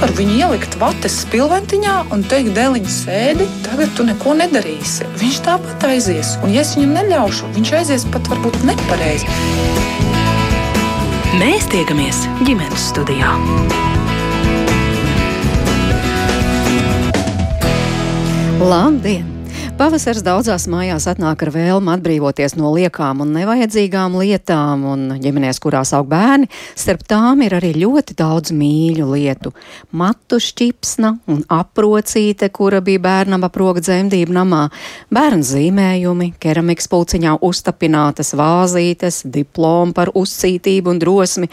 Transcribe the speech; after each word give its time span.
nevar 0.00 0.16
viņu 0.16 0.36
ielikt 0.40 0.76
vates 0.80 1.12
spilventiņā 1.26 1.94
un 2.14 2.22
teikt, 2.24 2.54
dēliņš 2.56 2.92
sēdi, 3.02 3.44
tagad 3.66 3.90
tu 3.98 4.06
neko 4.08 4.32
nedarīsi. 4.38 5.04
Viņš 5.20 5.40
tāpat 5.44 5.84
aizies, 5.90 6.30
un 6.40 6.54
ja 6.54 6.62
es 6.64 6.72
viņam 6.72 6.94
neļaušu, 6.96 7.50
viņš 7.52 7.72
aizies 7.76 8.06
pat 8.08 8.30
varbūt 8.32 8.56
nepareizi. 8.64 9.28
Mēs 11.36 11.68
tiekamies 11.68 12.22
ģimenes 12.48 12.86
studijā. 12.94 13.34
Labdien! 18.64 19.39
Pavasars 19.80 20.20
daudzās 20.20 20.66
mājās 20.68 21.06
atnāk 21.08 21.40
ar 21.40 21.50
vēlmu 21.54 21.88
atbrīvoties 21.94 22.52
no 22.58 22.68
liekām 22.74 23.22
un 23.24 23.30
nevajadzīgām 23.32 24.18
lietām, 24.20 24.82
un 24.84 25.04
ģimenēs, 25.24 25.56
kurās 25.64 25.94
aug 25.96 26.04
bērni, 26.10 26.50
starp 26.76 27.06
tām 27.08 27.40
ir 27.46 27.54
arī 27.56 27.70
ļoti 27.78 28.12
daudz 28.18 28.52
mīļu 28.52 29.06
lietu. 29.08 29.54
Matu 29.96 30.36
šķipsna 30.36 31.14
un 31.32 31.38
aprocīte, 31.56 32.50
kura 32.52 32.82
bija 32.84 33.00
bērnam 33.06 33.46
aproga 33.48 33.80
dzemdību 33.80 34.36
namā, 34.36 34.66
bērnu 35.16 35.48
zīmējumi, 35.48 36.28
keramikas 36.44 36.90
pulciņā 36.92 37.38
uztapinātas 37.48 38.34
vāzītes, 38.36 39.22
diplomi 39.32 39.96
par 39.96 40.12
uzcītību 40.12 40.92
un 40.92 41.00
drosmi. 41.00 41.48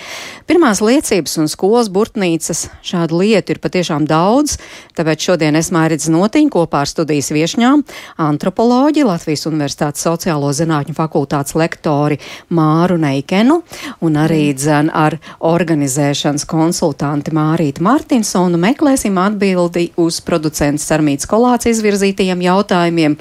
Pirmās 0.51 0.83
liecības 0.83 1.37
un 1.45 1.47
skolas 1.47 1.87
burtnīcas 1.87 2.65
šādu 2.91 3.23
lietu 3.23 3.55
ir 3.55 3.63
patiešām 3.63 4.03
daudz, 4.11 4.59
tāpēc 4.99 5.31
šodien 5.31 5.55
es 5.55 5.71
mērķis 5.71 6.11
notiņu 6.11 6.55
kopā 6.59 6.83
ar 6.83 6.91
studijas 6.91 7.31
viešņām 7.31 7.87
antropoloģi, 8.21 9.05
Latvijas 9.07 9.45
Universitātes 9.49 10.05
sociālo 10.05 10.49
zinātņu 10.55 10.95
fakultātes 10.97 11.55
lektori 11.57 12.17
Māru 12.53 12.97
Neikenu 13.01 13.61
un 14.05 14.17
arī 14.19 14.51
dzen 14.57 14.91
ar 14.93 15.17
organizēšanas 15.45 16.47
konsultanti 16.49 17.33
Mārītu 17.37 17.85
Martinsonu 17.85 18.59
meklēsim 18.61 19.17
atbildi 19.21 19.91
uz 20.01 20.19
producents 20.25 20.87
Sarmītas 20.89 21.29
kolāts 21.29 21.69
izvirzītajiem 21.69 22.43
jautājumiem, 22.47 23.17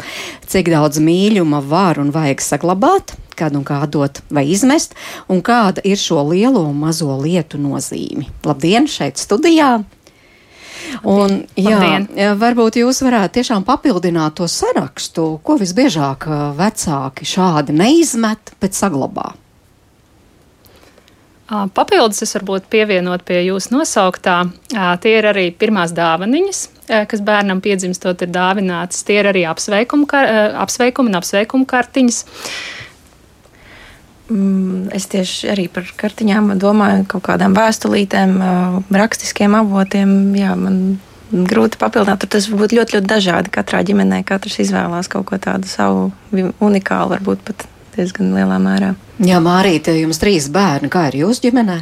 cik 0.47 0.73
daudz 0.73 1.03
mīļuma 1.03 1.63
var 1.69 2.01
un 2.03 2.13
vajag 2.15 2.45
saglabāt, 2.45 3.17
kad 3.37 3.57
un 3.57 3.67
kā 3.69 3.83
dot 3.91 4.23
vai 4.33 4.47
izmest, 4.53 4.97
un 5.29 5.42
kāda 5.45 5.85
ir 5.85 6.01
šo 6.01 6.25
lielo 6.31 6.65
un 6.70 6.81
mazo 6.87 7.19
lietu 7.20 7.61
nozīme. 7.61 8.31
Labdien, 8.47 8.89
šeit 8.91 9.20
studijā! 9.20 9.77
Un, 11.06 11.42
jā, 11.59 11.81
varbūt 12.39 12.81
jūs 12.81 13.03
varētu 13.06 13.39
tiešām 13.41 13.65
papildināt 13.67 14.39
to 14.41 14.47
sarakstu, 14.51 15.37
ko 15.42 15.56
visbiežāk 15.61 16.29
vecāki 16.59 17.27
šādi 17.29 17.75
neizmet, 17.77 18.55
bet 18.62 18.79
saglabā. 18.79 19.33
Papildus 21.47 22.25
es 22.25 22.34
varbūt 22.34 22.64
pievienot 22.73 23.23
pie 23.23 23.45
jūsu 23.47 23.70
nosauktā, 23.77 24.41
tie 25.03 25.12
ir 25.14 25.29
arī 25.31 25.45
pirmās 25.55 25.92
dāvaniņas, 25.95 26.62
kas 27.07 27.23
bērnam 27.23 27.61
piedzimstot 27.62 28.25
ir 28.27 28.33
dāvinātas. 28.34 29.05
Tie 29.07 29.20
ir 29.20 29.29
arī 29.31 29.45
apsveikumi, 29.47 30.09
apsveikumi 30.67 31.12
un 31.12 31.20
apsveikumu 31.20 31.69
kartiņas. 31.70 32.19
Mm, 34.27 34.89
es 34.97 35.07
tieši 35.07 35.53
arī 35.53 35.69
par 35.71 35.87
kartiņām 36.01 36.57
domāju, 36.59 37.05
kaut 37.13 37.29
kādām 37.29 37.55
vēstulītēm, 37.55 38.33
rakstiskiem 38.91 39.55
avotiem. 39.55 40.11
Jā, 40.35 40.57
man 40.59 40.99
grūti 41.31 41.79
papildināt. 41.79 42.23
Tur 42.23 42.33
tas 42.35 42.49
var 42.51 42.65
būt 42.65 42.75
ļoti, 42.77 42.99
ļoti 42.99 43.11
dažādi. 43.11 43.53
Katrā 43.55 43.83
ģimenē 43.87 44.23
katrs 44.27 44.59
izvēlās 44.63 45.11
kaut 45.13 45.29
ko 45.31 45.39
tādu 45.43 45.71
savu 45.71 46.11
unikālu, 46.33 47.15
varbūt 47.17 47.43
pat 47.47 47.67
diezgan 47.97 48.35
lielā 48.37 48.59
mērā. 48.63 48.95
Jā, 49.25 49.41
Mārīte, 49.43 49.95
jums 49.97 50.21
trīs 50.23 50.51
bērni. 50.53 50.91
Kā 50.93 51.07
ir 51.11 51.23
jūsu 51.23 51.47
ģimenē? 51.49 51.79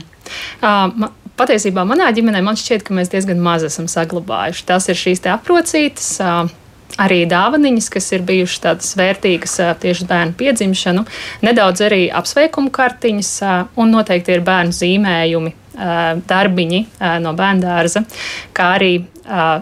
Uh, 0.64 1.08
patiesībā 1.40 1.84
manā 1.88 2.10
ģimenē 2.14 2.44
man 2.44 2.58
šķiet, 2.60 2.84
ka 2.86 2.96
mēs 2.96 3.12
diezgan 3.12 3.40
maz 3.42 3.66
esam 3.66 3.88
saglabājuši. 3.90 4.66
Tas 4.68 4.88
ir 4.92 5.00
šīs 5.00 5.24
aprocītas. 5.32 6.12
Uh, 6.22 6.52
arī 7.00 7.24
dāvaniņas, 7.30 7.90
kas 7.92 8.12
ir 8.14 8.24
bijušas 8.26 8.62
tādas 8.68 8.94
vērtīgas 8.98 9.56
tieši 9.82 10.06
bērnu 10.10 10.36
piedzimšanu, 10.38 11.04
nedaudz 11.46 11.84
arī 11.86 12.06
apsveikumu 12.14 12.72
kartiņas 12.74 13.32
un 13.80 13.94
noteikti 13.96 14.36
ir 14.36 14.46
bērnu 14.46 14.74
zīmējumi. 14.74 15.54
Darbiņi 15.74 16.80
no 17.24 17.32
bērnu 17.34 17.64
dārza, 17.64 18.04
kā 18.54 18.68
arī 18.76 18.92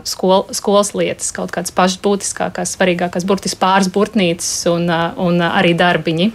skol, 0.04 0.42
skolas 0.52 0.92
lietas, 0.92 1.30
kaut 1.32 1.54
kādas 1.54 1.72
pašas 1.72 2.02
būtiskākās, 2.04 2.74
svarīgākās, 2.76 3.24
burtiski 3.24 3.56
pāris 3.62 3.88
burtnīcas 3.94 4.50
un, 4.74 4.90
un 4.92 5.40
arī 5.46 5.72
darbiņi 5.78 6.28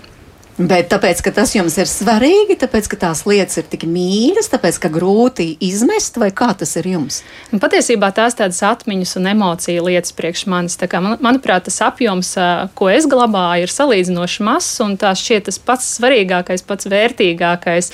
Bet 0.58 0.88
tāpēc, 0.90 1.20
ka 1.22 1.30
tas 1.36 1.52
jums 1.54 1.76
ir 1.78 1.86
svarīgi, 1.86 2.56
tāpēc, 2.58 2.88
ka 2.90 2.98
tās 2.98 3.20
lietas 3.30 3.60
ir 3.62 3.68
tik 3.70 3.84
mīļas, 3.86 4.48
tāpēc, 4.50 4.80
ka 4.82 4.90
grūti 4.90 5.52
izmest, 5.62 6.16
vai 6.18 6.32
kā 6.34 6.48
tas 6.58 6.72
ir 6.80 6.88
jums? 6.96 7.20
Un 7.54 7.62
patiesībā 7.62 8.10
tās 8.18 8.34
tādas 8.40 8.64
atmiņas 8.66 9.12
un 9.20 9.30
emociju 9.36 9.84
lietas 9.86 10.16
priekš 10.18 10.48
manis. 10.50 10.80
Man, 10.98 11.20
manuprāt, 11.22 11.68
tas 11.68 11.78
apjoms, 11.86 12.32
ko 12.74 12.88
es 12.90 13.06
glabāju, 13.06 13.68
ir 13.68 13.74
salīdzinoši 13.74 14.48
mazs, 14.48 14.72
un 14.82 14.96
tā 14.98 15.12
šķiet 15.14 15.46
tas 15.52 15.62
pats 15.62 15.92
svarīgākais, 16.00 16.66
pats 16.66 16.90
vērtīgākais, 16.90 17.92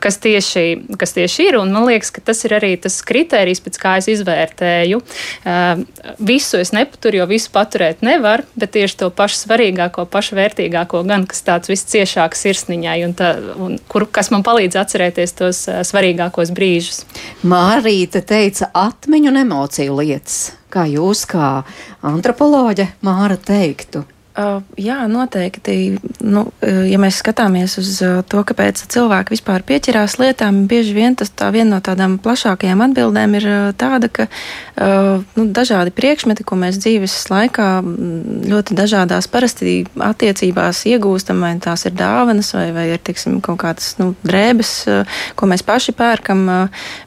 kas 0.00 0.18
tieši, 0.24 0.64
kas 0.96 1.12
tieši 1.18 1.50
ir. 1.50 1.60
Un 1.60 1.76
man 1.76 1.90
liekas, 1.90 2.08
ka 2.16 2.24
tas 2.24 2.40
ir 2.48 2.56
arī 2.56 2.72
tas 2.80 2.96
kriterijs, 3.04 3.60
pēc 3.60 3.76
kā 3.84 3.98
es 4.00 4.08
izvērtēju. 4.14 5.02
Visu 6.24 6.64
es 6.64 6.72
nepaturu, 6.72 7.20
jo 7.20 7.28
visu 7.36 7.52
paturēt 7.52 8.00
nevar, 8.00 8.46
bet 8.56 8.72
tieši 8.80 9.02
to 9.04 9.12
pašu 9.12 9.44
svarīgāko, 9.44 10.08
pašu 10.08 10.40
vērtīgāko, 10.40 11.04
gan 11.04 11.28
kas 11.28 11.44
tāds 11.44 11.68
viss 11.68 11.81
visciešāk 11.82 12.36
sirsniņai, 12.38 12.96
un 13.06 13.14
tā, 13.18 13.34
un 13.58 13.76
kur, 13.90 14.06
kas 14.06 14.30
man 14.32 14.46
palīdz 14.46 14.78
atcerēties 14.80 15.36
tos 15.38 15.66
uh, 15.68 15.82
svarīgākos 15.86 16.54
brīžus. 16.54 17.04
Mārīte 17.42 18.22
teica 18.24 18.70
atmiņu 18.72 19.32
un 19.32 19.42
emociju 19.42 20.00
lietas. 20.00 20.40
Kā 20.72 20.86
jūs, 20.88 21.26
kā 21.28 21.60
antropoloģe, 22.08 22.88
Māra 23.04 23.36
teiktu? 23.36 24.06
Uh, 24.32 24.62
jā, 24.80 25.02
noteikti. 25.12 25.98
Nu, 26.24 26.46
ja 26.64 26.96
mēs 26.96 27.18
skatāmies 27.20 27.74
uz 27.76 27.98
to, 28.00 28.40
kāpēc 28.48 28.80
cilvēki 28.88 29.34
vispār 29.34 29.60
pieķerās 29.68 30.14
lietām, 30.16 30.62
bieži 30.70 30.94
vien 30.96 31.16
tas 31.20 31.28
tā 31.28 31.50
viena 31.52 31.74
no 31.74 31.80
tādām 31.84 32.14
plašākajām 32.22 32.80
atbildēm 32.86 33.36
ir 33.36 33.46
tāda, 33.76 34.08
ka 34.08 34.26
uh, 34.30 35.20
nu, 35.36 35.44
dažādi 35.52 35.92
priekšmeti, 35.92 36.46
ko 36.48 36.56
mēs 36.62 36.78
dzīves 36.80 37.16
laikā 37.28 37.66
ļoti 38.48 38.78
dažādās 38.78 39.28
parasti 39.28 39.82
attiecībās 40.00 40.80
iegūstam, 40.88 41.44
vai 41.44 41.52
tās 41.60 41.84
ir 41.90 41.92
dāvanas, 41.98 42.54
vai, 42.56 42.70
vai 42.72 42.86
ir 42.94 43.04
tiksim, 43.04 43.36
kaut 43.44 43.60
kādas 43.66 43.98
nu, 44.00 44.14
drēbes, 44.24 44.72
ko 45.36 45.50
mēs 45.52 45.66
paši 45.66 45.92
pērkam, 45.98 46.46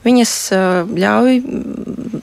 viņas 0.05 0.35
ļauj 0.93 1.41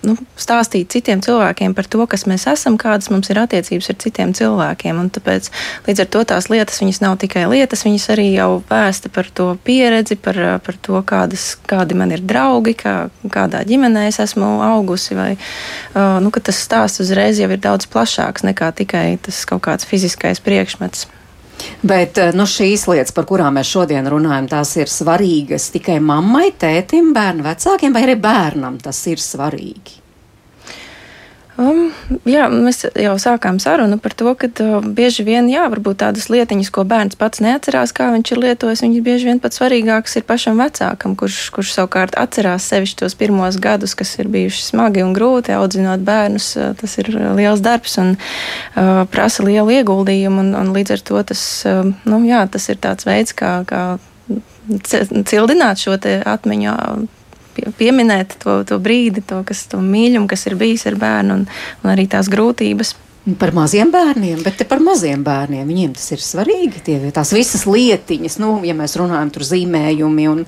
nu, 0.06 0.16
stāstīt 0.38 0.94
citiem 0.94 1.26
cilvēkiem 1.26 1.74
par 1.74 1.90
to, 1.90 2.06
kas 2.06 2.28
mēs 2.30 2.46
esam, 2.54 2.78
kādas 2.78 3.10
mums 3.10 3.34
ir 3.34 3.42
attiecības 3.42 3.90
ar 3.90 4.00
citiem 4.06 4.38
cilvēkiem 4.38 4.91
cilvēkiem. 4.92 5.10
Tāpēc 5.12 5.50
līdz 5.86 6.00
ar 6.02 6.08
to 6.10 6.24
tās 6.24 6.48
lietas 6.50 7.00
nav 7.00 7.16
tikai 7.18 7.46
lietas, 7.48 7.84
viņas 7.84 8.08
arī 8.14 8.32
jau 8.34 8.62
vēsta 8.68 9.10
par 9.12 9.28
to 9.32 9.56
pieredzi, 9.64 10.16
par, 10.16 10.60
par 10.64 10.76
to, 10.80 11.00
kādas, 11.02 11.56
kādi 11.66 11.94
man 11.94 12.12
ir 12.12 12.20
draugi, 12.20 12.74
kā, 12.74 13.08
kādā 13.28 13.64
ģimenē 13.64 14.08
es 14.08 14.18
esmu 14.18 14.62
augusi. 14.62 15.14
Vai, 15.14 15.36
nu, 15.94 16.30
tas 16.30 16.58
stāsts 16.58 17.02
uzreiz 17.02 17.38
jau 17.38 17.50
ir 17.50 17.60
daudz 17.60 17.86
plašāks 17.86 18.44
nekā 18.44 18.72
tikai 18.72 19.18
tas 19.22 19.44
kaut 19.44 19.62
kāds 19.62 19.86
fiziskais 19.86 20.40
priekšmets. 20.40 21.06
Bet 21.82 22.18
nu, 22.34 22.46
šīs 22.48 22.88
lietas, 22.90 23.14
par 23.14 23.26
kurām 23.28 23.54
mēs 23.54 23.70
šodien 23.70 24.08
runājam, 24.10 24.48
tās 24.50 24.74
ir 24.80 24.90
svarīgas 24.90 25.70
tikai 25.74 26.00
mammai, 26.02 26.50
tētim, 26.58 27.12
bērnu 27.14 27.46
vecākiem 27.46 27.94
vai 27.94 28.06
arī 28.08 28.18
bērnam 28.18 28.80
tas 28.82 29.04
ir 29.06 29.22
svarīgi. 29.22 30.01
Um, 31.60 31.90
jā, 32.24 32.46
mēs 32.48 32.86
jau 32.96 33.12
sākām 33.20 33.58
sarunu 33.60 33.98
par 34.00 34.14
to, 34.16 34.30
ka 34.40 34.48
uh, 34.64 34.78
bieži 34.80 35.24
vien, 35.26 35.50
jā, 35.52 35.66
varbūt 35.68 35.98
tādas 36.00 36.30
lietiņas, 36.32 36.70
ko 36.72 36.84
bērns 36.88 37.18
pats 37.20 37.42
neatcerās, 37.44 37.92
kā 37.92 38.06
viņš 38.14 38.32
ir 38.32 38.40
lietojis, 38.40 38.82
viņas 38.86 39.04
bieži 39.04 39.28
vien 39.28 39.42
pats 39.42 39.60
svarīgākas 39.60 40.16
ir 40.16 40.24
pašam 40.28 40.62
vecākam, 40.62 41.12
kurš, 41.18 41.50
kurš 41.52 41.74
savukārt 41.76 42.16
atcerās 42.16 42.70
sevišķi 42.72 43.02
tos 43.04 43.18
pirmos 43.20 43.60
gadus, 43.60 43.92
kas 43.98 44.14
ir 44.16 44.32
bijuši 44.32 44.64
smagi 44.70 45.04
un 45.04 45.12
grūti 45.12 45.52
audzinot 45.52 46.00
bērnus. 46.08 46.54
Uh, 46.56 46.72
tas 46.80 46.96
ir 47.02 47.12
liels 47.36 47.60
darbs 47.60 48.00
un 48.00 48.14
uh, 48.16 49.04
prasa 49.12 49.44
lielu 49.44 49.76
ieguldījumu, 49.82 50.46
un, 50.46 50.54
un 50.56 50.72
līdz 50.72 50.96
ar 50.96 51.06
to 51.12 51.24
tas, 51.34 51.44
uh, 51.68 51.84
nu, 52.08 52.22
jā, 52.28 52.46
tas 52.48 52.72
ir 52.72 52.80
tāds 52.80 53.04
veids, 53.08 53.36
kā, 53.36 53.58
kā 53.68 53.84
cildināt 54.88 55.84
šo 55.84 56.00
atmiņu 56.00 56.78
pieminēt 57.78 58.36
to, 58.42 58.60
to 58.68 58.78
brīdi, 58.82 59.24
to, 59.26 59.42
kas, 59.48 59.66
to 59.70 59.80
mīļumu, 59.84 60.28
kas 60.30 60.46
ir 60.48 60.58
bijis 60.60 60.86
ar 60.90 60.98
bērnu, 61.00 61.40
un, 61.40 61.48
un 61.82 61.94
arī 61.94 62.08
tās 62.10 62.30
grūtības. 62.32 62.94
Par 63.38 63.52
maziem 63.54 63.86
bērniem, 63.94 64.40
bet 64.42 64.64
par 64.66 64.80
maziem 64.82 65.20
bērniem 65.22 65.68
viņiem 65.70 65.92
tas 65.94 66.08
ir 66.10 66.22
svarīgi. 66.22 66.80
Tie, 66.82 66.96
tās 67.14 67.30
visas 67.30 67.62
lietiņas, 67.70 68.40
nu, 68.42 68.56
ja 68.66 68.74
mēs 68.74 68.96
runājam 68.98 69.28
par 69.30 69.44
zīmējumi 69.46 70.24
un, 70.26 70.40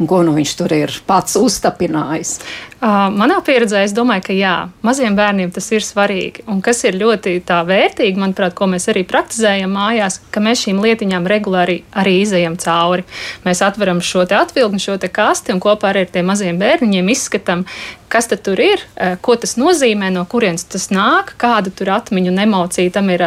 un 0.00 0.08
ko 0.08 0.22
nu 0.24 0.32
viņš 0.32 0.54
tur 0.56 0.72
ir 0.72 0.94
pats 1.04 1.36
uztapinājis. 1.36 2.38
Uh, 2.84 3.10
manā 3.12 3.36
pieredzē 3.44 3.82
es 3.84 3.92
domāju, 3.96 4.24
ka 4.26 4.34
jā, 4.36 4.54
maziem 4.84 5.14
bērniem 5.16 5.52
tas 5.52 5.68
ir 5.72 5.84
svarīgi. 5.84 6.46
Un 6.48 6.62
kas 6.64 6.80
ir 6.88 6.96
ļoti 7.00 7.38
vērtīgi, 7.44 8.20
manuprāt, 8.20 8.56
ko 8.56 8.70
mēs 8.72 8.88
arī 8.92 9.04
praktizējam 9.08 9.76
mājās, 9.76 10.18
ka 10.32 10.40
mēs 10.44 10.64
šīm 10.64 10.80
lietiņām 10.84 11.28
regulāri 11.28 11.82
arī 11.92 12.18
izējam 12.22 12.56
cauri. 12.60 13.04
Mēs 13.44 13.60
atveram 13.64 14.00
šo 14.04 14.24
atvilkni, 14.24 14.80
šo 14.80 14.96
kasti 15.12 15.52
un 15.52 15.60
kopā 15.64 15.92
ar 15.92 16.00
tiem 16.08 16.28
maziem 16.32 16.60
bērniņiem 16.60 17.12
izskatām, 17.12 17.66
kas 18.14 18.30
tur 18.44 18.60
ir, 18.62 18.82
ko 19.24 19.34
tas 19.40 19.56
nozīmē, 19.58 20.12
no 20.14 20.22
kurienes 20.30 20.66
tas 20.70 20.88
nāk, 20.94 21.34
kāda 21.40 21.72
tur 21.74 21.90
atmiņu 21.96 22.30
un 22.30 22.40
emocija 22.44 22.92
tam 22.94 23.10
ir 23.10 23.24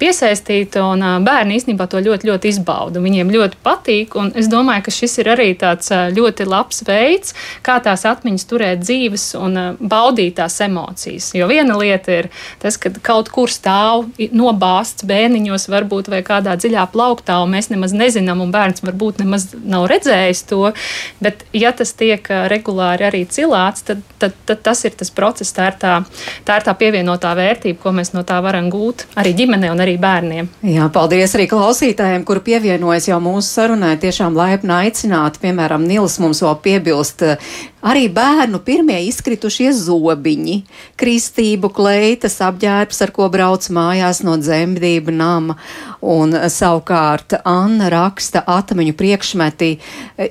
piesaistīta. 0.00 0.84
Un 0.84 1.24
bērni 1.24 1.56
īstenībā 1.58 1.88
to 1.90 2.00
ļoti, 2.04 2.28
ļoti 2.28 2.52
izbauda. 2.52 3.00
Viņiem 3.02 3.32
ļoti 3.32 3.60
patīk, 3.64 4.16
un 4.20 4.30
es 4.38 4.50
domāju, 4.52 4.84
ka 4.86 4.94
šis 4.94 5.18
ir 5.22 5.32
arī 5.32 5.48
tāds 5.58 5.90
ļoti 5.90 6.46
labs 6.48 6.84
veids, 6.88 7.34
kā 7.64 7.78
tās 7.84 8.04
atmiņas 8.08 8.46
turēt 8.50 8.82
dzīves 8.84 9.26
un 9.40 9.58
baudīt 9.80 10.36
tās 10.38 10.58
emocijas. 10.64 11.30
Jo 11.36 11.48
viena 11.50 11.78
lieta 11.80 12.18
ir 12.20 12.30
tas, 12.62 12.76
ka 12.80 12.92
kaut 13.04 13.32
kur 13.34 13.52
stāv 13.52 14.08
nobāzts 14.18 15.06
bēniņos, 15.08 15.68
varbūt 15.72 16.12
vai 16.12 16.22
kādā 16.26 16.56
dziļā 16.60 16.88
plauktā, 16.92 17.40
un 17.44 17.56
mēs 17.56 17.70
nemaz 17.72 17.96
nezinām, 17.96 18.42
un 18.44 18.52
bērns 18.54 18.84
varbūt 18.84 19.22
nemaz 19.24 19.48
nav 19.64 19.88
redzējis 19.90 20.44
to. 20.50 20.72
Bet, 21.24 21.46
ja 21.56 21.72
tas 21.76 21.94
tiek 21.98 22.28
regulāri 22.52 23.08
arī 23.08 23.24
cilāts, 23.30 23.86
tad, 23.88 24.04
tad, 24.20 24.34
tad 24.48 24.62
tas 24.66 24.84
ir 24.88 24.96
tas 24.98 25.10
process, 25.14 25.52
tā 25.54 25.70
ir 25.72 25.78
tā, 25.80 25.94
tā 26.46 26.58
ir 26.58 26.66
tā 26.66 26.74
pievienotā 26.78 27.32
vērtība, 27.38 27.80
ko 27.82 27.92
mēs 27.96 28.12
no 28.16 28.24
tā 28.28 28.40
varam 28.44 28.70
gūt 28.72 29.06
arī 29.18 29.34
ģimenei 29.38 29.72
un 29.72 29.82
arī 29.84 29.96
bērniem. 30.00 30.50
Jā, 30.68 30.88
paldies 30.94 31.34
arī 31.38 31.48
klausītājiem, 31.50 32.26
kuri 32.28 32.44
pievienojas 32.50 33.08
jau 33.10 33.20
mūsu 33.22 33.48
sarunai. 33.48 33.96
Tiešām 34.02 34.36
laipni 34.38 34.74
aicināti. 34.82 35.42
Piemēram, 35.42 35.86
Nils 35.88 36.18
mums 36.22 36.42
vēl 36.44 36.58
piebilst, 36.64 37.24
Arī 37.78 38.08
bērnu 38.10 38.58
pirmie 38.66 38.96
izkritušie 39.06 39.68
zobiņi, 39.70 40.56
kristību 40.98 41.68
kleitas, 41.70 42.40
apģērbs, 42.42 42.98
ar 43.04 43.12
ko 43.14 43.28
brauc 43.30 43.68
mājās 43.70 44.18
no 44.26 44.34
dzemdību 44.34 45.14
nama, 45.14 45.54
un 46.02 46.34
savukārt 46.50 47.36
Anna 47.46 47.86
raksta 47.94 48.42
atmiņu 48.50 48.96
priekšmeti 48.98 49.68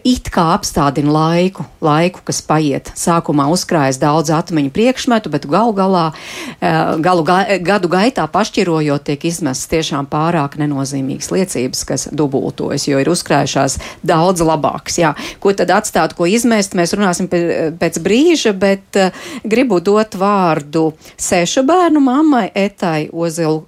it 0.04 0.28
kā 0.34 0.44
apstādina 0.58 1.14
laiku, 1.16 1.64
laiku, 1.80 2.26
kas 2.28 2.42
paiet. 2.44 2.92
Sākumā 3.00 3.48
uzkrājas 3.54 4.02
daudz 4.02 4.34
atmiņu 4.36 4.74
priekšmetu, 4.76 5.32
bet 5.32 5.48
gal 5.48 5.72
galā, 5.72 6.12
eh, 6.60 7.00
galu 7.00 7.24
ga, 7.24 7.40
gadu 7.64 7.88
gaitā 7.88 8.28
pašķirojot, 8.28 9.08
tiek 9.08 9.24
izmestas 9.24 9.72
tiešām 9.72 10.12
pārāk 10.12 10.60
nenozīmīgas 10.60 11.32
liecības, 11.32 11.86
kas 11.88 12.08
dubultojas, 12.12 12.90
jo 12.92 13.00
ir 13.00 13.08
uzkrājušās 13.08 13.80
daudz 14.04 14.44
labākas. 14.44 15.00
Jā, 15.00 15.16
ko 15.40 15.56
tad 15.56 15.72
atstāt, 15.72 16.14
ko 16.14 16.28
izmest, 16.28 16.76
mēs 16.76 16.92
runāsim 16.92 17.32
par 17.32 17.37
pēc 17.80 18.02
brīža, 18.04 18.54
bet 18.58 19.00
uh, 19.00 19.26
gribu 19.48 19.80
dot 19.84 20.18
vārdu 20.20 20.92
sešu 21.16 21.66
bērnu 21.68 22.04
mammai 22.04 22.48
Etai 22.56 23.10
Ozilu. 23.14 23.66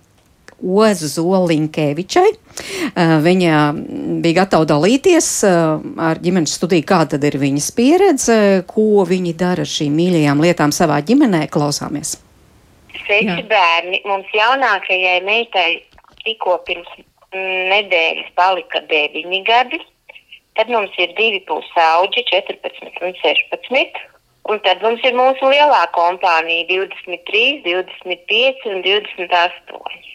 Ozu 0.60 1.08
Zolinkevičai. 1.08 2.30
Uh, 2.36 3.14
viņa 3.24 3.60
bija 4.20 4.42
gatava 4.42 4.68
dalīties 4.68 5.30
uh, 5.48 5.80
ar 6.04 6.20
ģimenes 6.20 6.58
studiju, 6.60 6.84
kāda 6.84 7.16
tad 7.16 7.28
ir 7.30 7.40
viņas 7.40 7.70
pieredze, 7.78 8.40
ko 8.68 9.06
viņi 9.08 9.36
dara 9.40 9.64
šīm 9.64 9.96
mīļajām 9.96 10.44
lietām 10.44 10.74
savā 10.76 11.00
ģimenē. 11.08 11.46
Klausāmies! 11.54 12.18
Seši 13.06 13.30
Jā. 13.30 13.38
bērni. 13.48 14.02
Mums 14.06 14.28
jaunākajai 14.36 15.22
meitai 15.24 15.70
tikko 16.26 16.60
pirms 16.68 16.92
nedēļas 17.34 18.34
palika 18.38 18.84
deviņi 18.90 19.42
gadi. 19.48 19.80
Tad 20.60 20.68
mums 20.76 20.92
ir 21.00 21.14
divi 21.16 21.40
pusauģi, 21.48 22.26
14 22.28 22.98
un 23.08 23.14
16. 23.16 24.00
Un 24.52 24.58
tad 24.66 24.82
mums 24.84 25.04
ir 25.08 25.14
mūsu 25.16 25.48
lielā 25.48 25.86
kompānija 25.96 26.66
23, 26.68 27.62
25 27.64 28.66
un 28.68 28.82
28. 28.84 30.10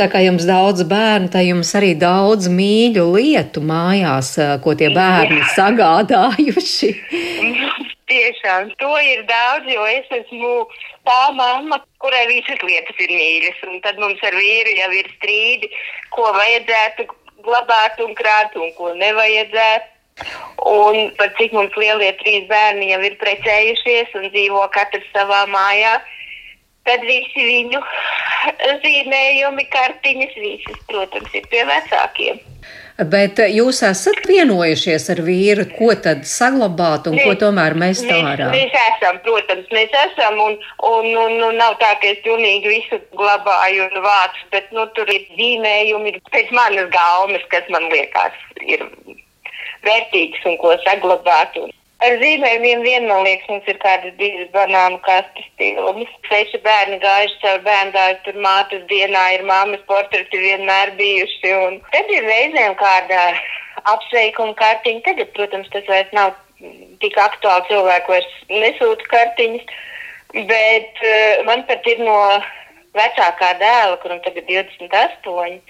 Tā 0.00 0.06
kā 0.08 0.22
jums 0.24 0.46
daudz 0.48 0.86
bērnu, 0.88 1.28
tā 1.34 1.42
jums 1.44 1.74
arī 1.76 1.90
daudz 2.00 2.48
mīļu 2.48 3.04
lietu 3.12 3.60
mājās, 3.60 4.32
ko 4.64 4.72
tie 4.78 4.88
bērni 4.94 5.42
Jā. 5.42 5.50
sagādājuši. 5.58 6.90
Tiešām 8.10 8.72
to 8.80 8.94
ir 9.04 9.20
daudz, 9.28 9.68
jo 9.70 9.84
es 9.86 10.08
esmu 10.22 10.54
tā 11.06 11.20
mamma, 11.36 11.76
kurai 12.02 12.24
visas 12.30 12.64
lietas 12.64 13.04
ir 13.04 13.12
mīļas. 13.12 13.60
Un 13.68 13.82
tad 13.84 14.00
mums 14.02 14.24
ar 14.26 14.34
vīru 14.34 14.72
jau 14.80 14.88
ir 14.96 15.12
strīdi, 15.18 15.68
ko 16.16 16.24
vajadzētu 16.38 17.06
glabāt 17.46 18.00
un 18.04 18.14
krāt 18.18 18.56
un 18.56 18.72
ko 18.78 18.92
nevajadzētu. 18.98 19.96
Un 20.68 21.10
par 21.16 21.30
cik 21.38 21.54
mums 21.56 21.76
lielie 21.80 22.10
trīs 22.20 22.44
bērni 22.50 22.90
jau 22.90 23.00
ir 23.06 23.14
precējušies 23.22 24.12
un 24.18 24.26
dzīvo 24.34 24.66
katrs 24.74 25.06
savā 25.14 25.46
mājā, 25.48 25.94
tad 26.90 27.06
visi 27.06 27.48
viņu 27.48 27.82
zīmējumi, 28.84 29.66
kartiņas, 29.72 30.38
visas, 30.44 30.86
protams, 30.90 31.34
ir 31.38 31.50
pie 31.52 31.66
vecākiem. 31.68 32.46
Bet 33.08 33.38
jūs 33.48 33.78
esat 33.86 34.26
vienojušies 34.28 35.06
ar 35.14 35.22
vīru, 35.24 35.64
ko 35.72 35.94
tad 36.04 36.26
saglabāt 36.28 37.06
un 37.08 37.16
mēs, 37.16 37.24
ko 37.24 37.36
tomēr 37.46 37.76
mēs 37.80 38.02
tā 38.04 38.18
ārā? 38.18 38.50
Mēs, 38.52 38.66
mēs 38.74 38.90
esam, 38.90 39.20
protams, 39.24 39.70
mēs 39.72 39.94
esam, 40.02 40.36
un, 40.44 40.58
un, 40.84 41.08
un, 41.22 41.38
un 41.48 41.56
nav 41.56 41.78
tā, 41.80 41.94
ka 42.02 42.10
es 42.10 42.20
pilnīgi 42.26 42.74
visu 42.74 43.00
glabāju 43.16 43.86
un 43.88 44.04
vācu, 44.04 44.44
bet, 44.52 44.68
nu, 44.76 44.84
tur 44.98 45.08
ir 45.14 45.24
zīmējumi 45.38 46.18
pēc 46.28 46.52
manas 46.56 46.92
gaumes, 46.92 47.46
kas 47.54 47.72
man 47.72 47.88
liekas 47.94 48.36
ir 48.60 48.84
vērtīgs 49.86 50.44
un 50.50 50.60
ko 50.60 50.76
saglabāt. 50.84 51.56
Un 51.56 51.72
Ar 52.00 52.14
zīmējumiem 52.16 52.80
vien, 52.80 53.06
man 53.10 53.26
liekas, 53.26 53.48
mums 53.52 53.66
ir 53.68 53.76
kādas 53.82 54.14
divas 54.16 54.48
banānu 54.54 54.96
kastes 55.04 55.48
stilums. 55.50 56.12
Seši 56.30 56.60
bērni 56.64 56.96
gājuši 57.02 57.40
caur 57.42 57.58
bērndāju, 57.66 58.16
tur 58.24 58.38
mātes 58.46 58.86
dienā 58.88 59.24
ir 59.36 59.44
māmas 59.48 59.82
portreti 59.90 60.40
vienmēr 60.40 60.94
bijuši. 60.96 61.52
Un 61.66 61.76
tad 61.92 62.08
ir 62.14 62.24
reizēm 62.24 62.78
kāda 62.80 63.26
apsveikuma 63.92 64.56
kartiņa. 64.62 65.04
Tagad, 65.10 65.34
protams, 65.36 65.68
tas 65.74 65.84
vairs 65.92 66.16
nav 66.16 66.32
tik 67.04 67.20
aktuāli 67.20 67.68
cilvēku 67.68 68.16
vairs 68.16 68.32
nesūta 68.48 69.12
kartiņas. 69.12 69.76
Bet 70.48 71.04
uh, 71.04 71.44
man 71.44 71.66
pat 71.68 71.84
ir 71.90 72.00
no 72.06 72.16
vecākā 72.96 73.54
dēla, 73.60 74.00
kuram 74.00 74.24
tagad 74.24 74.48
28, 74.48 75.60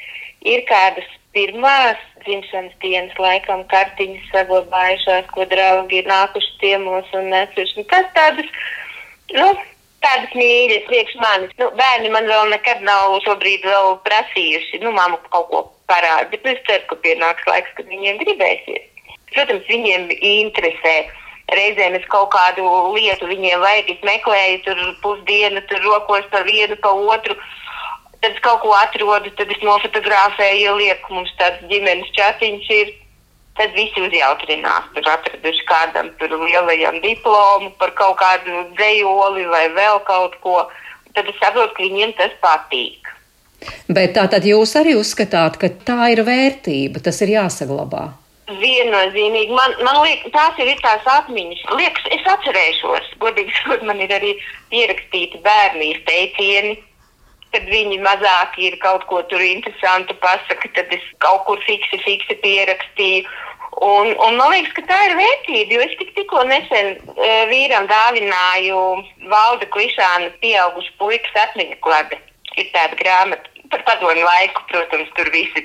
ir 0.47 0.62
kādas 0.71 1.11
pirmās 1.37 1.99
dzimšanas 2.25 2.75
dienas 2.82 3.19
laikam 3.19 3.62
kartiņas 3.71 4.31
saglabājušās, 4.35 5.29
ko 5.35 5.47
draugi 5.50 6.00
ir 6.00 6.09
nākuši 6.11 6.56
ciemos 6.62 7.12
un 7.17 7.31
nesuši. 7.32 7.85
Tas 7.91 8.09
tādas, 8.17 8.50
nu, 9.37 9.47
tādas 10.05 10.35
mīļas 10.37 10.88
priekš 10.91 11.17
manis. 11.23 11.55
Nu, 11.61 11.71
bērni 11.79 12.12
man 12.15 12.29
vēl 12.31 12.50
nekad 12.55 12.82
nav 12.87 13.17
šobrīd 13.27 13.67
vēl 13.67 13.97
prasījuši, 14.06 14.82
nu, 14.85 14.94
māmu 14.97 15.21
kaut 15.31 15.49
ko 15.53 15.65
parādi, 15.91 16.35
bet 16.35 16.53
es 16.55 16.61
ceru, 16.69 16.87
ka 16.91 17.00
pienāks 17.06 17.49
laiks, 17.50 17.73
kad 17.79 17.88
viņiem 17.91 18.21
gribēsies. 18.25 18.87
Protams, 19.31 19.67
viņiem 19.71 20.11
interesē. 20.19 21.00
Reizēm 21.50 21.97
es 21.99 22.05
kaut 22.11 22.29
kādu 22.31 22.62
lietu 22.94 23.26
viņiem 23.26 23.62
vajag, 23.62 23.88
es 23.91 24.05
meklēju 24.06 24.61
tur 24.67 24.83
pusdienu, 25.03 25.62
tur 25.71 25.83
rokos 25.83 26.26
pa 26.31 26.45
vienu, 26.47 26.76
pa 26.83 26.93
otru. 26.95 27.35
Uh, 27.35 27.57
Tad 28.21 28.35
es 28.37 28.41
kaut 28.45 28.61
ko 28.61 28.73
atrodu, 28.77 29.31
tad 29.39 29.53
es 29.53 29.62
nofotografēju, 29.65 30.75
ielieku 30.75 31.15
mums 31.17 31.31
tāds 31.41 31.62
ģimenes 31.71 32.11
chatiņš. 32.17 32.73
Ir. 32.81 32.97
Tad 33.59 33.75
visi 33.77 34.00
uzjautrinās, 34.00 34.87
tur 34.95 35.09
atraduši 35.11 35.65
kādam 35.69 36.07
tur 36.21 36.33
lielajam 36.39 37.00
diplomu 37.03 37.73
par 37.81 37.91
kaut 37.99 38.17
kādu 38.21 38.62
dzējoli 38.79 39.45
vai 39.50 39.65
vēl 39.75 39.99
kaut 40.07 40.39
ko. 40.41 40.62
Tad 41.17 41.29
es 41.29 41.37
saprotu, 41.43 41.75
ka 41.77 41.83
viņiem 41.83 42.15
tas 42.17 42.33
patīk. 42.41 43.11
Bet 43.91 44.15
tā 44.17 44.25
tad 44.33 44.47
jūs 44.49 44.73
arī 44.81 44.95
uzskatāt, 44.97 45.59
ka 45.61 45.69
tā 45.85 46.12
ir 46.15 46.23
vērtība, 46.25 47.03
tas 47.05 47.21
ir 47.27 47.35
jāsaglabā. 47.35 48.07
Viennozīmīgi. 48.62 49.53
Man, 49.53 49.77
man 49.85 50.00
liekas, 50.07 50.33
tās 50.33 50.62
ir 50.62 50.71
tās 50.81 51.11
atmiņas. 51.19 51.67
Liekas, 51.77 52.07
es 52.17 52.31
atcerēšos, 52.33 53.12
godīgi 53.21 53.53
sakot, 53.59 53.85
man 53.91 54.00
ir 54.00 54.15
arī 54.15 54.37
pierakstīti 54.73 55.43
bērnības 55.45 56.07
teicieni 56.09 56.79
kad 57.54 57.69
viņi 57.71 58.00
mazāk 58.04 58.59
ir 58.62 58.78
kaut 58.83 59.07
ko 59.11 59.23
tur 59.30 59.42
interesantu 59.45 60.16
pasaka, 60.23 60.71
tad 60.76 60.92
es 60.95 61.04
kaut 61.25 61.45
kur 61.49 61.62
fiksi, 61.66 62.00
fiksi 62.04 62.38
pierakstīju. 62.45 63.28
Un, 63.80 64.11
un 64.26 64.37
man 64.37 64.50
liekas, 64.52 64.75
ka 64.76 64.83
tā 64.88 64.99
ir 65.07 65.14
vērtība, 65.16 65.76
jo 65.76 65.85
es 65.87 65.95
tik, 66.00 66.11
tikko 66.16 66.42
nesen 66.49 66.97
e, 66.99 67.30
vīram 67.49 67.87
dāvināju 67.88 68.80
valda 69.30 69.69
klišāna 69.73 70.33
pieaugušu 70.42 70.97
puikas 71.00 71.38
atmiņu 71.47 71.78
klade. 71.87 72.19
Ir 72.59 72.66
tāda 72.75 72.99
grāmata 72.99 73.50
par 73.71 73.83
padomu 73.87 74.25
laiku, 74.26 74.62
protams, 74.69 75.09
tur 75.16 75.30
visi. 75.33 75.62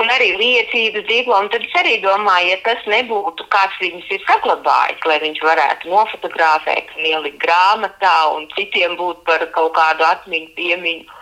Un 0.00 0.10
arī 0.10 0.32
liecības 0.40 1.04
diplomu. 1.06 1.52
Tad 1.52 1.66
es 1.68 1.74
arī 1.78 1.98
domāju, 2.02 2.50
ja 2.54 2.58
tas 2.66 2.82
nebūtu 2.88 3.46
kāds 3.52 3.76
viņus 3.82 4.08
ir 4.16 4.24
saglabājis, 4.26 5.04
lai 5.08 5.18
viņš 5.22 5.42
varētu 5.44 5.92
nofotografēt 5.92 6.94
un 6.96 7.10
ielikt 7.12 7.40
grāmatā 7.44 8.14
un 8.36 8.48
citiem 8.56 8.96
būtu 9.00 9.26
par 9.28 9.44
kaut 9.56 9.74
kādu 9.76 10.08
atmiņu 10.08 10.54
piemiņu. 10.56 11.18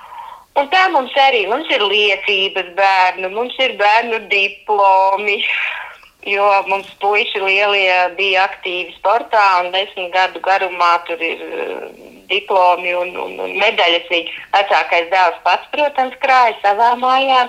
Un 0.58 0.66
tā 0.72 0.86
mums 0.90 1.14
arī 1.20 1.44
mums 1.50 1.68
ir 1.70 1.82
liecības 1.86 2.72
bērnu, 2.78 3.30
mums 3.32 3.54
ir 3.62 3.76
bērnu 3.78 4.24
diplomi. 4.32 5.38
Jo 6.28 6.46
mums 6.68 6.88
puiši 7.00 7.40
lielie 7.40 7.94
bija 8.18 8.42
aktīvi 8.44 8.92
sportā, 8.98 9.44
un 9.62 9.70
desmit 9.72 10.10
gadu 10.12 10.42
garumā 10.44 10.98
tur 11.06 11.22
ir 11.24 11.40
uh, 11.46 11.86
diplomi 12.28 12.92
un, 12.98 13.14
un, 13.16 13.38
un 13.46 13.54
medaļas. 13.56 14.10
Viņa 14.10 14.44
vecākais 14.58 15.08
dēls 15.14 15.38
pats, 15.46 15.70
protams, 15.72 16.18
krāja 16.20 16.58
savā 16.60 16.90
mājā, 17.00 17.46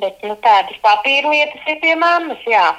bet 0.00 0.24
nu, 0.24 0.38
tādas 0.46 0.78
papīra 0.86 1.34
lietas 1.34 1.68
ir 1.68 1.82
pie 1.82 1.98
mammas. 2.00 2.40
Jā. 2.48 2.70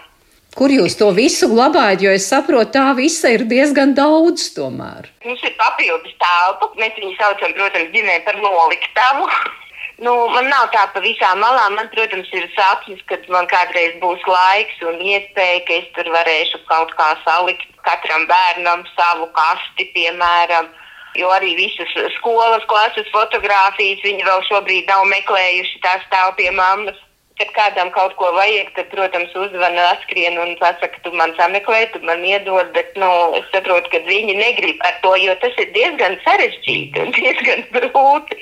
Kur 0.55 0.71
jūs 0.71 0.95
to 0.97 1.11
visu 1.13 1.51
glabājat? 1.51 2.01
Jo 2.07 2.15
es 2.15 2.25
saprotu, 2.31 2.71
tā 2.77 2.87
visa 2.97 3.29
ir 3.35 3.43
diezgan 3.51 3.93
daudz 3.93 4.47
tomēr. 4.55 5.11
Mums 5.27 5.43
ir 5.45 5.53
papildus 5.59 6.15
telpa. 6.15 6.71
Mēs 6.79 6.97
viņu 6.97 7.13
saucam, 7.19 7.53
protams, 7.59 7.91
ģimene 7.93 8.23
par 8.25 8.39
noliktavu. 8.41 9.29
Nu, 10.03 10.11
man 10.27 10.49
nav 10.51 10.67
tā 10.73 10.81
pa 10.91 10.99
visām 10.99 11.39
malām. 11.39 11.77
Man, 11.79 11.87
protams, 11.93 12.27
ir 12.35 12.49
sapnis, 12.55 12.99
ka 13.07 13.15
man 13.31 13.47
kādreiz 13.47 13.95
būs 14.01 14.23
laiks 14.27 14.81
un 14.83 14.99
iespēja, 14.99 15.61
ka 15.67 15.77
es 15.77 15.87
tur 15.95 16.09
varēšu 16.11 16.59
kaut 16.67 16.91
kā 16.99 17.13
salikt 17.23 17.69
katram 17.87 18.25
bērnam 18.27 18.83
savu 18.97 19.29
kasti, 19.37 19.87
piemēram. 19.95 20.67
Jo 21.15 21.31
arī 21.31 21.53
visas 21.55 21.93
skolas 22.17 22.65
klases 22.67 23.07
fotografijas 23.13 24.03
viņi 24.03 24.27
vēl 24.27 24.43
šobrīd 24.49 24.91
nav 24.91 25.05
meklējuši. 25.13 25.79
Tās 25.85 26.03
stāv 26.09 26.35
pie 26.41 26.51
mammas. 26.51 26.99
Kad 27.39 27.49
kādam 27.55 27.89
kaut 27.91 28.13
ko 28.15 28.29
vajag, 28.31 28.69
tad, 28.75 28.87
protams, 28.93 29.31
uzvana, 29.35 29.89
atskrien 29.91 30.37
un 30.39 30.53
pasaka, 30.59 31.01
tu 31.03 31.11
man 31.19 31.33
sameklē, 31.35 31.81
tu 31.91 31.99
man 32.07 32.23
iedod. 32.23 32.71
Bet 32.75 32.95
nu, 32.99 33.09
es 33.39 33.47
saprotu, 33.51 33.91
ka 33.91 33.99
viņi 34.07 34.37
negrib 34.39 34.83
ar 34.87 34.99
to, 35.03 35.11
jo 35.19 35.35
tas 35.41 35.55
ir 35.59 35.71
diezgan 35.75 36.15
sarežģīti 36.27 37.03
un 37.03 37.11
diezgan 37.19 37.67
grūti 37.75 38.39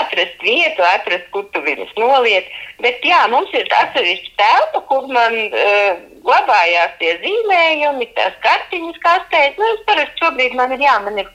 atrast 0.00 0.44
vietu, 0.44 0.84
atrast, 0.84 1.26
kur 1.34 1.46
tu 1.54 1.62
viņus 1.64 1.94
noliec. 1.98 2.46
Bet 2.84 3.02
jā, 3.06 3.24
mums 3.32 3.52
ir 3.56 3.66
atsevišķa 3.80 4.36
telpa, 4.40 4.84
kur 4.90 5.08
man 5.12 5.34
uh, 5.48 5.98
glabājās 6.26 6.94
tie 7.00 7.16
zīmējumi, 7.24 8.10
tās 8.18 8.36
kartiņas 8.44 9.02
kastēs. 9.04 9.58
Nu, 9.58 9.72
es 9.74 9.82
parasti 9.88 10.24
šobrīd 10.24 10.56
man 10.58 10.76
ir 10.76 10.86
jā, 10.86 10.98
man 11.06 11.18
ir 11.24 11.32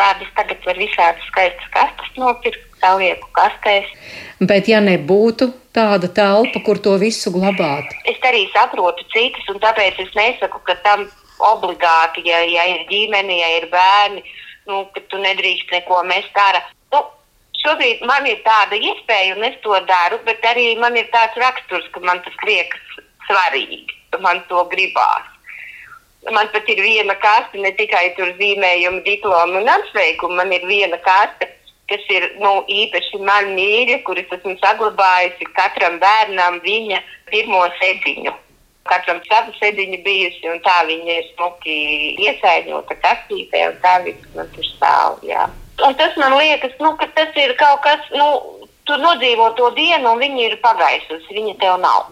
tādas 0.00 0.30
tagad 0.36 0.62
var 0.64 0.78
visādas 0.80 1.28
skaistas 1.28 1.68
kastes 1.74 2.16
nopirkt, 2.20 2.62
salieku 2.80 3.28
kastēs. 3.36 3.88
Bet 4.40 4.68
ja 4.68 4.80
nebūtu 4.84 5.50
tāda 5.76 6.08
telpa, 6.12 6.60
kur 6.64 6.80
to 6.80 6.96
visu 7.00 7.32
glabāt? 7.34 7.92
Es 8.08 8.20
arī 8.24 8.46
saprotu 8.54 9.04
citus, 9.12 9.46
un 9.52 9.60
tāpēc 9.62 10.00
es 10.04 10.12
nesaku, 10.16 10.60
ka 10.68 10.76
tam 10.84 11.06
obligāti, 11.52 12.24
ja, 12.28 12.40
ja 12.48 12.66
ir 12.72 12.86
ģimene, 12.90 13.40
ja 13.40 13.52
ir 13.58 13.68
bērni, 13.72 14.24
nu, 14.68 14.84
ka 14.94 15.04
tu 15.10 15.20
nedrīkst 15.20 15.72
neko 15.72 16.02
mest 16.08 16.40
ārā. 16.40 16.62
Šobrīd 17.66 18.04
man 18.06 18.26
ir 18.30 18.38
tāda 18.46 18.78
iespēja, 18.78 19.34
un 19.34 19.42
es 19.48 19.56
to 19.64 19.74
daru, 19.88 20.20
bet 20.26 20.44
arī 20.46 20.76
man 20.78 20.94
ir 20.94 21.08
tāds 21.10 21.34
raksturs, 21.42 21.88
ka 21.90 21.98
man 22.04 22.20
tas 22.22 22.36
liekas 22.46 23.00
svarīgi, 23.26 23.96
ka 24.14 24.20
man 24.22 24.44
to 24.46 24.62
gribās. 24.70 25.32
Man 26.30 26.46
pat 26.54 26.70
ir 26.70 26.78
viena 26.82 27.16
kaste, 27.18 27.58
ne 27.58 27.72
tikai 27.74 28.12
tur 28.14 28.30
zīmējuma, 28.38 29.02
diplomu 29.02 29.58
un 29.64 29.72
apsveikumu. 29.74 30.38
Man 30.38 30.54
ir 30.54 30.62
viena 30.70 30.98
kaste, 31.02 31.50
kas 31.90 32.06
ir 32.14 32.28
nu, 32.38 32.54
īpaši 32.70 33.22
man 33.26 33.50
mīļa, 33.58 33.98
kuras 34.06 34.30
esmu 34.38 34.54
saglabājusi 34.62 35.50
katram 35.58 35.98
bērnam 36.02 36.62
viņa 36.62 37.02
pirmo 37.34 37.66
sēdiņu. 37.82 38.38
Katram 38.86 39.18
savu 39.26 39.54
sēdiņu 39.58 40.02
bijusi, 40.06 40.46
un 40.54 40.62
tā 40.62 40.80
viņa 40.86 41.18
ir 41.18 41.30
smuki 41.34 41.78
iesaiņota 42.30 43.02
kastītē, 43.02 43.68
un 43.72 43.78
tā 43.82 44.00
viss 44.06 44.34
man 44.38 44.50
tur 44.54 44.74
stāv. 44.74 45.22
Jā. 45.26 45.48
Un 45.84 45.94
tas 45.94 46.16
man 46.16 46.36
liekas, 46.38 46.72
nu, 46.80 46.94
ka 46.96 47.08
tas 47.16 47.34
ir 47.36 47.52
kaut 47.60 47.82
kas, 47.84 48.00
nu, 48.16 48.28
tu 48.88 48.96
nodzīvo 49.02 49.50
to 49.58 49.70
dienu, 49.76 50.14
un 50.14 50.22
viņa 50.22 50.46
ir 50.46 50.56
pagaisusi, 50.62 51.34
viņa 51.36 51.56
tev 51.60 51.76
nav. 51.82 52.08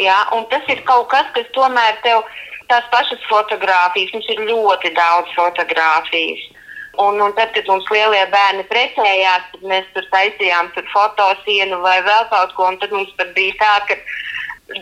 Jā, 0.00 0.22
un 0.32 0.46
tas 0.48 0.64
ir 0.72 0.80
kaut 0.88 1.10
kas, 1.12 1.28
kas 1.36 1.48
tomēr 1.56 1.98
tev 2.06 2.22
tās 2.70 2.86
pašas 2.94 3.20
fotogrāfijas, 3.28 4.14
mums 4.14 4.28
ir 4.32 4.44
ļoti 4.48 4.94
daudz 4.96 5.34
fotogrāfijas. 5.36 6.48
Un, 7.00 7.20
un 7.24 7.32
tad, 7.36 7.52
kad 7.56 7.68
mums 7.68 7.88
lielie 7.88 8.22
bērni 8.32 8.64
precējās, 8.68 9.44
tad 9.52 9.62
mēs 9.68 9.86
tur 9.94 10.04
taisījām 10.12 10.68
tur 10.74 10.84
fotosienu 10.92 11.80
vai 11.84 11.98
vēl 12.04 12.26
kaut 12.32 12.52
ko. 12.56 12.68
Tad 12.80 12.92
mums 12.92 13.12
bija 13.36 13.56
tā, 13.60 13.74
ka 13.88 13.96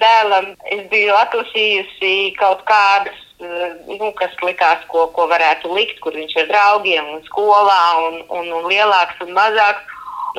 dēlam 0.02 0.52
es 0.74 0.86
biju 0.90 1.14
atlasījusi 1.18 2.14
kaut 2.38 2.64
kādas, 2.70 3.18
nu, 3.40 4.10
kas 4.18 4.34
likās, 4.44 4.84
ko, 4.92 5.06
ko 5.16 5.26
varētu 5.30 5.72
likt, 5.74 5.98
kur 6.04 6.16
viņš 6.16 6.36
ir 6.42 6.50
draugiem 6.50 7.08
un 7.16 7.24
skolā 7.28 7.80
un, 8.06 8.20
un, 8.28 8.52
un 8.60 8.68
lielāks 8.70 9.20
un 9.24 9.34
mazāks. 9.36 9.96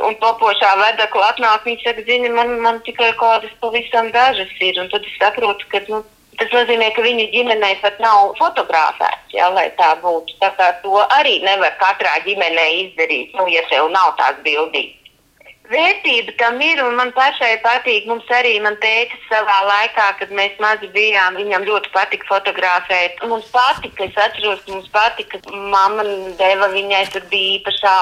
Un 0.08 0.14
topošā 0.22 0.70
vedekla 0.80 1.34
atnāk, 1.34 1.66
viņš 1.68 1.82
saka, 1.84 2.04
zini, 2.08 2.30
man, 2.32 2.54
man 2.64 2.78
tikai 2.86 3.10
kādas 3.20 3.52
pavisam 3.60 4.08
dažas 4.14 4.54
ir. 4.64 4.78
Un 4.80 4.88
tad 4.88 5.04
es 5.04 5.18
saprotu, 5.20 5.68
ka 5.68 5.82
nu, 5.90 6.00
Tas 6.42 6.50
nozīmē, 6.56 6.88
ka 6.96 7.04
viņa 7.06 7.28
ģimenē 7.36 7.68
pat 7.84 8.00
nav 8.02 8.32
fotografēts, 8.40 9.34
ja, 9.36 9.52
lai 9.54 9.68
tā 9.78 9.92
būtu. 10.02 10.40
Tā 10.42 10.50
kā 10.58 10.72
to 10.82 11.04
arī 11.20 11.36
nevar 11.44 11.76
katrā 11.78 12.16
ģimenē 12.26 12.64
izdarīt, 12.80 13.36
nu, 13.38 13.46
ja 13.52 13.62
tev 13.70 13.92
nav 13.94 14.16
tās 14.18 14.40
bildītas. 14.48 15.01
Vērtība 15.70 16.34
tam 16.40 16.58
ir, 16.66 16.82
un 16.84 16.98
man 16.98 17.14
pašai 17.16 17.62
patīk. 17.64 18.08
Mums 18.10 18.28
arī, 18.34 18.58
man 18.64 18.76
teica, 18.82 19.16
savā 19.30 19.60
laikā, 19.70 20.08
kad 20.20 20.34
mēs 20.36 20.58
mazi 20.60 20.90
bijām, 20.92 21.38
viņam 21.40 21.68
ļoti 21.70 21.94
patika 21.94 22.28
fotografēt. 22.28 23.22
Mums 23.30 23.48
patika, 23.54 24.10
es 24.10 24.18
atceros, 24.18 24.66
mums 24.68 24.90
patika, 24.92 25.40
mamma 25.52 26.04
deva 26.42 26.72
viņai, 26.74 27.06
tur 27.14 27.28
bija 27.32 27.60
īpašā 27.60 27.98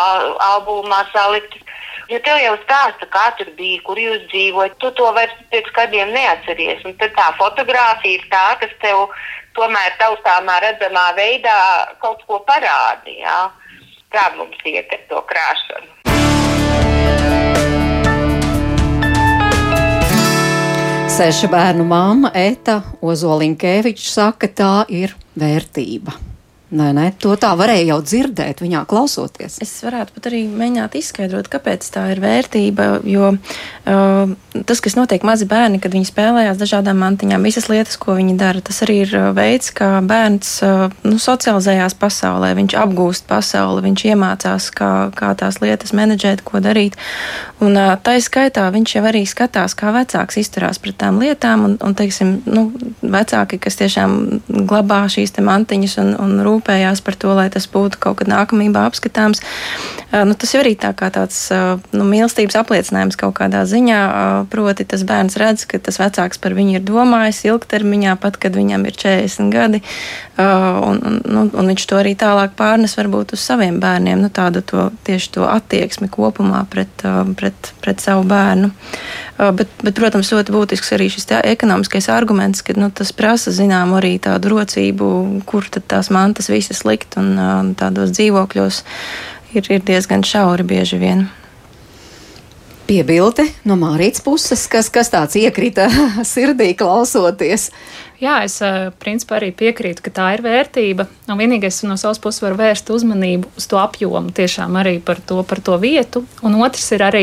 albumā 0.50 1.04
saliktas 1.12 1.68
Jo 2.10 2.18
tev 2.26 2.40
jau 2.42 2.56
stāsta, 2.64 3.06
kā 3.14 3.28
tur 3.38 3.52
bija, 3.58 3.82
kur 3.86 4.00
jūs 4.02 4.24
dzīvojat. 4.32 4.80
Tu 4.82 4.90
to 4.98 5.12
vairs 5.14 5.36
pēc 5.54 5.70
kādiem 5.76 6.10
neatceries. 6.16 6.82
Un 6.90 6.96
tad 6.98 7.14
tā 7.14 7.28
fotografija 7.38 8.18
ir 8.18 8.26
tā, 8.34 8.46
kas 8.64 8.74
tev 8.82 9.14
tomēr 9.54 9.94
taustāmā 10.02 10.58
redzamā 10.66 11.06
veidā 11.20 11.60
kaut 12.02 12.26
ko 12.26 12.42
parāda. 12.50 13.14
Jā. 13.14 13.40
Kā 14.10 14.26
mums 14.40 14.58
iet 14.66 14.90
ar 14.90 15.06
to 15.12 15.22
krāšanu? 15.30 16.98
Seša 21.20 21.50
bērnu 21.52 21.84
māma 21.84 22.30
Eta 22.32 22.78
Ozoliņkeviča 23.04 24.08
saka, 24.08 24.48
tā 24.48 24.74
ir 24.88 25.12
vērtība. 25.36 26.29
Nē, 26.70 26.92
nē, 26.94 27.08
to 27.18 27.32
tā 27.34 27.50
varēja 27.58 27.96
jau 27.96 27.96
dzirdēt, 28.06 28.60
viņā 28.62 28.84
klausoties. 28.90 29.56
Es 29.64 29.72
varētu 29.82 30.14
pat 30.14 30.28
arī 30.30 30.44
mēģināt 30.46 31.00
izskaidrot, 31.00 31.48
kāpēc 31.50 31.88
tā 31.96 32.04
ir 32.14 32.20
vērtība. 32.22 32.86
Jo 33.10 33.32
uh, 33.34 34.34
tas, 34.54 34.82
kas 34.86 34.94
notiek 34.94 35.26
mazi 35.26 35.48
bērni, 35.50 35.80
kad 35.82 35.98
viņi 35.98 36.06
spēlējās 36.12 36.60
dažādām 36.62 37.02
mantiņām, 37.02 37.48
visas 37.50 37.72
lietas, 37.74 37.98
ko 37.98 38.14
viņi 38.20 38.36
dara, 38.38 38.62
tas 38.62 38.84
arī 38.86 39.00
ir 39.02 39.16
uh, 39.18 39.26
veids, 39.34 39.72
kā 39.74 39.96
bērns 40.06 40.52
uh, 40.62 40.94
nu, 41.10 41.18
socializējās 41.18 41.98
pasaulē. 41.98 42.52
Viņš 42.62 42.78
apgūst 42.84 43.26
pasauli, 43.26 43.88
viņš 43.88 44.06
iemācās, 44.12 44.70
kā, 44.78 44.92
kā 45.18 45.34
tās 45.42 45.58
lietas 45.66 45.96
menedžēt, 45.98 46.46
ko 46.46 46.62
darīt. 46.62 47.00
Un 47.66 47.82
uh, 47.82 47.96
tā 47.98 48.20
izskaitā 48.22 48.68
viņš 48.78 48.96
jau 49.00 49.04
arī 49.10 49.24
skatās, 49.26 49.74
kā 49.74 49.90
vecāks 49.98 50.38
izturās 50.38 50.78
pret 50.78 51.02
tām 51.02 51.18
lietām. 51.26 51.66
Un, 51.66 51.76
un 51.82 51.98
teiksim, 51.98 52.38
nu, 52.46 52.70
vecāki, 53.02 53.58
kas 53.58 53.82
tiešām 53.82 54.20
glabā 54.70 55.08
šīs 55.10 55.34
mantiņas 55.42 56.00
un, 56.06 56.16
un 56.22 56.38
rūpējas 56.46 56.59
rūpējās 56.60 57.02
par 57.02 57.16
to, 57.16 57.34
lai 57.34 57.50
tas 57.50 57.68
būtu 57.72 58.00
kaut 58.00 58.20
kad 58.20 58.30
nākamībā 58.30 58.84
apskatāms. 58.90 59.42
Nu, 60.12 60.34
tas 60.34 60.54
jau 60.54 60.62
arī 60.64 60.76
tā 60.80 60.92
kā 60.98 61.10
tāds 61.14 61.38
nu, 61.94 62.04
mīlestības 62.04 62.58
apliecinājums 62.60 63.18
kaut 63.20 63.38
kādā 63.40 63.64
ziņā. 63.70 64.00
Proti, 64.50 64.86
tas 64.90 65.04
bērns 65.06 65.38
redz, 65.40 65.66
ka 65.70 65.80
tas 65.80 66.00
vecāks 66.02 66.42
par 66.42 66.56
viņu 66.58 66.80
ir 66.80 66.86
domājis 66.86 67.44
ilgtermiņā, 67.46 68.18
pat 68.20 68.40
kad 68.42 68.58
viņam 68.58 68.88
ir 68.90 68.98
40 68.98 69.54
gadi, 69.54 69.82
un, 70.40 71.00
un, 71.06 71.22
nu, 71.26 71.46
un 71.54 71.72
viņš 71.74 71.86
to 71.90 72.00
arī 72.00 72.16
tālāk 72.20 72.56
pārnes 72.60 72.98
varbūt 72.98 73.36
uz 73.38 73.46
saviem 73.46 73.80
bērniem, 73.80 74.20
nu, 74.24 74.32
tādu 74.34 74.64
to, 74.66 74.90
tieši 75.08 75.34
to 75.38 75.48
attieksmi 75.50 76.10
kopumā 76.12 76.66
pret, 76.70 77.06
pret, 77.38 77.74
pret 77.84 78.04
savu 78.04 78.26
bērnu. 78.30 78.74
Bet, 79.40 79.70
bet, 79.80 79.96
protams, 79.96 80.34
ļoti 80.36 80.52
būtisks 80.52 80.90
arī 80.98 81.06
šis 81.14 81.30
ekonomiskais 81.38 82.10
arguments, 82.12 82.60
ka 82.66 82.74
nu, 82.76 82.90
tas 82.92 83.14
prasa 83.16 83.54
zinām 83.56 83.94
arī 83.96 84.18
tādu 84.20 84.52
rocību, 84.52 85.08
kur 85.48 85.70
tad 85.72 85.86
tās 85.88 86.10
mantas 86.12 86.49
visas 86.52 86.84
likt 86.88 87.18
un 87.20 87.74
tādos 87.80 88.14
dzīvokļos 88.18 88.84
ir, 89.56 89.70
ir 89.70 89.86
diezgan 89.86 90.26
šauri 90.26 90.66
bieži 90.68 91.00
vien. 91.02 91.28
Piebilde 92.90 93.44
no 93.70 93.76
Mārītas 93.78 94.24
puses, 94.26 94.64
kas, 94.72 94.88
kas 94.90 95.12
tāds 95.14 95.36
iekrita 95.38 95.86
sirdī 96.32 96.72
klausoties. 96.78 97.68
Jā, 98.20 98.40
es 98.48 98.58
principā 99.00 99.38
arī 99.38 99.52
piekrītu, 99.56 100.02
ka 100.04 100.12
tā 100.16 100.32
ir 100.36 100.42
vērtība. 100.44 101.06
Un 101.30 101.38
vienīgais 101.40 101.84
no 101.86 102.00
savas 102.02 102.18
puses 102.20 102.42
var 102.44 102.58
vērst 102.58 102.90
uzmanību 102.92 103.52
uz 103.62 103.68
to 103.70 103.78
apjomu, 103.80 104.34
tiešām 104.36 104.80
arī 104.82 104.98
par 105.06 105.22
to, 105.22 105.38
par 105.48 105.62
to 105.62 105.78
vietu. 105.80 106.24
Un 106.42 106.58
otrs 106.66 106.90
ir 106.98 107.06
arī 107.06 107.22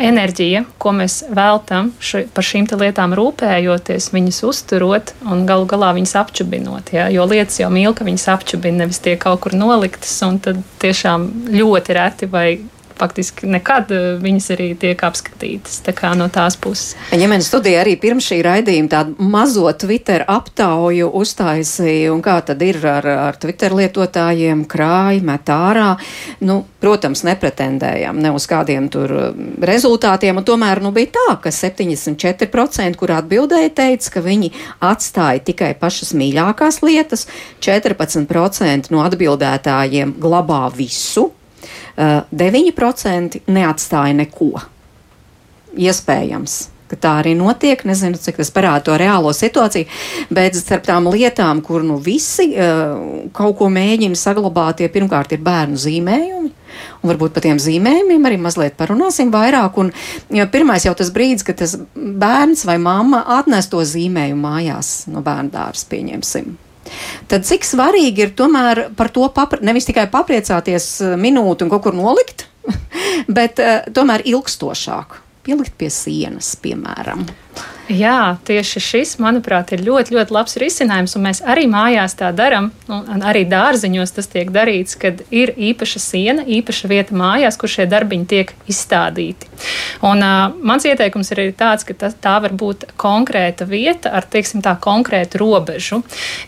enerģija, 0.00 0.64
ko 0.82 0.92
mēs 0.96 1.20
veltam 1.38 1.92
ši, 2.02 2.24
par 2.34 2.48
šīm 2.50 2.66
lietām 2.82 3.14
rūpējoties, 3.16 4.10
viņas 4.16 4.42
uzturot 4.48 5.14
un 5.22 5.46
galu 5.48 5.70
galā 5.70 5.92
viņas 5.96 6.16
apčubinot. 6.24 6.90
Ja? 6.96 7.06
Jo 7.14 7.28
lietas 7.30 7.60
jau 7.62 7.70
mīl, 7.72 7.94
ka 7.94 8.08
viņas 8.08 8.26
apčubina, 8.34 8.82
nevis 8.82 9.00
tie 9.04 9.14
kaut 9.20 9.44
kur 9.46 9.54
noliktas, 9.54 10.18
un 10.26 10.42
tad 10.42 10.60
tiešām 10.82 11.30
ļoti 11.54 11.98
reti 12.00 12.30
vai 12.32 12.48
faktiski 13.00 13.48
nekad 13.50 13.90
viņas 14.20 14.50
arī 14.54 14.70
tiek 14.78 15.00
apskatītas. 15.06 15.80
Tā 15.86 16.12
no 16.16 16.28
tās 16.32 16.56
puses. 16.60 16.94
Ņemens 17.16 17.48
studija 17.50 17.82
arī 17.82 17.96
pirms 18.00 18.28
šī 18.30 18.40
raidījuma 18.44 18.92
tādu 18.92 19.28
mazo 19.30 19.68
Twitter 19.80 20.24
aptauju 20.28 21.10
uztaisīja, 21.20 22.12
un 22.14 22.22
kā 22.24 22.38
tad 22.46 22.62
ir 22.64 22.80
ar, 22.86 23.06
ar 23.28 23.38
Twitter 23.40 23.74
lietotājiem, 23.76 24.64
krāj, 24.70 25.20
met 25.26 25.50
ārā. 25.52 25.94
Nu, 26.44 26.60
protams, 26.80 27.24
nepretendējam 27.26 28.20
ne 28.20 28.32
uz 28.36 28.46
kādiem 28.50 28.88
tur 28.92 29.12
rezultātiem, 29.66 30.40
un 30.40 30.46
tomēr 30.46 30.82
nu, 30.84 30.92
bija 30.96 31.12
tā, 31.16 31.26
ka 31.44 31.54
74%, 31.54 32.98
kur 33.00 33.14
atbildēja, 33.16 33.74
teica, 33.82 34.14
ka 34.16 34.24
viņi 34.24 34.52
atstāja 34.90 35.44
tikai 35.50 35.74
pašas 35.80 36.14
mīļākās 36.16 36.80
lietas, 36.86 37.26
14% 37.64 38.92
no 38.94 39.04
atbildētājiem 39.06 40.16
glabā 40.20 40.66
visu, 40.74 41.30
9% 42.00 43.42
neatstāja 43.50 44.16
neko. 44.22 44.52
Iespējams, 45.76 46.60
ka 46.90 46.98
tā 46.98 47.12
arī 47.22 47.34
notiek. 47.38 47.82
Nezinu, 47.86 48.18
cik 48.20 48.40
tas 48.40 48.50
parāda 48.54 48.88
to 48.88 48.96
reālo 48.98 49.32
situāciju, 49.36 49.88
bet 50.34 50.58
starp 50.58 50.86
tām 50.88 51.10
lietām, 51.12 51.62
kur 51.66 51.84
nu 51.86 51.98
visi 52.02 52.50
uh, 52.54 53.28
kaut 53.36 53.58
ko 53.60 53.70
mēģina 53.72 54.18
saglabāt, 54.18 54.80
tie 54.80 54.90
pirmkārt 54.92 55.36
ir 55.36 55.44
bērnu 55.46 55.78
zīmējumi. 55.80 56.54
Un 57.00 57.10
varbūt 57.10 57.34
par 57.34 57.44
tiem 57.44 57.58
zīmējumiem 57.60 58.26
arī 58.28 58.38
mazliet 58.40 58.76
parunāsim 58.78 59.32
vairāk. 59.34 59.78
Un, 59.82 59.92
ja 60.34 60.46
pirmais 60.50 60.86
jau 60.86 60.94
tas 60.96 61.12
brīdis, 61.14 61.44
kad 61.46 61.60
tas 61.60 61.76
bērns 61.94 62.64
vai 62.68 62.78
mamma 62.82 63.24
atnes 63.38 63.70
to 63.72 63.82
zīmējumu 63.84 64.42
mājās 64.46 64.94
no 65.10 65.22
bērnu 65.26 65.54
dārza, 65.54 65.86
pieņemsim. 65.90 66.52
Tad 67.30 67.46
cik 67.48 67.66
svarīgi 67.66 68.26
ir 68.26 68.34
tomēr 68.38 68.88
par 68.98 69.12
to 69.14 69.28
papri, 69.34 69.62
nevis 69.66 69.88
tikai 69.88 70.08
papriecāties 70.12 70.88
eh, 71.06 71.16
minūti 71.20 71.66
un 71.66 71.72
kaut 71.72 71.86
kur 71.86 71.96
nolikt, 71.96 72.46
bet 73.40 73.60
uh, 73.62 73.82
tomēr 73.94 74.26
ilgstošāk 74.28 75.20
pielikt 75.46 75.76
pie 75.80 75.88
sienas, 75.92 76.52
piemēram. 76.60 77.24
Jā, 77.90 78.36
tieši 78.46 78.78
šis, 78.78 79.12
manuprāt, 79.18 79.72
ir 79.74 79.80
ļoti, 79.82 80.14
ļoti 80.14 80.34
labs 80.34 80.54
risinājums. 80.62 81.16
Mēs 81.18 81.40
arī 81.42 81.64
mājās 81.66 82.14
tā 82.14 82.28
darām, 82.30 82.68
un 82.86 83.24
arī 83.26 83.42
dārziņos 83.50 84.14
tas 84.14 84.30
tiek 84.30 84.52
darīts, 84.54 84.94
kad 85.00 85.24
ir 85.34 85.50
īpaša 85.58 86.02
siena, 86.02 86.44
īpaša 86.46 86.90
vieta 86.90 87.16
mājās, 87.18 87.58
kur 87.58 87.72
šie 87.72 87.88
darbiņi 87.90 88.28
tiek 88.30 88.52
izstādīti. 88.70 89.48
Un, 90.06 90.22
uh, 90.22 90.54
mans 90.62 90.86
ieteikums 90.86 91.32
ir 91.34 91.42
arī 91.42 91.54
tāds, 91.56 91.82
ka 91.88 91.96
tas, 91.98 92.14
tā 92.14 92.36
var 92.44 92.54
būt 92.54 92.92
konkrēta 93.00 93.66
vieta 93.66 94.14
ar 94.14 94.28
teiksim, 94.30 94.62
tā, 94.62 94.76
konkrētu 94.78 95.42
robežu, 95.42 96.04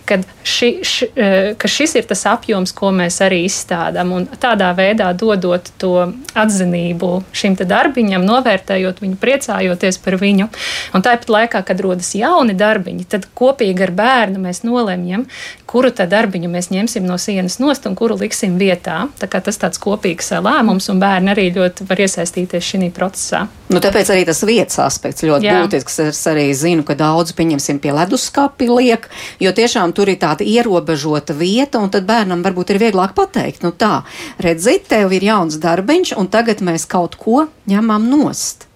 kad 0.06 0.22
ši, 0.46 0.70
ši, 0.87 1.11
ka 1.58 1.70
šis 1.70 1.96
ir 1.99 2.06
tas 2.06 2.22
apjoms, 2.30 2.70
ko 2.76 2.92
mēs 2.94 3.18
arī 3.26 3.42
izstādām. 3.49 4.14
Tādā 4.38 4.70
veidā 4.78 5.11
dodot 5.18 5.72
to 5.82 6.06
atzinību 6.38 7.11
šim 7.34 7.58
darbiņam, 7.58 8.22
novērtējot 8.26 9.02
viņu, 9.02 9.18
priecājoties 9.20 9.99
par 10.02 10.16
viņu. 10.22 10.49
Un 10.94 11.04
tāpat 11.04 11.31
laikā, 11.32 11.62
kad 11.66 11.80
rodas 11.82 12.12
jauni 12.18 12.54
darbiņi, 12.58 13.08
tad 13.10 13.26
kopīgi 13.38 13.86
ar 13.86 13.94
bērnu 13.96 14.42
mēs 14.42 14.62
nolemjam, 14.66 15.26
kuru 15.66 15.92
darbiņu 15.92 16.50
mēs 16.52 16.70
ņemsim 16.72 17.06
no 17.08 17.16
sienas 17.20 17.58
nost 17.62 17.86
un 17.88 17.96
kuru 17.98 18.18
liksim 18.20 18.58
vietā. 18.60 19.06
Tā 19.20 19.28
tas 19.32 19.58
tāds 19.60 19.80
kopīgs 19.82 20.32
lēmums, 20.44 20.88
un 20.92 21.00
bērni 21.02 21.32
arī 21.32 21.48
ļoti 21.54 21.86
var 21.88 22.02
iesaistīties 22.04 22.70
šajā 22.72 22.90
procesā. 22.96 23.46
Nu, 23.72 23.80
tāpēc 23.80 24.10
arī 24.12 24.24
tas 24.28 24.42
vietas 24.44 24.78
aspekts 24.84 25.24
ļoti 25.24 25.48
Jā. 25.48 25.60
būtisks. 25.62 25.98
Es 26.12 26.20
arī 26.28 26.48
zinu, 26.56 26.84
ka 26.86 26.96
daudz 26.98 27.32
pieņemsim 27.38 27.80
pie 27.82 27.94
leduskapi 27.96 28.68
liek, 28.68 29.08
jo 29.40 29.52
tiešām 29.56 29.94
tur 29.96 30.12
ir 30.12 30.20
tāda 30.22 30.44
ierobežota 30.44 31.36
vieta, 31.36 31.80
un 31.80 31.92
tad 31.92 32.08
bērnam 32.08 32.44
varbūt 32.44 32.74
ir 32.74 32.82
vieglāk 32.82 33.16
pateikt, 33.16 33.64
nu 33.64 33.72
tā, 33.72 34.02
redziet, 34.42 34.88
tev 34.92 35.14
ir 35.16 35.24
jauns 35.30 35.56
darbiņš, 35.62 36.16
un 36.20 36.28
tagad 36.32 36.60
mēs 36.64 36.88
kaut 36.90 37.16
ko 37.20 37.46
ņemam 37.70 38.10
nost. 38.12 38.68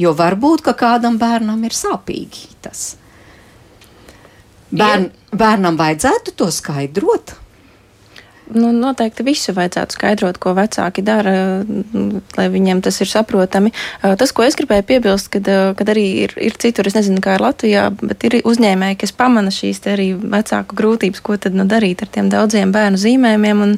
Jo 0.00 0.14
varbūt, 0.16 0.64
ka 0.64 0.72
kādam 0.78 1.18
bērnam 1.20 1.62
ir 1.66 1.76
sāpīgi 1.76 2.48
tas. 2.64 2.94
Bērn, 4.72 5.10
bērnam 5.36 5.76
vajadzētu 5.76 6.32
to 6.40 6.48
skaidrot. 6.48 7.34
Nu, 8.54 8.70
noteikti 8.74 9.24
visu 9.26 9.54
vajadzētu 9.56 9.96
skaidrot, 9.96 10.38
ko 10.42 10.52
vecāki 10.56 11.04
dara, 11.04 11.34
lai 12.36 12.46
viņiem 12.52 12.82
tas 12.84 13.00
ir 13.02 13.10
saprotami. 13.10 13.72
Tas, 14.00 14.32
ko 14.34 14.44
es 14.46 14.56
gribēju 14.58 14.86
piebilst, 14.88 15.30
kad, 15.32 15.48
kad 15.78 15.92
arī 15.92 16.04
ir, 16.26 16.34
ir 16.36 16.56
citur, 16.60 16.88
es 16.88 16.96
nezinu, 16.96 17.22
kā 17.24 17.36
ir 17.38 17.44
Latvijā, 17.44 17.84
bet 18.02 18.26
ir 18.28 18.38
uzņēmēji, 18.48 18.98
kas 19.02 19.14
pamana 19.16 19.52
šīs 19.54 19.82
arī 19.92 20.08
vecāku 20.16 20.76
grūtības, 20.78 21.22
ko 21.24 21.38
tad 21.40 21.56
nu, 21.56 21.66
darīt 21.68 22.04
ar 22.04 22.10
tiem 22.12 22.28
daudziem 22.32 22.74
bērnu 22.74 23.00
zīmējumiem. 23.00 23.64
Un, 23.66 23.74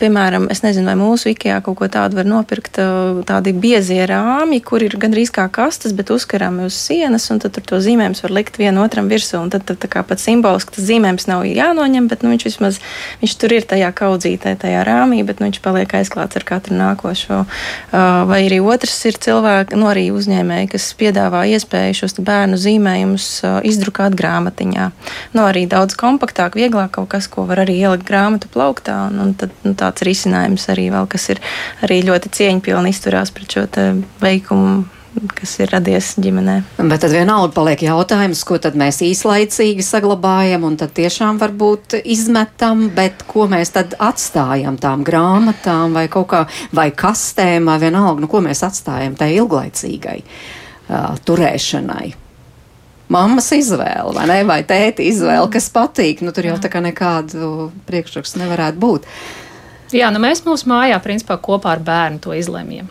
piemēram, 0.00 0.48
es 0.52 0.64
nezinu, 0.64 0.88
vai 0.90 0.96
mūsu 1.00 1.32
Ikea 1.32 1.60
kaut 1.64 1.78
ko 1.80 1.88
tādu 1.92 2.20
var 2.20 2.28
nopirkt, 2.28 2.80
tādi 3.28 3.54
biezie 3.56 4.02
rāmi, 4.10 4.60
kur 4.64 4.84
ir 4.84 4.98
gandrīz 5.00 5.32
kā 5.34 5.46
kastes, 5.52 5.94
bet 5.96 6.12
uzkarāmi 6.14 6.68
uz 6.68 6.76
sienas, 6.78 7.30
un 7.32 7.40
tad 7.42 7.56
tur 7.56 7.66
to 7.72 7.80
zīmējumus 7.84 8.24
var 8.26 8.36
likt 8.40 8.60
vienu 8.60 8.84
otram 8.84 9.08
virsū. 9.10 9.40
Tad, 9.50 9.66
tad 9.68 9.80
tā 9.82 9.90
kā 9.90 10.04
pat 10.06 10.22
simboliski 10.22 10.76
tas 10.76 10.86
zīmējums 10.88 11.28
nav 11.30 11.44
jānoņem, 11.48 12.08
bet 12.10 12.24
nu, 12.24 12.34
viņš 12.34 12.46
vismaz 12.48 12.80
viņš 13.22 13.36
tur 13.40 13.54
ir 13.56 13.66
tajā 13.68 13.90
kaudzītē, 13.96 14.54
tajā 14.60 14.82
rāmī, 14.86 15.22
bet 15.26 15.40
nu, 15.40 15.48
viņš 15.48 15.60
paliek 15.64 15.94
aizklāts 15.98 16.38
ar 16.38 16.46
katru 16.48 16.76
nākošo. 16.78 17.42
Vai 18.28 18.40
arī 18.44 18.60
otrs 18.62 18.96
ir 19.08 19.18
cilvēki, 19.26 19.78
nu 19.80 19.88
arī 19.90 20.06
uzņēmēji, 20.14 20.70
kas 20.74 20.88
piedāvā 21.00 21.44
iespēju 21.54 22.00
šos 22.02 22.18
bērnu 22.24 22.58
zīmējumus 22.60 23.28
izdrukāt 23.70 24.16
grāmatiņā. 24.18 24.88
Nu, 25.36 25.44
arī 25.46 25.66
daudz 25.70 25.98
kompaktāk, 26.00 26.58
vieglāk 26.58 26.94
kaut 26.98 27.10
kas, 27.14 27.28
ko 27.30 27.46
var 27.48 27.64
arī 27.64 27.78
ielikt 27.82 28.06
grāmatu 28.08 28.50
plauktā. 28.52 29.04
Un, 29.10 29.20
un 29.24 29.36
tad, 29.38 29.54
nu, 29.66 29.76
tāds 29.78 30.04
risinājums 30.06 30.68
arī 30.72 30.90
vēl, 30.94 31.08
kas 31.10 31.30
ir 31.34 31.42
arī 31.84 32.02
ļoti 32.06 32.34
cieņpilni 32.38 32.94
izturās 32.94 33.32
pret 33.34 33.58
šo 33.58 33.68
veikumu 34.22 34.84
kas 35.34 35.54
ir 35.62 35.70
radies 35.72 36.14
ģimenē. 36.22 36.56
Bet 36.78 37.02
tad 37.04 37.12
vienalga 37.14 37.52
paliek 37.56 37.84
jautājums, 37.86 38.42
ko 38.46 38.58
tad 38.62 38.76
mēs 38.78 39.00
īslaicīgi 39.04 39.84
saglabājam 39.84 40.66
un 40.66 40.78
tad 40.80 40.94
tiešām 40.96 41.38
varbūt 41.42 41.98
izmetam, 42.02 42.88
bet 42.94 43.24
ko 43.30 43.46
mēs 43.50 43.74
tad 43.76 43.96
atstājam 44.02 44.78
tām 44.80 45.04
grāmatām 45.06 45.94
vai 45.96 46.06
kaut 46.12 46.28
kā, 46.32 46.42
vai 46.74 46.90
kastēm, 46.94 47.70
vai 47.70 47.78
vienalga, 47.82 48.24
nu 48.24 48.30
ko 48.30 48.42
mēs 48.44 48.64
atstājam 48.66 49.16
tai 49.18 49.32
ilglaicīgai 49.38 50.18
uh, 50.24 51.14
turēšanai. 51.24 52.14
Mammas 53.14 53.50
izvēle, 53.52 54.14
vai 54.16 54.24
ne, 54.30 54.40
vai 54.48 54.62
tēta 54.66 55.04
izvēle, 55.04 55.46
kas 55.52 55.68
patīk, 55.70 56.24
nu 56.24 56.32
tur 56.34 56.48
jau 56.48 56.56
tā 56.58 56.70
kā 56.72 56.80
nekādu 56.82 57.70
priekšrakstu 57.86 58.40
nevarētu 58.40 58.80
būt. 58.80 59.04
Uh, 59.04 59.43
Jā, 59.94 60.08
nu 60.10 60.18
mēs 60.22 60.42
mūsu 60.42 60.66
mājā 60.70 60.98
principā 61.02 61.36
kopā 61.38 61.76
ar 61.76 61.82
bērnu 61.86 62.18
to 62.24 62.34
izlemjam, 62.34 62.88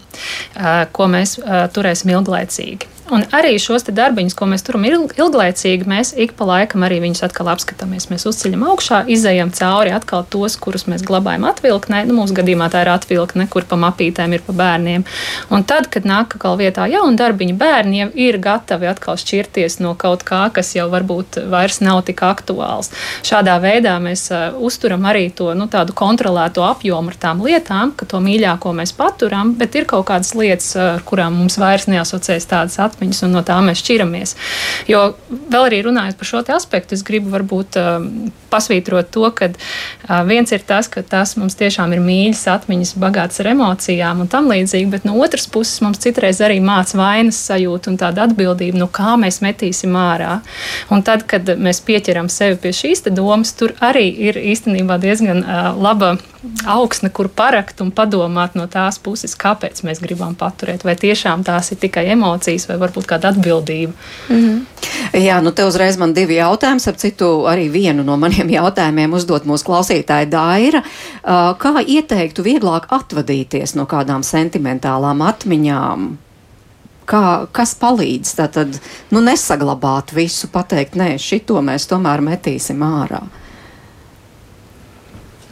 ko 0.95 1.07
mēs 1.11 1.35
turēsim 1.75 2.13
ilglaicīgi. 2.15 2.92
Un 3.11 3.25
arī 3.35 3.57
šos 3.59 3.83
darbiņus, 3.83 4.35
ko 4.37 4.45
mēs 4.47 4.63
turam 4.63 4.85
ilglaicīgi, 4.87 5.83
mēs 5.89 6.13
ik 6.23 6.37
pa 6.39 6.45
laikam 6.47 6.85
arī 6.87 7.01
viņus 7.03 7.25
atkal 7.27 7.49
apskatāmies. 7.51 8.07
Mēs 8.07 8.23
uzceļam 8.29 8.63
augšā, 8.71 9.01
izējam 9.11 9.49
cauri 9.51 9.91
atkal 9.91 10.23
tos, 10.31 10.55
kurus 10.55 10.85
mēs 10.87 11.03
glabājam 11.03 11.43
atvilknē. 11.49 12.05
Nu, 12.07 12.15
mūsu 12.21 12.37
gadījumā 12.37 12.69
tā 12.71 12.85
ir 12.85 12.93
atvilkne, 12.93 13.49
kur 13.51 13.67
pa 13.67 13.75
mapītēm 13.81 14.37
ir 14.37 14.45
pa 14.45 14.55
bērniem. 14.55 15.03
Un 15.51 15.65
tad, 15.67 15.89
kad 15.91 16.07
nāk 16.07 16.37
atkal 16.37 16.55
vietā 16.61 16.85
jauna 16.87 17.19
darbiņa, 17.19 17.57
bērni 17.59 17.99
jau 17.99 18.07
ir 18.23 18.39
gatavi 18.43 18.87
atkal 18.93 19.19
šķirties 19.19 19.81
no 19.83 19.97
kaut 19.99 20.23
kā, 20.23 20.45
kas 20.55 20.71
jau 20.77 20.87
varbūt 20.93 21.41
vairs 21.51 21.81
nav 21.83 22.05
tik 22.07 22.23
aktuāls. 22.23 22.93
Šādā 23.27 23.57
veidā 23.63 23.97
mēs 23.99 24.29
uh, 24.31 24.55
uzturam 24.63 25.03
arī 25.11 25.27
to 25.35 25.51
nu, 25.59 25.67
tādu 25.67 25.91
kontrolēto 25.91 26.63
apjomu 26.69 27.11
ar 27.11 27.19
tām 27.19 27.43
lietām, 27.43 27.91
ka 27.99 28.07
to 28.07 28.23
mīļāko 28.23 28.71
mēs 28.79 28.95
paturam, 28.95 29.57
bet 29.59 29.75
ir 29.75 29.91
kaut 29.91 30.07
kādas 30.07 30.31
lietas, 30.39 30.71
ar 30.79 31.03
kurām 31.03 31.35
mums 31.43 31.59
vairs 31.59 31.91
neasociēs 31.91 32.47
tādas 32.47 32.79
atvilknes 32.79 32.92
atmiņas, 32.93 33.23
un 33.27 33.35
no 33.35 33.43
tā 33.45 33.57
mēs 33.65 33.81
šķiramies. 33.83 34.35
Jo 34.89 35.03
vēl 35.51 35.67
arī 35.67 35.81
runājot 35.87 36.19
par 36.19 36.29
šo 36.29 36.43
aspektu, 36.55 36.95
es 36.95 37.03
gribu 37.05 37.31
varbūt 37.33 37.77
uh, 37.79 38.05
pasvītrot 38.53 39.11
to, 39.13 39.25
ka 39.35 39.49
uh, 39.51 40.21
viens 40.27 40.51
ir 40.53 40.63
tas, 40.67 40.89
ka 40.91 41.03
tas 41.05 41.35
mums 41.39 41.57
tiešām 41.59 41.95
ir 41.95 42.03
mīļas 42.03 42.43
atmiņas, 42.53 42.95
bagātas 43.01 43.41
ar 43.43 43.51
emocijām 43.53 44.23
un 44.23 44.31
tam 44.31 44.49
līdzīgi, 44.51 44.89
bet 44.93 45.07
no 45.07 45.17
otras 45.23 45.47
puses 45.51 45.81
mums 45.85 46.01
citreiz 46.03 46.41
arī 46.43 46.59
māca 46.63 46.99
vainas 46.99 47.39
sajūta 47.49 47.91
un 47.91 47.99
tāda 48.01 48.27
atbildība, 48.27 48.79
nu 48.79 48.89
kā 48.91 49.15
mēs 49.19 49.41
metīsim 49.45 49.95
ārā. 49.99 50.37
Un 50.93 51.03
tad, 51.05 51.25
kad 51.29 51.49
mēs 51.57 51.81
pieķeram 51.85 52.29
sevi 52.31 52.59
pie 52.61 52.73
šīs 52.75 53.05
domas, 53.13 53.53
tur 53.57 53.75
arī 53.83 54.07
ir 54.29 54.39
īstenībā 54.39 54.99
diezgan 55.01 55.43
uh, 55.43 55.73
laba 55.77 56.15
augsne, 56.67 57.09
kur 57.09 57.29
parakt 57.31 57.81
un 57.83 57.91
padomāt 57.95 58.57
no 58.59 58.65
tās 58.71 58.97
puses, 59.01 59.35
kāpēc 59.39 59.79
mēs 59.87 60.01
gribam 60.03 60.35
paturēt. 60.35 60.83
Vai 60.83 60.95
tiešām 60.99 61.43
tās 61.47 61.71
ir 61.71 61.79
tikai 61.79 62.05
emocijas, 62.15 62.67
vai 62.69 62.77
varbūt 62.81 63.07
kāda 63.07 63.31
atbildība. 63.31 63.93
Mm 64.29 64.39
-hmm. 64.39 64.61
Jā, 65.23 65.41
nu 65.43 65.51
te 65.51 65.65
uzreiz 65.65 65.97
man 65.97 66.13
divi 66.13 66.35
jautājumi. 66.35 66.89
Ap 66.89 66.97
citu, 66.97 67.25
arī 67.47 67.69
vienu 67.71 68.03
no 68.03 68.17
maniem 68.17 68.49
jautājumiem 68.49 69.13
uzdot 69.13 69.45
mūsu 69.45 69.65
klausītāja 69.65 70.29
Daira. 70.29 70.83
Kā 71.59 71.83
ieteiktu 71.87 72.43
vieglāk 72.43 72.87
atvadīties 72.89 73.75
no 73.75 73.85
kādām 73.85 74.23
sentimentālām 74.23 75.21
atmiņām? 75.21 76.17
Kā, 77.05 77.47
kas 77.51 77.75
palīdz 77.75 78.35
tad 78.35 78.79
nu, 79.11 79.21
nesaglabāt 79.21 80.13
visu, 80.15 80.47
pateikt, 80.47 80.95
nē, 80.95 81.17
šito 81.17 81.61
mēs 81.61 81.87
tomēr 81.87 82.21
metīsim 82.21 82.79
ārā? 82.79 83.21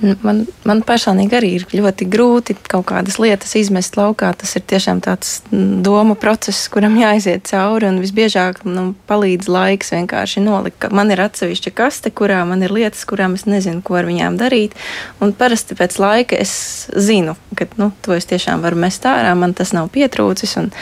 Man, 0.02 0.46
man 0.66 0.80
personīgi 0.86 1.36
arī 1.38 1.50
ir 1.60 1.66
ļoti 1.78 2.08
grūti 2.10 2.56
kaut 2.70 2.88
kādas 2.90 3.20
lietas 3.22 3.54
izmest 3.60 3.98
laukā. 4.00 4.32
Tas 4.38 4.56
ir 4.58 4.64
tiešām 4.66 5.02
tāds 5.06 5.36
domu 5.52 6.16
process, 6.18 6.66
kuram 6.74 6.98
jāiziet 6.98 7.46
cauri. 7.50 7.90
Un 7.92 8.00
visbiežāk 8.02 8.64
nu, 8.66 8.92
palīdz 9.10 9.50
laiks 9.52 9.94
vienkārši 9.94 10.42
nolikt. 10.46 10.90
Man 10.90 11.14
ir 11.14 11.22
atsevišķa 11.22 11.76
kaste, 11.78 12.14
kurā 12.14 12.42
man 12.50 12.66
ir 12.66 12.74
lietas, 12.74 13.06
kurām 13.10 13.38
es 13.38 13.46
nezinu, 13.46 13.84
ko 13.86 14.00
ar 14.02 14.10
viņām 14.10 14.42
darīt. 14.42 14.74
Un 15.22 15.36
parasti 15.38 15.78
pēc 15.78 16.00
laika 16.02 16.40
es 16.42 16.54
zinu, 16.98 17.38
ka 17.58 17.70
nu, 17.78 17.92
to 18.02 18.18
es 18.18 18.30
tiešām 18.32 18.66
varu 18.66 18.82
mest 18.82 19.06
ārā, 19.06 19.36
man 19.38 19.54
tas 19.58 19.76
nav 19.78 19.94
pietrūcis. 19.94 20.58
Un, 20.64 20.74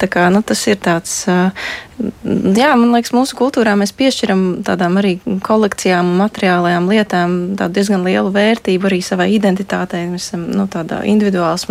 Tā 0.00 0.08
kā, 0.10 0.26
nu, 0.34 0.40
tas 0.42 0.60
ir 0.66 0.78
tāds, 0.82 1.12
jā, 1.28 2.70
man 2.74 2.94
liekas, 2.96 3.12
mūsu 3.14 3.36
kultūrā 3.38 3.76
mēs 3.78 3.94
piešķiram 3.94 4.42
tādām 4.66 4.98
arī 4.98 5.16
kolekcijām 5.46 6.10
un 6.10 6.22
materiālajām 6.24 6.88
lietām 6.90 7.36
diezgan 7.54 8.02
lielu 8.06 8.32
vērtību 8.34 8.90
arī 8.90 8.98
savai 9.06 9.28
identitātei. 9.36 10.06
Mēs 10.10 10.30
esam 10.30 10.48
nu, 10.50 10.66
tādā 10.70 11.04
individuāls 11.06 11.68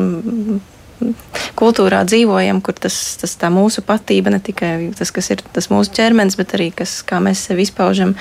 kultūrā 1.59 2.01
dzīvojam, 2.07 2.59
kur 2.63 2.75
tas, 2.77 2.95
tas 3.21 3.35
tā 3.39 3.49
mūsu 3.53 3.83
patība, 3.85 4.31
ne 4.33 4.39
tikai 4.43 4.91
tas, 4.97 5.11
kas 5.13 5.29
ir 5.33 5.43
tas 5.55 5.69
mūsu 5.71 5.93
ķermenis, 5.95 6.37
bet 6.39 6.55
arī 6.57 6.69
kas, 6.75 6.95
kā 7.07 7.19
mēs 7.23 7.43
sevi 7.47 7.65
izpaužam 7.67 8.15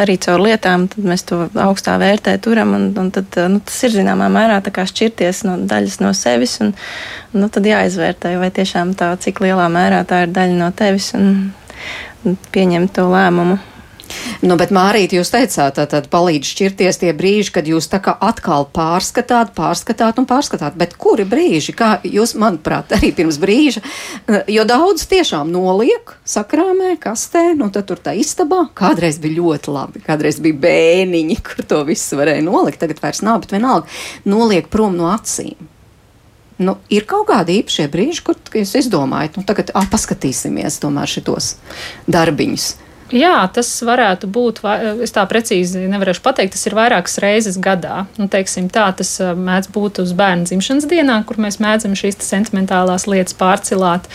arī 0.00 0.16
caur 0.22 0.42
lietām, 0.44 0.86
tad 0.92 1.08
mēs 1.10 1.26
to 1.28 1.44
augstā 1.64 1.96
vērtē 2.02 2.36
turam, 2.44 2.74
un, 2.78 2.88
un 3.00 3.10
tad, 3.14 3.38
nu, 3.50 3.60
tas 3.64 3.82
ir 3.86 3.94
zināmā 3.96 4.30
mērā 4.32 4.60
tā 4.64 4.74
kā 4.74 4.86
šķirties 4.90 5.44
no 5.48 5.58
daļas 5.70 6.00
no 6.04 6.14
sevis, 6.16 6.58
un 6.64 6.74
nu, 7.34 7.50
tad 7.52 7.68
jāizvērtē, 7.68 8.36
vai 8.40 8.50
tiešām 8.54 8.96
tā, 8.98 9.14
cik 9.20 9.44
lielā 9.44 9.68
mērā 9.72 10.04
tā 10.08 10.24
ir 10.26 10.34
daļa 10.34 10.58
no 10.60 10.72
tevis, 10.76 11.12
un, 11.18 11.54
un 12.24 12.42
pieņemt 12.54 12.96
to 12.98 13.08
lēmumu. 13.12 13.60
Nu, 14.44 14.56
bet, 14.60 14.72
Mārīt, 14.74 15.14
jūs 15.16 15.30
teicāt, 15.32 15.76
tad, 15.78 15.90
tad 15.92 16.08
palīdz 16.12 16.50
šķirties 16.52 17.00
tie 17.00 17.12
brīži, 17.16 17.52
kad 17.54 17.68
jūs 17.68 17.88
tā 17.92 18.00
kā 18.04 18.14
atkal 18.24 18.66
pārskatāt, 18.74 19.54
pārskatāt 19.56 20.20
un 20.20 20.28
pārskatāt. 20.28 20.76
Bet 20.80 20.96
kuri 21.00 21.26
brīži, 21.28 21.74
kā 21.76 21.96
jūs, 22.04 22.34
manuprāt, 22.40 22.92
arī 22.96 23.12
pirms 23.16 23.38
brīža, 23.42 23.84
jo 24.52 24.66
daudz 24.68 25.06
tiešām 25.10 25.52
noliek 25.54 26.16
sakrāmē, 26.28 26.94
kastē, 27.02 27.52
nu 27.58 27.70
tad 27.74 27.88
tur 27.90 28.02
tā 28.04 28.16
istabā. 28.20 28.66
Kādreiz 28.76 29.20
bija 29.22 29.40
ļoti 29.40 29.74
labi, 29.74 30.04
kādreiz 30.04 30.40
bija 30.44 30.60
bēniņi, 30.66 31.38
kur 31.44 31.64
to 31.70 31.84
visu 31.88 32.20
varēja 32.20 32.44
nolikt, 32.44 32.82
tagad 32.82 33.00
vairs 33.04 33.24
nav, 33.24 33.44
bet 33.44 33.56
vienalga 33.56 34.28
noliek 34.28 34.68
prom 34.72 34.98
no 34.98 35.12
acīm. 35.14 35.70
Nu, 36.58 36.76
ir 36.92 37.02
kaut 37.10 37.26
kādi 37.32 37.58
īpašie 37.60 37.88
brīži, 37.90 38.22
kur 38.28 38.38
jūs 38.54 38.76
izdomājat, 38.78 39.38
nu, 39.38 39.42
tagad 39.46 39.72
ah, 39.74 39.88
paskatīsimies 39.90 40.78
tomēr 40.82 41.10
šitos 41.10 41.56
darbiņus. 42.06 42.68
Jā, 43.14 43.44
tas 43.54 43.68
varētu 43.86 44.26
būt. 44.26 44.60
Es 45.04 45.12
tā 45.14 45.22
precīzi 45.30 45.84
nevarēšu 45.86 46.22
pateikt. 46.24 46.56
Tas 46.56 46.66
ir 46.66 46.74
vairākas 46.74 47.20
reizes 47.22 47.58
gadā. 47.62 48.04
Nu, 48.18 48.26
teiksim, 48.30 48.66
tā 48.72 48.88
tas 48.98 49.12
mēdz 49.22 49.70
būt 49.74 50.00
uz 50.02 50.10
bērnu 50.18 50.48
dzimšanas 50.48 50.88
dienā, 50.90 51.20
kur 51.28 51.38
mēs 51.42 51.60
mēdzam 51.62 51.94
šīs 51.98 52.18
sentimentālās 52.26 53.06
lietas 53.06 53.36
pārcilāt. 53.38 54.08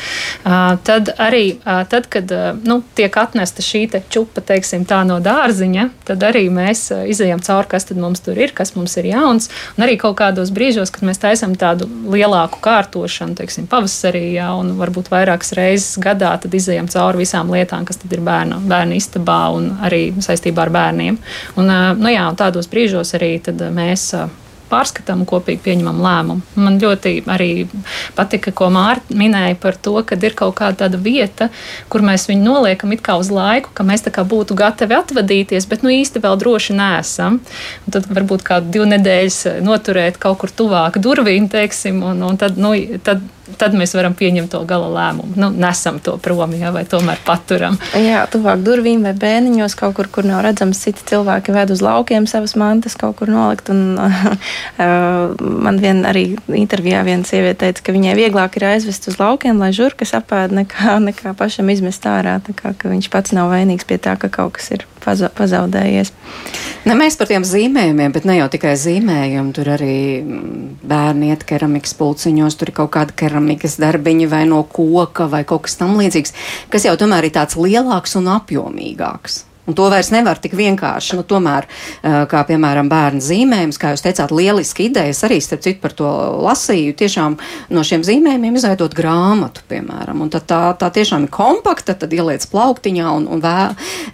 Tad 0.43 1.13
arī, 1.15 1.59
tad, 1.63 2.09
kad 2.11 2.33
nu, 2.67 2.81
tiek 2.97 3.15
atnesta 3.21 3.63
šī 3.63 3.85
čupa 4.11 4.43
teiksim, 4.43 4.83
no 5.07 5.21
dārziņa, 5.23 5.85
tad 6.09 6.23
arī 6.27 6.49
mēs 6.51 6.89
izējām 6.91 7.39
cauri, 7.45 7.71
kas 7.71 7.87
mums 7.95 8.19
tur 8.25 8.37
ir, 8.37 8.51
kas 8.57 8.75
mums 8.75 8.97
ir 8.99 9.07
jauns. 9.13 9.47
Un 9.77 9.87
arī 9.87 9.95
kaut 10.01 10.17
kādos 10.19 10.51
brīžos, 10.51 10.91
kad 10.91 11.07
mēs 11.07 11.21
taisām 11.23 11.55
tādu 11.59 11.87
lielāku 12.11 12.59
kārtošanu, 12.65 13.37
teiksim, 13.39 13.69
pavasarī, 13.71 14.25
jā, 14.35 14.49
un 14.59 14.75
varbūt 14.81 15.07
vairākas 15.13 15.55
reizes 15.55 15.95
gadā, 16.03 16.35
tad 16.43 16.59
izējām 16.59 16.91
cauri 16.91 17.23
visām 17.23 17.55
lietām, 17.55 17.87
kas 17.87 18.03
ir 18.03 18.25
bērnu 18.25 18.59
bērnu 18.89 18.97
istabā 18.97 19.53
un 19.53 19.77
arī 19.85 20.13
saistībā 20.19 20.65
ar 20.65 20.73
bērniem. 20.73 21.17
Un, 21.57 21.71
nu 21.99 22.09
jā, 22.11 22.27
tādos 22.35 22.69
brīžos 22.69 23.15
arī 23.15 23.39
mēs 23.73 24.13
pārskatām 24.69 25.23
kopīgi 25.25 25.63
pieņemam 25.65 25.97
lēmumu. 25.97 26.41
Man 26.61 26.75
ļoti 26.77 27.23
arī 27.25 27.65
patika, 28.13 28.51
ko 28.53 28.67
Mārta 28.69 29.15
minēja 29.17 29.55
par 29.57 29.75
to, 29.81 29.95
ka 30.05 30.15
ir 30.15 30.35
kaut 30.37 30.59
kāda 30.59 30.91
vieta, 30.93 31.49
kur 31.89 32.05
mēs 32.05 32.27
viņu 32.29 32.43
noliekam 32.45 32.93
it 32.93 33.01
kā 33.01 33.17
uz 33.17 33.31
laiku, 33.33 33.71
ka 33.73 33.83
mēs 33.83 34.05
būtu 34.05 34.53
gatavi 34.53 34.93
atvadīties, 34.93 35.65
bet 35.65 35.81
nu 35.81 35.89
īsti 35.89 36.21
vēl 36.21 36.37
droši 36.37 36.77
nesam. 36.77 37.41
Un 37.85 37.97
tad 37.97 38.05
varbūt 38.13 38.45
kādu 38.45 38.69
divu 38.69 38.85
nedēļas 38.93 39.61
noturēt 39.65 40.21
kaut 40.21 40.37
kur 40.43 40.53
tuvāk 40.53 41.01
durvīm, 41.01 41.49
teiksim, 41.49 42.03
un, 42.05 42.21
un 42.29 42.37
tad, 42.37 42.61
nu, 42.61 42.75
tad 43.01 43.25
tad 43.57 43.75
mēs 43.77 43.95
varam 43.97 44.15
pieņemt 44.17 44.51
to 44.53 44.61
gala 44.69 44.89
lēmumu. 44.93 45.35
Nu, 45.39 45.49
nesam 45.49 45.99
to 46.03 46.17
prom, 46.21 46.53
jā, 46.57 46.73
vai 46.75 46.85
tomēr 46.89 47.21
paturam. 47.25 47.77
Jā, 47.97 48.25
tuvāk 48.31 48.63
durvīm 48.65 49.05
vai 49.07 49.15
bēniņos, 49.17 49.75
kaut 49.79 49.95
kur, 49.97 50.09
kur 50.11 50.27
nav 50.27 50.43
redzams, 50.45 50.81
citi 50.83 51.05
cilvēki 51.11 51.55
ved 51.55 51.73
uz 51.73 51.83
laukiem 51.85 52.27
savas 52.29 52.55
mantas 52.59 52.97
kaut 52.99 53.17
kur 53.19 53.31
nolikt. 53.31 53.71
Un, 53.73 53.95
uh, 53.99 55.33
man 55.39 55.81
vien 55.81 56.03
arī 56.09 56.25
intervijā 56.59 57.03
viena 57.07 57.27
sieviete 57.27 57.65
teica, 57.65 57.85
ka 57.87 57.95
viņai 57.95 58.15
vieglāk 58.19 58.59
ir 58.59 58.69
aizvest 58.73 59.09
uz 59.11 59.19
laukiem, 59.21 59.59
lai 59.61 59.71
žurkas 59.75 60.15
apēd, 60.17 60.55
nekā, 60.61 60.99
nekā 61.09 61.35
pašam 61.39 61.71
izmest 61.73 62.05
ārā. 62.09 62.39
Tā 62.45 62.55
kā 62.57 62.75
viņš 62.83 63.11
pats 63.13 63.35
nav 63.35 63.51
vainīgs 63.53 63.87
pie 63.89 63.99
tā, 64.01 64.17
ka 64.19 64.31
kaut 64.33 64.57
kas 64.59 64.71
ir 64.75 64.87
pazaudējies. 65.03 66.11
Ne 66.87 66.95
mēs 66.97 67.17
par 67.19 67.29
tiem 67.29 67.43
zīmējumiem, 67.47 68.13
bet 68.15 68.25
ne 68.27 68.37
jau 68.39 68.47
tikai 68.51 68.75
zīmējumi. 68.79 69.53
Tur 69.55 69.71
arī 69.75 69.95
mm, 70.21 70.67
bērni 70.89 71.31
iet 71.33 71.45
keramikas 71.47 71.95
pulciņos, 71.99 72.57
tur 72.59 72.71
ir 72.71 72.77
kaut 72.79 72.91
kāda 72.95 73.15
keramikas 73.39 73.79
darbiņa 73.79 74.29
vai 74.29 74.45
no 74.47 74.63
koka 74.63 75.29
vai 75.29 75.45
kaut 75.47 75.67
kas 75.67 75.77
tam 75.79 75.97
līdzīgs, 75.99 76.33
kas 76.69 76.85
jau 76.85 76.97
tomēr 76.99 77.29
ir 77.29 77.35
tāds 77.35 77.55
lielāks 77.55 78.17
un 78.19 78.27
apjomīgāks. 78.27 79.45
Un 79.69 79.75
to 79.77 79.85
vairs 79.85 80.09
nevar 80.09 80.39
tik 80.41 80.55
vienkārši. 80.57 81.13
Nu, 81.19 81.23
tomēr, 81.29 81.67
kā 82.01 82.39
piemēram 82.47 82.87
bērnu 82.89 83.21
zīmējums, 83.21 83.77
kā 83.77 83.91
jūs 83.93 84.01
teicāt, 84.01 84.31
lieliski 84.33 84.87
idejas 84.89 85.21
arī, 85.27 85.37
starp 85.45 85.61
citu, 85.61 85.77
par 85.83 85.93
to 85.93 86.09
lasīju. 86.41 86.95
Tiešām 86.97 87.35
no 87.69 87.83
šiem 87.85 88.01
zīmējumiem 88.07 88.57
izveidot 88.57 88.97
grāmatu, 88.97 89.61
piemēram. 89.69 90.23
Un 90.25 90.33
tad 90.33 90.47
tā, 90.49 90.63
tā 90.81 90.89
tiešām 90.95 91.27
ir 91.27 91.33
kompakta, 91.35 91.93
tad 91.93 92.17
ieliec 92.17 92.49
plauktiņā 92.49 93.13
un, 93.19 93.29
un 93.29 93.45
vē, 93.45 93.53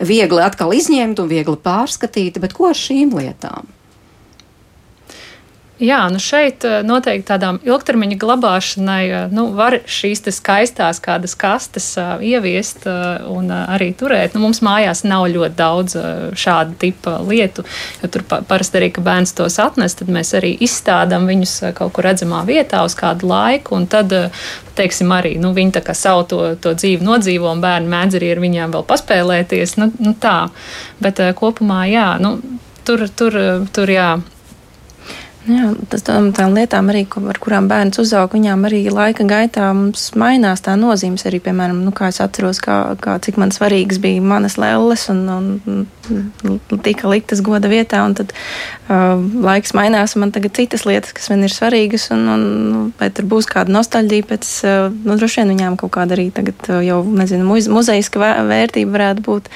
viegli 0.03 0.43
atkal 0.43 0.75
izņemt 0.75 1.23
un 1.23 1.31
viegli 1.31 1.55
pārskatīt. 1.55 2.43
Bet 2.43 2.57
ko 2.57 2.73
ar 2.73 2.81
šīm 2.81 3.15
lietām? 3.15 3.71
Jā, 5.75 6.05
nu 6.07 6.21
šeit 6.23 6.63
eh, 6.63 6.77
noteikti 6.87 7.27
tādām 7.27 7.57
ilgtermiņa 7.67 8.15
glabāšanai 8.21 9.01
eh, 9.09 9.23
nu, 9.35 9.49
var 9.57 9.75
šīs 9.83 10.23
skaistās 10.31 11.01
kādas 11.03 11.33
kastes 11.35 11.89
uh, 11.99 12.21
ieviest 12.23 12.85
un 12.87 13.51
arī 13.51 13.89
turēt. 13.97 14.33
Nu, 14.33 14.41
mums 14.45 14.61
mājās 14.63 15.03
nav 15.05 15.25
ļoti 15.29 15.55
daudz 15.57 15.95
šādu 16.39 16.77
tipu 16.79 17.11
lietu, 17.27 17.65
jo 18.01 18.09
tur 18.11 18.23
parasti 18.25 18.79
arī, 18.79 18.89
ka 18.95 19.03
bērns 19.05 19.35
tos 19.35 19.57
atnes, 19.61 19.97
tad 19.99 20.09
mēs 20.11 20.31
arī 20.37 20.53
izstādām 20.65 21.27
viņus 21.29 21.53
kaut 21.77 21.93
kur 21.95 22.07
redzamā 22.07 22.41
vietā 22.47 22.83
uz 22.87 22.95
kādu 22.97 23.29
laiku, 23.29 23.75
un 23.77 23.87
tad, 23.91 24.13
teiksim, 24.79 25.11
arī 25.15 25.35
nu, 25.41 25.53
viņi 25.55 25.75
tā 25.77 25.83
kā 25.85 25.95
savu 25.97 26.25
to, 26.31 26.41
to 26.61 26.73
dzīvi 26.75 27.05
nodzīvo, 27.05 27.51
un 27.51 27.63
bērni 27.63 27.91
mēdz 27.91 28.19
arī 28.19 28.31
ar 28.35 28.43
viņiem 28.43 28.75
vēl 28.75 28.87
paspēlēties. 28.87 29.75
Nu, 29.81 29.91
nu 29.99 30.15
tā, 30.19 30.37
bet 31.03 31.21
kopumā, 31.39 31.83
jā, 31.91 32.07
nu, 32.23 32.37
tur, 32.87 33.07
tur, 33.11 33.39
tur 33.75 33.93
jā 33.93 34.15
Jā, 35.45 35.67
tas 35.91 36.01
tām, 36.01 36.31
tām 36.33 36.55
lietām, 36.57 36.87
arī, 36.89 37.03
ar 37.29 37.37
kurām 37.41 37.67
bērns 37.69 37.99
uzaug, 38.01 38.31
viņām 38.33 38.65
arī 38.65 38.79
laika 38.89 39.27
gaitā 39.29 39.67
mainās 40.17 40.63
tā 40.65 40.73
nozīmes. 40.79 41.21
Arī, 41.29 41.37
piemēram, 41.45 41.83
nu, 41.85 41.93
kā 41.93 42.09
es 42.09 42.17
atceros, 42.23 42.57
kā, 42.65 42.79
kā, 43.01 43.19
cik 43.21 43.37
man 43.41 43.53
svarīgas 43.53 44.01
bija 44.01 44.23
manas 44.25 44.57
lelles 44.57 45.05
un, 45.13 45.21
un 45.69 46.79
tika 46.85 47.11
liktas 47.13 47.43
goda 47.45 47.69
vietā. 47.69 48.01
Tad 48.17 48.33
laiks 48.87 49.73
mainās, 49.77 50.13
un 50.15 50.25
man 50.25 50.33
tagad 50.35 50.53
citas 50.57 50.85
lietas, 50.85 51.15
kas 51.15 51.31
man 51.33 51.45
ir 51.47 51.53
svarīgas. 51.53 52.09
Un, 52.13 52.27
un, 52.29 52.45
nu, 52.69 52.83
vai 52.99 53.09
tur 53.13 53.25
būs 53.29 53.49
kāda 53.49 53.73
nostalģija 53.73 54.29
pēc, 54.29 54.51
nu, 55.05 55.17
droši 55.17 55.41
vien 55.41 55.55
viņām 55.55 55.79
kaut 55.81 55.95
kāda 55.97 56.17
arī 56.17 56.29
tagad 56.35 56.69
jau, 56.85 57.01
nezinu, 57.17 57.47
muzejiska 57.49 58.21
vērtība 58.45 58.97
varētu 58.97 59.25
būt 59.25 59.53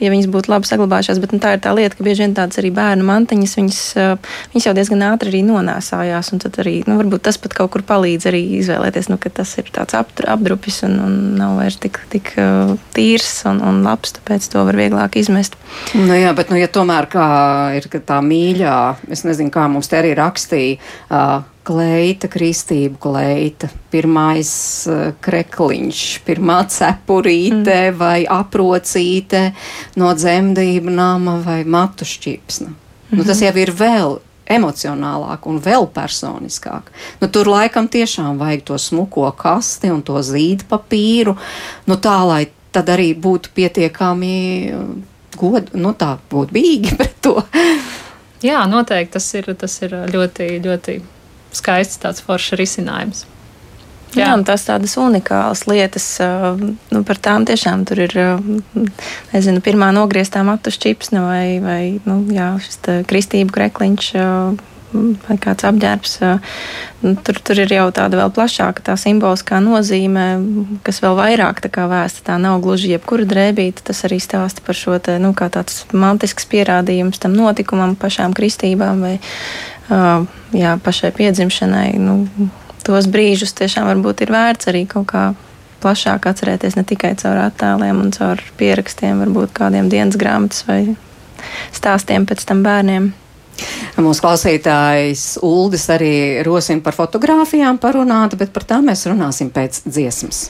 ja 0.00 0.10
viņas 0.12 0.28
būtu 0.32 0.50
labi 0.52 0.68
saglabājušās. 0.68 1.20
Bet 1.22 1.34
nu, 1.34 1.40
tā 1.42 1.54
ir 1.56 1.62
tā 1.64 1.72
lieta, 1.76 1.96
ka 1.96 2.06
bieži 2.06 2.24
vien 2.24 2.34
tādas 2.36 2.60
arī 2.60 2.72
bērnu 2.74 3.06
mantiņas, 3.06 3.56
viņas, 3.58 3.80
viņas 4.54 4.68
jau 4.68 4.74
diezgan 4.76 5.04
ātri 5.10 5.32
arī 5.32 5.42
nonāsājās. 5.46 6.32
Tad 6.40 6.60
arī 6.62 6.80
nu, 6.88 6.96
varbūt 7.00 7.24
tas 7.28 7.38
pat 7.40 7.54
kaut 7.56 7.72
kur 7.74 7.84
palīdz 7.86 8.28
arī 8.30 8.42
izvēlēties, 8.60 9.10
nu, 9.12 9.18
ka 9.20 9.32
tas 9.40 9.52
ir 9.60 9.68
tāds 9.74 9.96
apdrupis 9.98 10.82
un, 10.88 10.96
un 11.04 11.18
nav 11.40 11.58
vairs 11.60 11.78
tik, 11.82 12.00
tik 12.12 12.32
tīrs 12.96 13.32
un, 13.50 13.60
un 13.66 13.82
labs, 13.84 14.14
tāpēc 14.16 14.48
to 14.52 14.64
var 14.68 14.78
vieglāk 14.78 15.20
izmest. 15.20 15.58
Nu, 15.94 16.14
jā, 16.16 16.32
bet, 16.36 16.52
nu, 16.52 16.58
ja 16.60 16.70
tomēr 16.72 17.10
kā 17.10 17.26
ir 17.76 17.90
tā 18.06 18.20
mīļā, 18.70 19.10
es 19.10 19.24
nezinu, 19.24 19.50
kā 19.50 19.66
mums 19.68 19.88
te 19.88 19.98
arī 19.98 20.14
rakstīja. 20.14 20.78
Uh, 21.10 21.42
kleita, 21.64 22.28
kristību 22.28 22.98
kleita, 22.98 23.68
pirmais 23.90 24.86
uh, 24.88 25.12
krekliņš, 25.20 26.22
pirmā 26.26 26.64
cepurīte 26.68 27.90
mm. 27.90 27.98
vai 27.98 28.24
aprocīte 28.26 29.52
no 29.96 30.14
dzemdību 30.14 30.90
nama 30.90 31.38
vai 31.44 31.64
matu 31.64 32.04
šķipsna. 32.04 32.68
Mm 32.68 32.74
-hmm. 33.10 33.16
nu, 33.18 33.24
tas 33.24 33.40
mhm. 33.40 33.44
jau 33.44 33.56
ir 33.56 33.70
vēl 33.70 34.18
emocionālāk 34.50 35.46
un 35.46 35.60
vēl 35.60 35.86
personiskāk. 35.86 36.90
Nu, 37.20 37.28
tur 37.28 37.46
laikam 37.46 37.88
tiešām 37.88 38.38
vajag 38.38 38.62
to 38.64 38.78
smuko 38.78 39.30
kasti 39.30 39.90
un 39.90 40.02
to 40.02 40.18
zīdu 40.22 40.64
papīru, 40.68 41.36
nu, 41.86 41.94
tā 41.94 42.26
lai 42.26 42.46
tad 42.72 42.88
arī 42.88 43.14
būtu 43.14 43.48
pietiekami 43.54 44.72
god, 45.36 45.70
nu, 45.74 45.92
tā 45.92 46.18
būtu 46.30 46.52
bīgi 46.52 46.96
pret 46.98 47.14
to. 47.22 47.42
Jā, 48.44 48.62
noteikti 48.70 49.18
tas 49.18 49.26
ir, 49.36 49.50
tas 49.58 49.74
ir 49.84 49.94
ļoti, 50.12 50.46
ļoti 50.64 51.00
skaists 51.56 52.00
tāds 52.00 52.24
foršs 52.24 52.56
risinājums. 52.60 53.26
Jā. 54.10 54.24
Jā, 54.24 54.30
tas 54.42 54.64
tādas 54.66 54.96
unikālas 54.98 55.68
lietas, 55.70 56.06
nu, 56.90 57.02
par 57.06 57.20
tām 57.22 57.44
tiešām 57.46 57.84
tur 57.86 58.00
ir, 58.08 58.16
nezinu, 59.30 59.62
pirmā 59.62 59.92
nogrieztā 59.94 60.42
matu 60.46 60.72
šķipsne 60.74 61.22
vai, 61.22 61.44
vai 61.62 61.82
nu, 62.08 62.24
jā, 62.34 62.48
šis 62.64 62.80
kristību 63.06 63.54
krekliņš 63.54 64.10
vai 64.92 65.36
kāds 65.40 65.66
apģērbs. 65.68 66.14
Nu, 67.00 67.14
tur, 67.24 67.38
tur 67.44 67.60
ir 67.62 67.72
jau 67.72 67.86
tāda 67.94 68.20
vēl 68.20 68.32
plašāka 68.36 68.84
tā 68.90 68.96
simboliskā 69.00 69.60
nozīme, 69.64 70.24
kas 70.86 71.00
vēl 71.04 71.16
vairāk 71.18 71.62
tā 71.64 71.70
kā 71.72 71.86
vēsta. 71.90 72.24
Tā 72.30 72.38
nav 72.42 72.60
gluži 72.64 72.92
jebkura 72.94 73.26
drēbīte. 73.28 73.84
Tas 73.86 74.04
arī 74.08 74.20
stāsta 74.22 74.64
par 74.66 74.78
šo 74.78 74.98
te, 75.02 75.18
nu, 75.22 75.32
tāds 75.32 75.84
mantisks 75.92 76.48
pierādījums 76.50 77.22
tam 77.22 77.36
notikumam, 77.38 77.96
pašām 77.98 78.34
kristībām 78.36 79.04
vai 79.06 79.14
jā, 80.56 80.74
pašai 80.84 81.12
piedzimšanai. 81.16 81.92
Nu, 82.02 82.24
tos 82.86 83.08
brīžus 83.10 83.54
tiešām 83.58 83.88
varbūt 83.90 84.24
ir 84.24 84.34
vērts 84.34 84.70
arī 84.70 84.84
kaut 84.90 85.08
kā 85.12 85.24
plašāk 85.80 86.28
atcerēties 86.28 86.76
ne 86.76 86.84
tikai 86.84 87.14
caur 87.20 87.40
attēliem 87.46 88.02
un 88.02 88.12
caur 88.14 88.42
pierakstiem, 88.60 89.22
varbūt 89.24 89.54
kādiem 89.56 89.88
dienas 89.92 90.18
grāmatas 90.20 90.66
vai 90.68 90.82
stāstiem 91.72 92.26
pēc 92.28 92.44
tam 92.48 92.64
bērniem. 92.66 93.12
Mūsu 94.00 94.24
klausītājs 94.24 95.24
Uldis 95.44 95.88
arī 95.92 96.14
rosina 96.46 96.82
par 96.84 96.96
fotografijām 96.96 97.80
parunāt, 97.82 98.38
bet 98.40 98.54
par 98.54 98.64
tām 98.68 98.88
mēs 98.88 99.04
runāsim 99.10 99.50
pēc 99.52 99.82
dziesmas. 99.88 100.48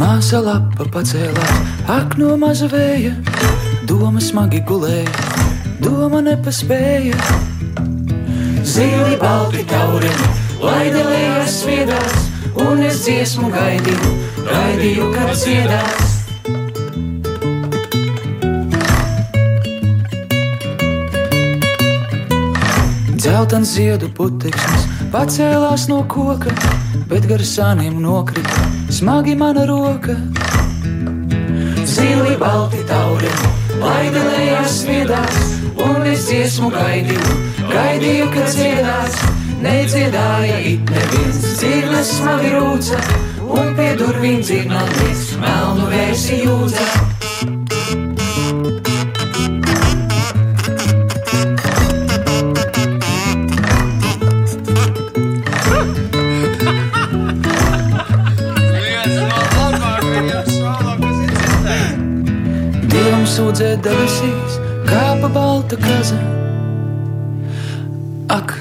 Māsa 0.00 0.40
lapa 0.44 0.86
pacēlās, 0.94 1.60
ak 1.90 2.14
no 2.20 2.36
maza 2.40 2.70
vēja, 2.70 3.12
doma 3.90 4.22
smagi 4.22 4.62
gulēja, 4.68 5.10
doma 5.82 6.22
nepaspēja. 6.24 7.18
Zili 8.62 9.18
balti 9.20 9.66
tauriņi, 9.68 10.30
laidelējās 10.62 11.56
sviedās, 11.64 12.29
un 12.58 12.82
es 12.82 13.04
dziesmu 13.04 13.50
gaidīju, 13.52 14.14
gaidīju, 14.46 15.10
kad 15.14 15.34
dziedās. 15.38 16.08
Zeltans 23.20 23.74
ziedu 23.76 24.08
putekļs 24.16 24.86
pacēlās 25.12 25.86
no 25.90 26.02
koka, 26.08 26.54
bet 27.10 27.26
gar 27.30 27.42
sāniem 27.44 28.00
nokrita 28.02 28.70
smagi 28.90 29.36
mana 29.38 29.66
roka. 29.68 30.16
Zili 31.90 32.36
balti 32.40 32.80
tauri, 32.88 33.30
laidelējās 33.82 34.80
smiedās, 34.82 35.42
un 35.84 36.08
es 36.10 36.26
dziesmu 36.30 36.72
gaidīju, 36.74 37.36
gaidīju, 37.70 38.32
kad 38.34 38.50
dziedās. 38.54 39.39
Nedziedāja 39.60 40.58
it 40.64 40.88
neviens, 40.88 41.40
dzirnes 41.60 42.14
smagi 42.16 42.54
rūca, 42.56 43.00
un 43.44 43.74
pie 43.76 43.92
durvīm 44.00 44.40
dzirnāties 44.40 45.34
melnu 45.42 45.90
vēsi 45.92 46.42
jūdza. 46.46 46.88
sūdzēt 63.30 63.80
debesīs, 63.84 64.56
kāpa 64.88 65.28
balta 65.32 65.76
kaza. 65.80 66.18
Ak, 68.30 68.54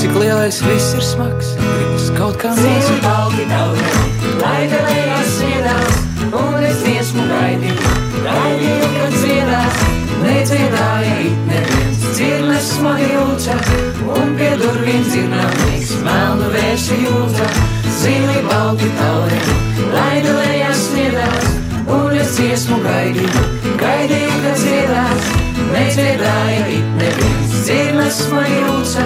cik 0.00 0.14
lielais 0.16 0.62
viss 0.64 0.94
ir 0.96 1.02
smags, 1.04 1.48
gribas 1.60 2.06
kaut 2.16 2.36
kā 2.40 2.50
mazu 2.56 2.94
balti 3.04 3.44
daudz, 3.50 3.96
lai 4.40 4.60
galējās 4.70 5.32
sviedās, 5.34 5.98
un 6.40 6.54
es 6.64 6.78
dziesmu 6.86 7.24
gaidīju, 7.28 7.90
gaidīju, 8.24 8.86
kad 8.94 9.16
dziedās, 9.18 9.82
nedziedāja 10.22 11.18
it 11.26 11.42
neviens, 11.50 12.06
dzirnes 12.14 12.70
smagi 12.78 13.10
jūča, 13.10 13.56
un 14.14 14.32
pie 14.38 14.48
durvīm 14.62 15.04
dzirnāmīgs, 15.10 15.92
melnu 16.06 16.48
vērši 16.54 16.96
jūta, 17.02 17.50
zili 17.98 18.40
balti 18.48 18.88
tauri, 18.96 19.42
lai 19.92 20.22
galējās 20.24 20.86
sviedās, 20.86 21.50
un 21.98 22.16
es 22.22 22.38
dziesmu 22.38 22.80
gaidīju, 22.86 23.44
gaidīju, 23.84 24.40
kad 24.46 24.64
dziedās, 24.64 25.28
nedziedāja 25.74 26.64
it 26.78 26.96
neviens, 27.02 27.60
dzirnas 27.68 28.24
man 28.32 28.48
jūca, 28.48 29.04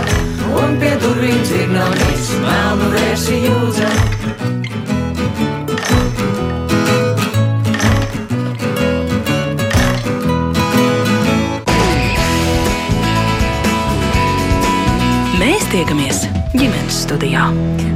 un 0.63 0.77
pie 0.81 0.93
durvīm 1.03 1.41
dzirnāmies, 1.47 2.31
melnu 2.45 2.91
vērsi 2.95 3.41
jūdza. 3.47 3.91
Mēs 15.41 15.67
tiekamies 15.75 16.25
ģimenes 16.55 17.01
studijā. 17.03 17.49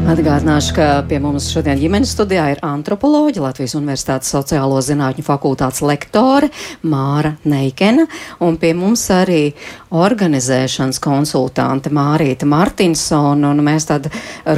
Atgādināšu, 0.09 0.73
ka 0.73 0.85
pie 1.05 1.19
mums 1.21 1.51
šodien 1.53 1.77
ģimenes 1.77 2.15
studijā 2.15 2.47
ir 2.55 2.61
antropoloģija, 2.65 3.43
Latvijas 3.45 3.75
Universitātes 3.77 4.31
sociālo 4.33 4.79
zinātņu 4.81 5.25
fakultātes 5.27 5.83
lektore 5.85 6.49
Māra 6.89 7.35
Neikena, 7.45 8.07
un 8.41 8.57
pie 8.57 8.73
mums 8.75 9.03
arī 9.13 9.53
organizēšanas 9.93 10.99
konsultante 11.05 11.93
Mārīta 11.93 12.49
Martinsona, 12.49 13.51
un 13.53 13.61
mēs 13.67 13.89
tad 13.91 14.09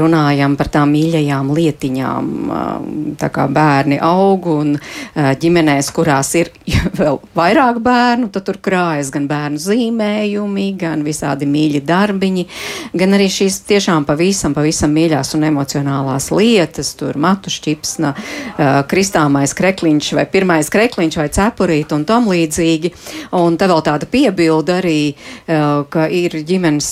runājam 0.01 0.55
par 0.61 0.71
tām 0.71 0.95
mīļajām 0.95 1.51
lietiņām, 1.59 2.31
tā 3.19 3.33
kā 3.35 3.49
bērni 3.51 3.99
aug 4.07 4.47
un 4.55 4.73
ģimenēs, 5.17 5.91
kurās 5.99 6.33
ir 6.39 6.53
vēl 7.01 7.19
vairāk 7.35 7.83
bērnu, 7.83 8.31
tad 8.31 8.47
tur 8.47 8.63
krājas 8.63 9.11
gan 9.11 9.27
bērnu 9.31 9.59
zīmējumi, 9.67 10.71
gan 10.79 11.03
visādi 11.07 11.51
mīļi 11.51 11.83
darbiņi, 11.91 12.49
gan 12.95 13.19
arī 13.19 13.27
šīs 13.41 13.63
tiešām 13.67 13.90
pavisam, 14.09 14.55
pavisam 14.57 14.93
mīļās 14.95 15.35
un 15.37 15.47
emocionālās 15.49 16.31
lietas, 16.35 16.93
tur 16.99 17.19
matu 17.21 17.53
šķipsna, 17.53 18.13
kristāmais 18.91 19.55
krekliņš 19.59 20.13
vai 20.19 20.27
pirmais 20.31 20.71
krekliņš 20.73 21.19
vai 21.21 21.29
cepurīt 21.35 21.95
un 21.97 22.07
tam 22.09 22.29
līdzīgi. 22.31 22.93
Un 23.39 23.59
te 23.61 23.69
vēl 23.71 23.83
tāda 23.87 24.09
piebilda 24.11 24.79
arī, 24.81 25.15
ka 25.47 26.07
ir 26.07 26.39
ģimenes 26.47 26.91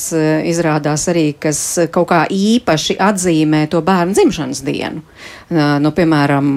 izrādās 0.51 1.09
arī, 1.13 1.31
kas 1.41 1.63
kaut 1.95 2.11
kā 2.13 2.25
īpaši 2.33 2.99
atzīmē 3.09 3.65
to 3.73 3.83
bērnu 3.85 4.17
dzimšanas 4.17 4.63
dienu. 4.67 5.05
Nu, 5.49 5.93
piemēram, 5.97 6.49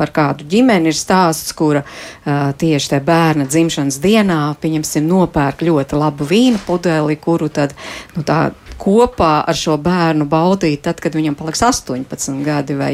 par 0.00 0.14
kādu 0.16 0.46
ģimeni 0.48 0.88
ir 0.90 0.96
stāsts, 0.96 1.52
kura 1.56 1.82
tieši 2.24 2.94
te 2.94 3.00
bērna 3.04 3.44
dzimšanas 3.50 4.00
dienā, 4.00 4.40
pieņemsim, 4.62 5.04
nopērk 5.10 5.64
ļoti 5.66 6.00
labu 6.00 6.28
vīnu 6.30 6.62
pudeli, 6.66 7.18
kuru 7.20 7.50
tad, 7.52 7.74
nu, 8.16 8.24
tā 8.24 8.50
kopā 8.80 9.32
ar 9.48 9.56
šo 9.56 9.76
bērnu 9.80 10.26
baudīt, 10.30 10.82
tad, 10.86 11.00
kad 11.02 11.16
viņam 11.16 11.36
paliks 11.38 11.62
18 11.66 12.40
gadi, 12.46 12.76
vai, 12.78 12.92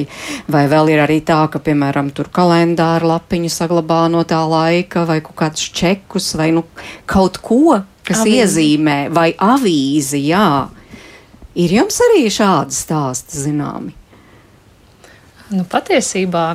vai 0.51 0.64
vēl 0.70 0.92
ir 0.94 1.03
arī 1.05 1.20
tā, 1.27 1.44
ka, 1.53 1.62
piemēram, 1.62 2.11
tur 2.16 2.31
kalendāra 2.35 3.14
lapiņu 3.14 3.53
saglabā 3.53 4.07
no 4.12 4.25
tā 4.29 4.42
laika, 4.51 5.07
vai 5.09 5.20
kaut 5.25 5.38
kādus 5.42 5.68
čekus, 5.77 6.33
vai 6.38 6.51
nu 6.57 6.64
kaut 7.09 7.38
ko, 7.44 7.81
kas 8.07 8.25
avīzi. 8.25 8.40
iezīmē, 8.42 8.99
vai 9.14 9.31
avīzi, 9.35 10.27
jā. 10.31 10.49
Ir 11.57 11.79
jums 11.79 12.03
arī 12.11 12.27
šādi 12.29 12.77
stāsti 12.77 13.46
zināmi? 13.46 13.94
Nu, 15.55 15.62
patiesībā 15.70 16.49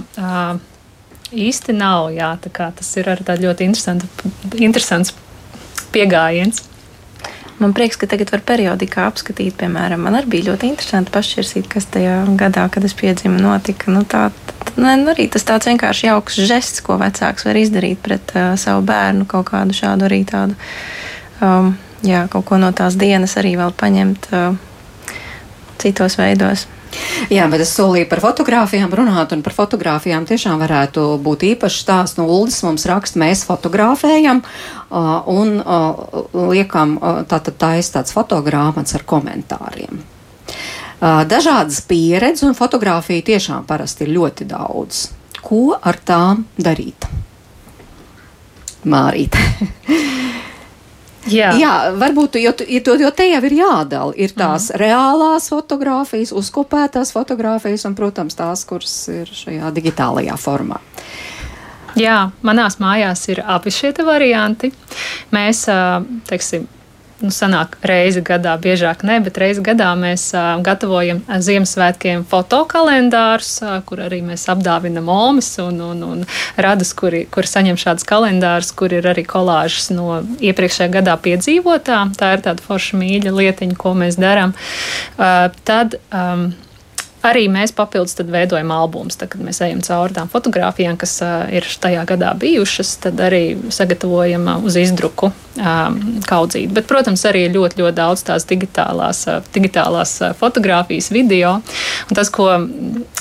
īsti 1.32 1.76
nav. 1.76 2.10
Jā, 2.14 2.34
tas 2.44 2.90
ir 3.00 3.08
arī 3.12 3.38
ļoti 3.46 3.68
interesants 4.60 5.16
pieejams. 5.96 6.66
Man 7.62 7.76
prieks, 7.78 8.00
ka 8.02 8.08
tagad 8.10 8.32
var 8.34 8.42
periodikā 8.42 9.04
apskatīt, 9.06 9.54
piemēram, 9.60 10.02
man 10.02 10.18
arī 10.18 10.32
bija 10.34 10.48
ļoti 10.50 10.72
interesanti 10.72 11.14
pašķirsīt, 11.14 11.68
kas 11.70 11.86
tajā 11.94 12.24
gadā, 12.40 12.64
kad 12.74 12.88
es 12.88 12.96
piedzimu, 12.98 13.38
notika. 13.38 13.94
Nu, 13.94 14.02
tā, 14.02 14.24
ne, 14.80 14.96
nu, 14.98 15.12
arī 15.14 15.28
tas 15.30 15.46
tāds 15.46 15.70
vienkārši 15.70 16.10
jauks 16.10 16.40
žests, 16.50 16.82
ko 16.82 16.98
vecāks 17.02 17.46
var 17.46 17.60
izdarīt 17.62 18.02
pret 18.02 18.34
uh, 18.34 18.56
savu 18.58 18.82
bērnu, 18.90 19.30
kaut 19.30 19.52
kādu 19.52 19.78
šādu 19.78 20.10
arī 20.10 20.24
tādu, 20.26 20.58
um, 21.46 21.76
jā, 22.02 22.26
kaut 22.34 22.50
ko 22.50 22.58
no 22.62 22.74
tās 22.74 22.98
dienas 22.98 23.38
arī 23.38 23.54
vēl 23.62 23.78
paņemt 23.78 24.30
uh, 24.34 24.58
citos 25.82 26.18
veidos. 26.20 26.68
Jā, 27.32 27.46
bet 27.52 27.64
es 27.64 27.72
solīju 27.78 28.08
par 28.12 28.20
fotografijām 28.24 28.92
runāt, 28.96 29.32
un 29.36 29.44
par 29.46 29.56
fotografijām 29.56 30.26
tiešām 30.28 30.60
varētu 30.60 31.06
būt 31.24 31.46
īpašs 31.54 31.80
stāsts. 31.86 32.20
Nu, 32.20 32.28
Uldis 32.32 32.60
mums 32.68 32.86
raksta, 32.90 33.20
mēs 33.22 33.46
fotografējam 33.48 34.42
uh, 34.44 35.30
un 35.32 35.58
uh, 35.62 36.02
liekam 36.52 36.98
uh, 37.00 37.22
tātad 37.30 37.58
tā 37.62 37.74
tāds 37.80 38.16
fotogrāmats 38.16 38.98
ar 38.98 39.08
komentāriem. 39.08 40.04
Uh, 41.02 41.24
dažādas 41.26 41.80
pieredzes 41.88 42.46
un 42.46 42.58
fotografija 42.58 43.24
tiešām 43.32 43.66
parasti 43.70 44.06
ir 44.06 44.16
ļoti 44.20 44.52
daudz. 44.52 45.08
Ko 45.42 45.72
ar 45.74 45.98
tām 46.06 46.46
darīt? 46.60 47.08
Mārīt. 48.86 49.38
Jā. 51.30 51.52
Jā, 51.54 51.74
varbūt 52.02 52.40
jo, 52.42 52.54
jo, 52.66 52.96
jo 52.98 53.12
te 53.14 53.28
jau 53.30 53.42
ir 53.46 53.56
jādala. 53.60 54.14
Ir 54.18 54.34
tās 54.34 54.72
mm. 54.72 54.80
reālās 54.82 55.52
fotogrāfijas, 55.54 56.34
uzkopētās 56.34 57.14
fotogrāfijas 57.14 57.86
un, 57.90 57.96
protams, 57.98 58.38
tās, 58.40 58.66
kuras 58.66 58.96
ir 59.12 59.30
šajā 59.30 59.70
digitālajā 59.76 60.38
formā. 60.42 60.82
Jā, 62.00 62.32
manās 62.48 62.80
mājās 62.82 63.28
ir 63.30 63.44
abi 63.44 63.74
šie 63.74 63.92
varianti. 64.08 64.72
Mēs, 65.36 65.66
teiksim, 66.30 66.66
nu, 67.26 67.32
sanāk 67.34 67.78
reizi 67.88 68.24
gadā, 68.26 68.56
biežāk 68.62 69.06
ne, 69.08 69.20
bet 69.24 69.38
reizi 69.42 69.64
gadā 69.66 69.92
mēs 70.00 70.30
uh, 70.36 70.56
gatavojam 70.64 71.22
Ziemassvētkiem 71.28 72.26
fotokalendārus, 72.30 73.54
uh, 73.66 73.78
kur 73.88 74.04
arī 74.06 74.22
mēs 74.26 74.48
apdāvinam 74.52 75.10
omas 75.12 75.54
un, 75.64 75.80
un, 75.92 76.04
un 76.08 76.26
radus, 76.62 76.94
kuri, 76.98 77.26
kuri 77.32 77.52
saņem 77.52 77.80
šādus 77.82 78.08
kalendārus, 78.10 78.74
kur 78.78 78.94
ir 78.96 79.08
arī 79.12 79.26
kolāžas 79.28 79.92
no 79.94 80.22
iepriekšējā 80.42 80.90
gadā 80.98 81.18
piedzīvotā. 81.22 82.02
Tā 82.18 82.34
ir 82.36 82.44
tāda 82.48 82.66
forša 82.66 83.00
mīļa 83.02 83.36
lietiņa, 83.38 83.80
ko 83.80 83.96
mēs 83.98 84.20
darām. 84.22 84.56
Uh, 85.18 85.48
tad, 85.68 86.00
um, 86.14 86.52
Arī 87.22 87.46
mēs 87.54 87.74
papildus 87.78 88.18
veidojam 88.18 88.72
albumus. 88.74 89.20
Tad, 89.20 89.30
kad 89.36 89.44
mēs 89.46 89.62
ejam 89.62 89.82
cauri 89.86 90.16
tām 90.16 90.30
fotografijām, 90.32 90.98
kas 90.98 91.20
uh, 91.22 91.46
ir 91.54 91.68
tajā 91.82 92.02
gadā 92.10 92.34
bijušas, 92.42 92.96
tad 93.04 93.22
arī 93.22 93.44
sagatavojam 93.70 94.48
uh, 94.50 94.64
uz 94.66 94.78
izdruku 94.82 95.30
um, 95.30 96.00
kaudzīti. 96.26 96.72
Bet, 96.74 96.88
protams, 96.90 97.22
arī 97.30 97.44
ļoti, 97.54 97.78
ļoti 97.84 97.98
daudz 98.00 98.24
tās 98.26 98.48
digitālās, 98.50 99.22
uh, 99.30 99.46
digitālās 99.54 100.16
uh, 100.24 100.32
fotografijas, 100.38 101.12
video. 101.14 101.60
Un 102.10 102.18
tas, 102.18 102.32
ko 102.34 102.48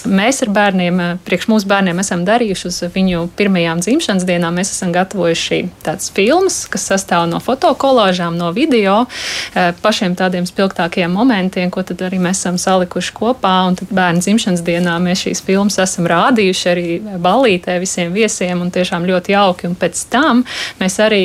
mēs 0.09 0.41
ar 0.47 0.55
bērniem, 0.57 1.03
uh, 1.05 1.21
priekš 1.27 1.51
mūsu 1.53 1.69
bērniem 1.69 2.01
esam 2.01 2.25
darījuši 2.25 2.69
uz 2.71 2.81
viņu 2.97 3.27
pirmajām 3.37 3.85
dzimšanas 3.85 4.25
dienām, 4.29 4.57
mēs 4.57 4.73
esam 4.73 4.97
gatavojuši 4.97 5.61
tādas 5.85 6.09
filmas, 6.17 6.63
kas 6.73 6.89
sastāv 6.89 7.27
no 7.29 7.43
fotokolāžām, 7.45 8.41
no 8.41 8.49
video, 8.57 9.03
uh, 9.05 9.71
pašiem 9.85 10.17
tādiem 10.17 10.49
spilgtākiem 10.49 11.13
momentiem, 11.13 11.69
ko 11.69 11.85
tad 11.85 12.09
arī 12.09 12.23
mēs 12.23 12.41
esam 12.41 12.57
salikuši 12.57 13.17
kopā. 13.21 13.55
Un 13.69 13.77
tad 13.77 13.90
bērnu 13.95 14.23
dzimšanas 14.25 14.63
dienā 14.67 14.97
mēs 15.03 15.25
šīs 15.27 15.43
filmas 15.47 15.79
esam 15.83 16.09
rādījuši 16.11 16.71
arī 16.71 16.87
ballītē 17.23 17.79
visiem 17.83 18.15
viesiem 18.15 18.63
un 18.63 18.73
tiešām 18.75 19.07
ļoti 19.09 19.35
jauki. 19.35 19.71
Un 19.71 19.77
pēc 19.81 20.05
tam 20.13 20.45
mēs 20.81 20.99
arī 21.03 21.25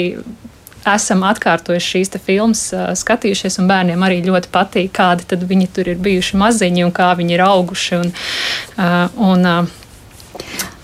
esam 0.85 1.23
atkārtojuši 1.25 1.91
šīs 1.95 2.13
filmas, 2.25 2.67
skatījušies, 3.01 3.57
un 3.61 3.69
bērniem 3.71 4.05
arī 4.05 4.21
ļoti 4.25 4.51
patīk, 4.53 4.91
kādi 4.95 5.39
viņi 5.49 5.71
tur 5.73 5.89
ir 5.89 6.01
bijuši 6.01 6.37
maziņi 6.41 6.85
un 6.85 6.93
kā 6.95 7.09
viņi 7.17 7.37
ir 7.37 7.45
auguši. 7.45 8.01
Un, 8.03 8.13
un, 9.31 9.49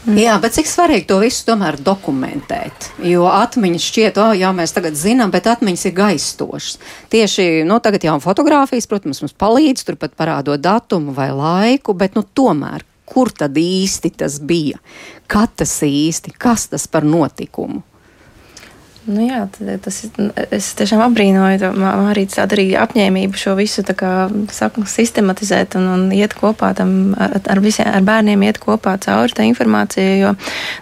Mm. 0.02 0.18
Jā, 0.18 0.36
bet 0.42 0.56
cik 0.56 0.66
svarīgi 0.66 1.06
to 1.12 1.20
visu 1.22 1.44
tomēr 1.46 1.76
dokumentēt? 1.86 2.88
Jo 3.06 3.28
atmiņas 3.30 3.84
šķiet, 3.86 4.16
oh, 4.18 4.32
jā, 4.34 4.50
mēs 4.58 4.74
tagad 4.74 4.98
zinām, 4.98 5.30
bet 5.34 5.46
atmiņas 5.52 5.84
ir 5.86 5.94
gaistošas. 6.00 6.80
Tieši, 7.14 7.46
nu, 7.70 7.78
tagad 7.86 8.08
jau 8.08 8.16
fotografijas, 8.24 8.90
protams, 8.90 9.22
mums 9.22 9.38
palīdz 9.38 9.86
turpat 9.86 10.18
parādot 10.18 10.64
datumu 10.64 11.14
vai 11.14 11.30
laiku, 11.30 11.94
bet, 11.94 12.18
nu, 12.18 12.26
tomēr, 12.26 12.82
kur 13.06 13.30
tad 13.30 13.60
īsti 13.62 14.16
tas 14.24 14.40
bija? 14.42 14.82
Kad 15.30 15.54
tas 15.62 15.78
īsti, 15.86 16.34
kas 16.34 16.72
tas 16.74 16.90
par 16.90 17.06
notikumu? 17.06 17.84
Nu 19.10 19.24
jā, 19.26 19.48
tas 19.82 19.96
ir. 20.06 20.28
Es 20.54 20.68
tiešām 20.78 21.00
apbrīnoju 21.08 21.72
arī 22.12 22.28
tādu 22.30 22.54
arī 22.54 22.66
apņēmību 22.78 23.40
šo 23.40 23.56
visu 23.58 23.82
kā, 23.98 24.28
saku, 24.54 24.84
sistematizēt 24.86 25.74
un, 25.80 25.88
un 25.90 26.04
iet 26.14 26.36
kopā 26.38 26.70
tam, 26.78 27.16
ar, 27.18 27.34
ar, 27.42 27.62
visiem, 27.64 27.90
ar 27.90 28.06
bērniem, 28.06 28.44
iet 28.46 28.60
kopā 28.62 28.94
cauri 29.02 29.34
tā 29.34 29.48
informācija. 29.50 30.12
Jo 30.20 30.34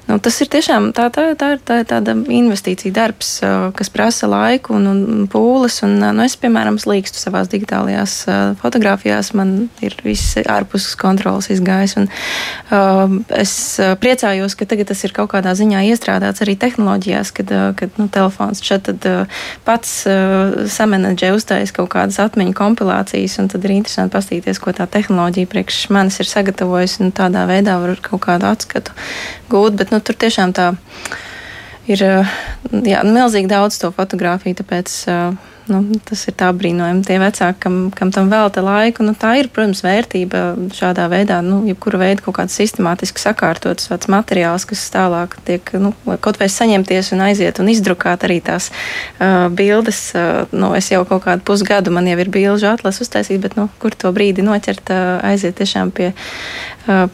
nu, 0.09 0.17
tas 0.19 0.39
ir 0.43 0.51
tiešām 0.51 0.89
tā, 0.97 1.05
tā, 1.15 1.29
tā, 1.39 1.53
tā, 1.63 1.77
tāda 1.87 2.17
investīcija 2.19 2.91
darbs, 2.97 3.37
kas 3.79 3.93
prasa 3.93 4.27
laiku 4.27 4.75
un, 4.75 4.89
un 4.91 5.23
pūles. 5.31 5.79
Un, 5.87 5.95
nu, 6.03 6.27
es, 6.27 6.35
piemēram, 6.43 6.81
slīkstu 6.81 7.21
savās 7.23 7.47
digitālajās 7.53 8.17
fotografijās, 8.59 9.31
man 9.39 9.69
ir 9.85 9.95
viss 10.03 10.35
ārpus 10.43 10.89
kontrolas 10.99 11.47
izgājis. 11.55 11.95
Un, 12.03 12.11
uh, 12.75 13.15
es 13.39 13.55
priecājos, 14.03 14.59
ka 14.59 14.67
tagad 14.67 14.91
tas 14.91 15.07
ir 15.07 15.15
kaut 15.15 15.31
kādā 15.31 15.55
ziņā 15.55 15.87
iestrādāts 15.93 16.43
arī 16.43 16.59
tehnoloģijās, 16.59 17.31
kad, 17.39 17.55
kad 17.79 17.95
nu, 17.95 18.08
telefons. 18.13 18.61
Šeit 18.65 18.85
tad 18.87 19.07
uh, 19.09 19.39
pats 19.67 19.91
uh, 20.09 20.65
samanedžē 20.69 21.31
uztais 21.35 21.73
kaut 21.75 21.91
kādas 21.93 22.19
atmiņu 22.23 22.55
kompilācijas, 22.57 23.39
un 23.41 23.49
tad 23.51 23.67
ir 23.67 23.75
interesanti 23.77 24.15
pastīties, 24.17 24.61
ko 24.63 24.73
tā 24.75 24.87
tehnoloģija 24.89 25.51
priekš 25.51 25.81
manis 25.95 26.19
ir 26.21 26.29
sagatavojusi, 26.29 27.03
un 27.05 27.15
tādā 27.15 27.45
veidā 27.49 27.79
var 27.81 27.95
kaut 28.05 28.23
kādu 28.27 28.49
atskatu 28.49 28.95
gūt. 29.51 29.77
Bet 29.79 29.95
nu, 29.95 30.01
tur 30.03 30.17
tiešām 30.19 30.55
tā 30.57 30.71
ir 31.89 32.03
uh, 32.05 32.35
jā, 32.71 33.05
milzīgi 33.05 33.51
daudz 33.51 33.81
to 33.81 33.93
fotografiju, 33.95 34.61
tāpēc. 34.63 34.99
Uh, 35.09 35.55
nu, 35.71 35.81
tas 36.05 36.25
ir 36.29 36.35
tā 36.39 36.49
brīnojami. 36.55 37.03
Tie 37.07 37.17
vecāki, 37.21 37.59
kam, 37.63 37.77
kam 37.95 38.11
tam 38.15 38.31
velta 38.31 38.63
laiku, 38.65 39.05
nu, 39.05 39.13
tā 39.17 39.35
ir, 39.39 39.49
protams, 39.53 39.81
vērtība 39.85 40.43
šādā 40.75 41.07
veidā, 41.11 41.39
nu, 41.45 41.61
jebkura 41.69 42.01
veida 42.01 42.25
kaut 42.25 42.39
kāds 42.39 42.57
sistemātiski 42.59 43.21
sakārtots 43.21 43.89
materiāls, 44.11 44.65
kas 44.69 44.87
tālāk 44.93 45.37
tiek 45.47 45.71
nu, 45.81 45.93
kaut 46.23 46.41
vai 46.41 46.49
saņemties 46.51 47.13
un 47.15 47.23
aiziet 47.29 47.61
un 47.61 47.71
izdrukāt 47.71 48.25
arī 48.27 48.39
tās 48.45 48.69
uh, 48.71 49.47
bildes. 49.53 50.01
Uh, 50.17 50.49
nu, 50.51 50.73
es 50.77 50.91
jau 50.91 51.05
kaut 51.09 51.25
kādu 51.27 51.45
pusgadu 51.47 51.93
man 51.93 52.09
jau 52.09 52.19
ir 52.19 52.33
bilžu 52.33 52.69
atlas 52.71 53.01
uztaisīt, 53.03 53.41
bet 53.45 53.57
nu, 53.59 53.69
kur 53.81 53.95
to 53.95 54.11
brīdi 54.15 54.45
noķert, 54.45 54.93
uh, 54.93 55.15
aiziet 55.31 55.59
tiešām 55.61 55.93
pie, 55.95 56.11
uh, 56.89 57.07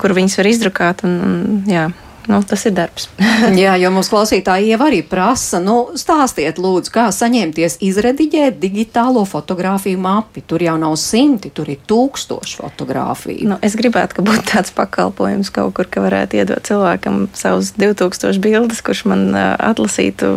kur 0.00 0.16
viņas 0.16 0.40
var 0.40 0.52
izdrukāt. 0.54 1.06
Un, 1.06 1.16
un, 1.26 1.62
jā, 1.70 1.88
nu, 2.26 2.40
tas 2.46 2.64
ir 2.66 2.74
darbs. 2.76 3.08
Jā, 3.62 3.76
jo 3.80 3.90
mūsu 3.94 4.12
klausītāji 4.12 4.70
jau 4.72 4.80
arī 4.86 5.02
prasa, 5.06 5.60
nu, 5.62 5.76
stāstiet, 5.98 6.60
lūdzu, 6.62 6.92
kā 6.94 7.06
saņemties, 7.14 7.78
izrediģēt 7.86 8.58
digitālo 8.62 9.24
fotografiju 9.28 10.00
mapi. 10.02 10.42
Tur 10.46 10.64
jau 10.64 10.76
nav 10.80 10.96
simti, 11.00 11.50
tur 11.54 11.70
ir 11.72 11.80
tūkstoši 11.88 12.58
fotografiju. 12.60 13.50
Nu, 13.52 13.60
es 13.64 13.76
gribētu, 13.78 14.18
ka 14.18 14.26
būtu 14.26 14.46
tāds 14.50 14.74
pakalpojums 14.76 15.52
kaut 15.54 15.74
kur, 15.76 15.90
ka 15.90 16.04
varētu 16.04 16.40
iedot 16.40 16.66
cilvēkam 16.66 17.26
savus 17.36 17.72
2000 17.78 18.42
bildes, 18.42 18.82
kurš 18.86 19.04
man 19.10 19.28
atlasītu 19.36 20.32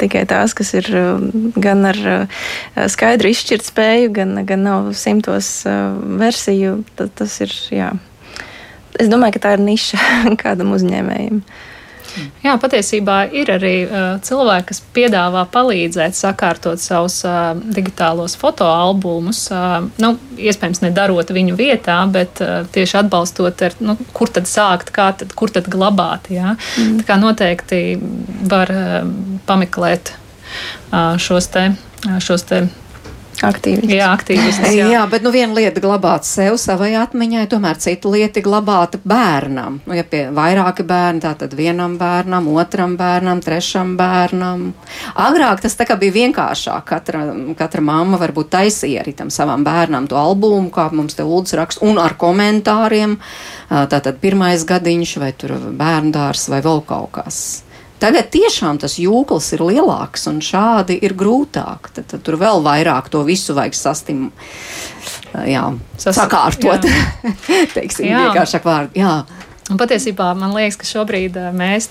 tikai 0.00 0.24
tās, 0.30 0.56
kas 0.58 0.74
ir 0.78 0.90
gan 1.58 1.86
ar 1.88 2.02
skaidru 2.90 3.32
izšķirt 3.32 3.70
spēju, 3.70 4.12
gan, 4.18 4.36
gan 4.48 4.66
nav 4.66 4.92
simtos 4.98 5.62
versiju. 5.64 6.82
Tad 6.98 7.14
tas 7.18 7.40
ir, 7.44 7.54
jā 7.72 7.92
es 8.98 9.10
domāju, 9.10 9.38
ka 9.38 9.48
tā 9.48 9.56
ir 9.56 9.64
niša 9.64 9.98
kādam 10.42 10.74
uzņēmējam. 10.76 11.42
Jā, 12.42 12.54
patiesībā 12.58 13.18
ir 13.36 13.50
arī 13.52 13.72
uh, 13.84 14.06
cilvēki, 14.24 14.66
kas 14.70 14.80
piedāvā 14.96 15.44
palīdzēt 15.52 16.16
sakārtot 16.16 16.80
savus 16.82 17.20
uh, 17.28 17.52
digitālos 17.76 18.34
fotoalbumus. 18.40 19.44
Uh, 19.52 19.86
nu, 20.02 20.14
iespējams, 20.40 20.80
nedarot 20.86 21.30
viņu 21.36 21.58
vietā, 21.58 21.98
bet 22.10 22.42
uh, 22.42 22.64
tieši 22.74 23.02
atbalstot, 23.02 23.62
ar, 23.68 23.76
nu, 23.84 23.94
kur 24.16 24.32
tad 24.34 24.50
sākt, 24.50 24.90
tad, 24.96 25.34
kur 25.38 25.52
tad 25.54 25.68
glabāt. 25.70 26.30
Jā. 26.32 26.56
Mm. 26.80 26.98
Tā 27.02 27.08
kā 27.12 27.20
noteikti 27.20 27.82
var 28.50 28.72
uh, 28.74 28.98
pameklēt 29.46 30.14
uh, 30.14 31.14
šos 31.22 31.52
te. 31.54 31.68
Šos 32.22 32.44
te 32.46 32.62
Aktīvisti. 33.44 33.94
Jā, 33.94 34.08
aktīvisti. 34.16 34.70
Jā. 34.74 34.86
jā, 34.90 35.02
bet 35.10 35.22
nu, 35.22 35.30
viena 35.34 35.54
lieta 35.54 35.82
glabāt 35.82 36.26
sev, 36.26 36.56
savai 36.58 36.90
atmiņai, 36.98 37.44
tomēr 37.50 37.78
cita 37.78 38.10
lieta 38.10 38.42
glabāt 38.42 38.96
bērnam. 39.06 39.78
Nu, 39.86 39.94
ja 39.94 40.02
pie 40.02 40.24
vairāki 40.34 40.82
bērni, 40.88 41.22
tad 41.22 41.54
vienam 41.58 41.94
bērnam, 42.00 42.48
otram 42.58 42.96
bērnam, 42.98 43.42
trešam 43.44 43.94
bērnam. 43.98 44.72
Agrāk 45.14 45.62
tas 45.62 45.78
bija 45.78 46.16
vienkāršāk. 46.16 46.82
Katra, 46.88 47.22
katra 47.58 47.84
mamma 47.84 48.18
varbūt 48.18 48.50
taisīja 48.56 49.04
arī 49.04 49.14
tam 49.14 49.30
savam 49.30 49.62
bērnam 49.66 50.10
to 50.10 50.18
albumu, 50.18 50.72
kā 50.74 50.88
mums 50.90 51.14
te 51.14 51.22
Ulds 51.22 51.54
raksta, 51.54 51.84
un 51.86 52.02
ar 52.02 52.18
komentāriem. 52.18 53.18
Tātad 53.70 54.18
pirmais 54.18 54.66
gadiņš 54.66 55.16
vai 55.22 55.32
tur 55.38 55.54
bērnu 55.78 56.14
dārs 56.16 56.48
vai 56.50 56.62
vēl 56.64 56.82
kaut 56.88 57.14
kas. 57.20 57.67
Tagad 57.98 58.28
tiešām 58.30 58.78
tas 58.78 58.94
jūklis 59.02 59.48
ir 59.56 59.64
lielāks 59.66 60.28
un 60.30 60.38
šādi 60.44 60.98
ir 61.02 61.16
grūtāk. 61.18 61.90
Tad, 61.96 62.06
tad 62.12 62.22
tur 62.26 62.38
vēl 62.38 62.62
vairāk 62.62 63.10
to 63.10 63.24
visu 63.26 63.56
vajag 63.58 63.74
sastim, 63.74 64.28
jā, 65.48 65.64
Sas, 65.98 66.14
sakārtot. 66.20 66.86
Jā. 66.86 67.34
Teiksim, 67.76 68.06
jā. 68.06 68.28
vienkāršāk 68.28 68.68
vārdu. 68.68 68.98
Jā. 68.98 69.16
Un 69.68 69.76
patiesībā 69.76 70.30
man 70.38 70.54
liekas, 70.56 70.78
ka 70.80 70.86
šobrīd 70.88 71.34
eh, 71.36 71.48
mēs 71.52 71.90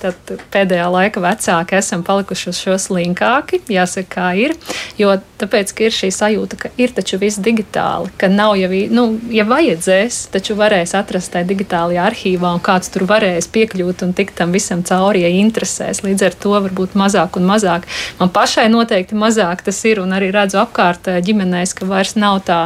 pēdējā 0.53 0.87
laika 0.89 1.21
vecāki 1.21 1.77
esam 1.77 2.01
palikuši 2.05 2.49
uz 2.49 2.61
šo 2.63 2.77
slinkāki. 2.81 3.59
Jāsaka, 3.69 4.07
kā 4.15 4.29
ir. 4.39 4.55
Jo 4.97 5.13
tāpēc, 5.37 5.73
ir 5.85 5.93
šī 5.93 6.09
sajūta, 6.13 6.57
ka 6.57 6.71
ir 6.81 6.93
taču 6.97 7.19
viss 7.21 7.37
digitāli, 7.43 8.09
ka 8.17 8.29
nav 8.31 8.55
jau, 8.57 8.69
nu, 8.93 9.03
ja 9.33 9.45
vajadzēs, 9.45 10.23
taču 10.33 10.57
varēs 10.57 10.95
atrast 10.97 11.35
tajā 11.35 11.45
digitālajā 11.51 12.07
arhīvā, 12.09 12.55
un 12.57 12.63
kāds 12.65 12.89
tur 12.93 13.05
varēs 13.09 13.49
piekļūt 13.53 14.01
un 14.07 14.15
tikt 14.17 14.39
tam 14.41 14.55
visam 14.55 14.81
cauri, 14.87 15.21
ja 15.27 15.29
interesēs. 15.29 16.01
Līdz 16.05 16.25
ar 16.25 16.39
to 16.41 16.55
varbūt 16.55 16.97
mazāk 16.97 17.37
un 17.37 17.45
mazāk. 17.51 17.85
Man 18.17 18.33
pašai 18.33 18.65
noteikti 18.73 19.17
mazāk 19.17 19.61
tas 19.67 19.83
ir, 19.85 20.01
un 20.01 20.17
arī 20.17 20.31
redzu 20.33 20.57
apkārt 20.63 21.11
eh, 21.13 21.21
ģimenēs, 21.29 21.75
ka 21.77 21.85
vairs 21.85 22.15
nav 22.17 22.41
tā, 22.49 22.59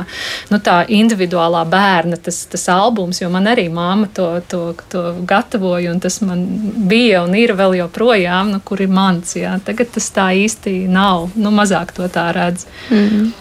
nu, 0.54 0.62
tā 0.64 0.86
individuālā 0.88 1.66
bērna 1.68 2.16
tas, 2.16 2.46
tas 2.48 2.68
albums, 2.72 3.20
jo 3.20 3.28
man 3.34 3.52
arī 3.52 3.68
māma 3.74 4.08
to, 4.16 4.32
to, 4.48 4.64
to 4.88 5.01
to 5.02 5.26
gatavoju, 5.28 5.92
un 5.92 6.00
tas 6.00 6.22
man 6.22 6.46
bija 6.90 7.24
un 7.26 7.36
ir 7.36 7.54
vēl 7.58 7.78
joprojām, 7.82 8.52
nu, 8.56 8.62
kur 8.66 8.82
ir 8.82 8.92
mans. 8.92 9.36
Jā. 9.36 9.58
Tagad 9.66 9.94
tas 9.98 10.12
tā 10.14 10.32
īsti 10.46 10.86
nav. 10.92 11.32
Nu, 11.36 11.54
mazāk 11.56 11.96
to 11.98 12.08
tā 12.08 12.32
redz. 12.36 12.68
Mm 12.90 13.08
-hmm. 13.08 13.32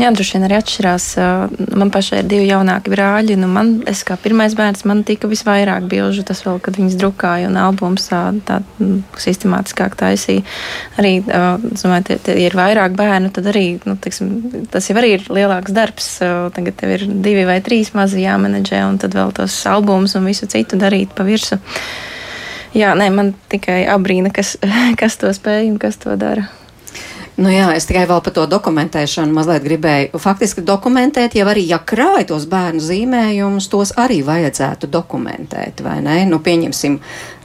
Jā, 0.00 0.08
droši 0.12 0.36
vien 0.36 0.46
arī 0.46 0.56
atšķirās. 0.58 1.06
Man 1.76 1.90
pašai 1.92 2.22
ir 2.22 2.28
divi 2.28 2.46
jaunāki 2.48 2.92
brāļi. 2.92 3.36
Nu 3.40 3.48
man, 3.52 3.74
es 3.88 4.02
kā 4.08 4.16
pirmais 4.20 4.54
bērns, 4.56 4.86
man 4.88 5.02
tika 5.08 5.28
visvairāk 5.30 5.86
bilžu, 5.90 6.24
tas 6.28 6.42
vēl, 6.46 6.60
kad 6.64 6.76
viņas 6.80 6.96
drukāja 7.00 7.48
un 7.50 7.58
albums 7.60 8.08
tā, 8.10 8.22
tā 8.48 8.60
sistemātiskāk 9.20 9.96
taisīja. 10.00 10.44
Arī, 11.00 11.14
domāju, 11.24 12.06
tie, 12.08 12.18
tie 12.28 12.38
ir 12.46 12.56
vairāk 12.58 12.96
bērnu, 12.98 13.32
tad 13.36 13.50
arī, 13.52 13.66
nu, 13.88 13.96
tiksim, 14.00 14.32
tas 14.72 14.88
jau 14.88 14.96
arī 15.00 15.16
ir 15.18 15.28
lielāks 15.32 15.76
darbs. 15.76 16.14
Tagad 16.56 16.80
tev 16.80 16.96
ir 16.96 17.06
divi 17.24 17.44
vai 17.48 17.60
trīs 17.64 17.92
mazi 17.96 18.24
jāmenedžē, 18.24 18.84
un 18.88 19.00
tad 19.02 19.16
vēl 19.18 19.34
tos 19.36 19.60
albumus 19.68 20.16
un 20.18 20.28
visu 20.28 20.48
citu 20.50 20.80
darīt 20.80 21.12
pa 21.16 21.28
virsu. 21.28 21.60
Jā, 22.72 22.94
nē, 22.96 23.10
man 23.12 23.34
tikai 23.52 23.82
abrīna, 23.92 24.32
kas, 24.32 24.56
kas 25.00 25.20
to 25.20 25.32
spēj 25.36 25.68
un 25.74 25.78
kas 25.80 26.00
to 26.00 26.16
dara. 26.16 26.48
Nu 27.40 27.48
jā, 27.48 27.70
es 27.72 27.86
tikai 27.88 28.04
vēl 28.10 28.20
par 28.20 28.34
to 28.36 28.42
dokumentēšanu 28.50 29.32
mazliet 29.32 29.64
gribēju. 29.64 30.18
Faktiski 30.20 30.60
dokumentēt, 30.68 31.32
jau 31.38 31.46
arī, 31.48 31.62
ja 31.64 31.78
krāj 31.80 32.26
tos 32.28 32.44
bērnu 32.50 32.82
zīmējumus, 32.84 33.70
tos 33.72 33.94
arī 33.96 34.18
vajadzētu 34.26 34.90
dokumentēt, 34.92 35.80
vai 35.84 35.96
ne? 36.04 36.18
Nu, 36.28 36.42
pieņemsim, 36.44 36.98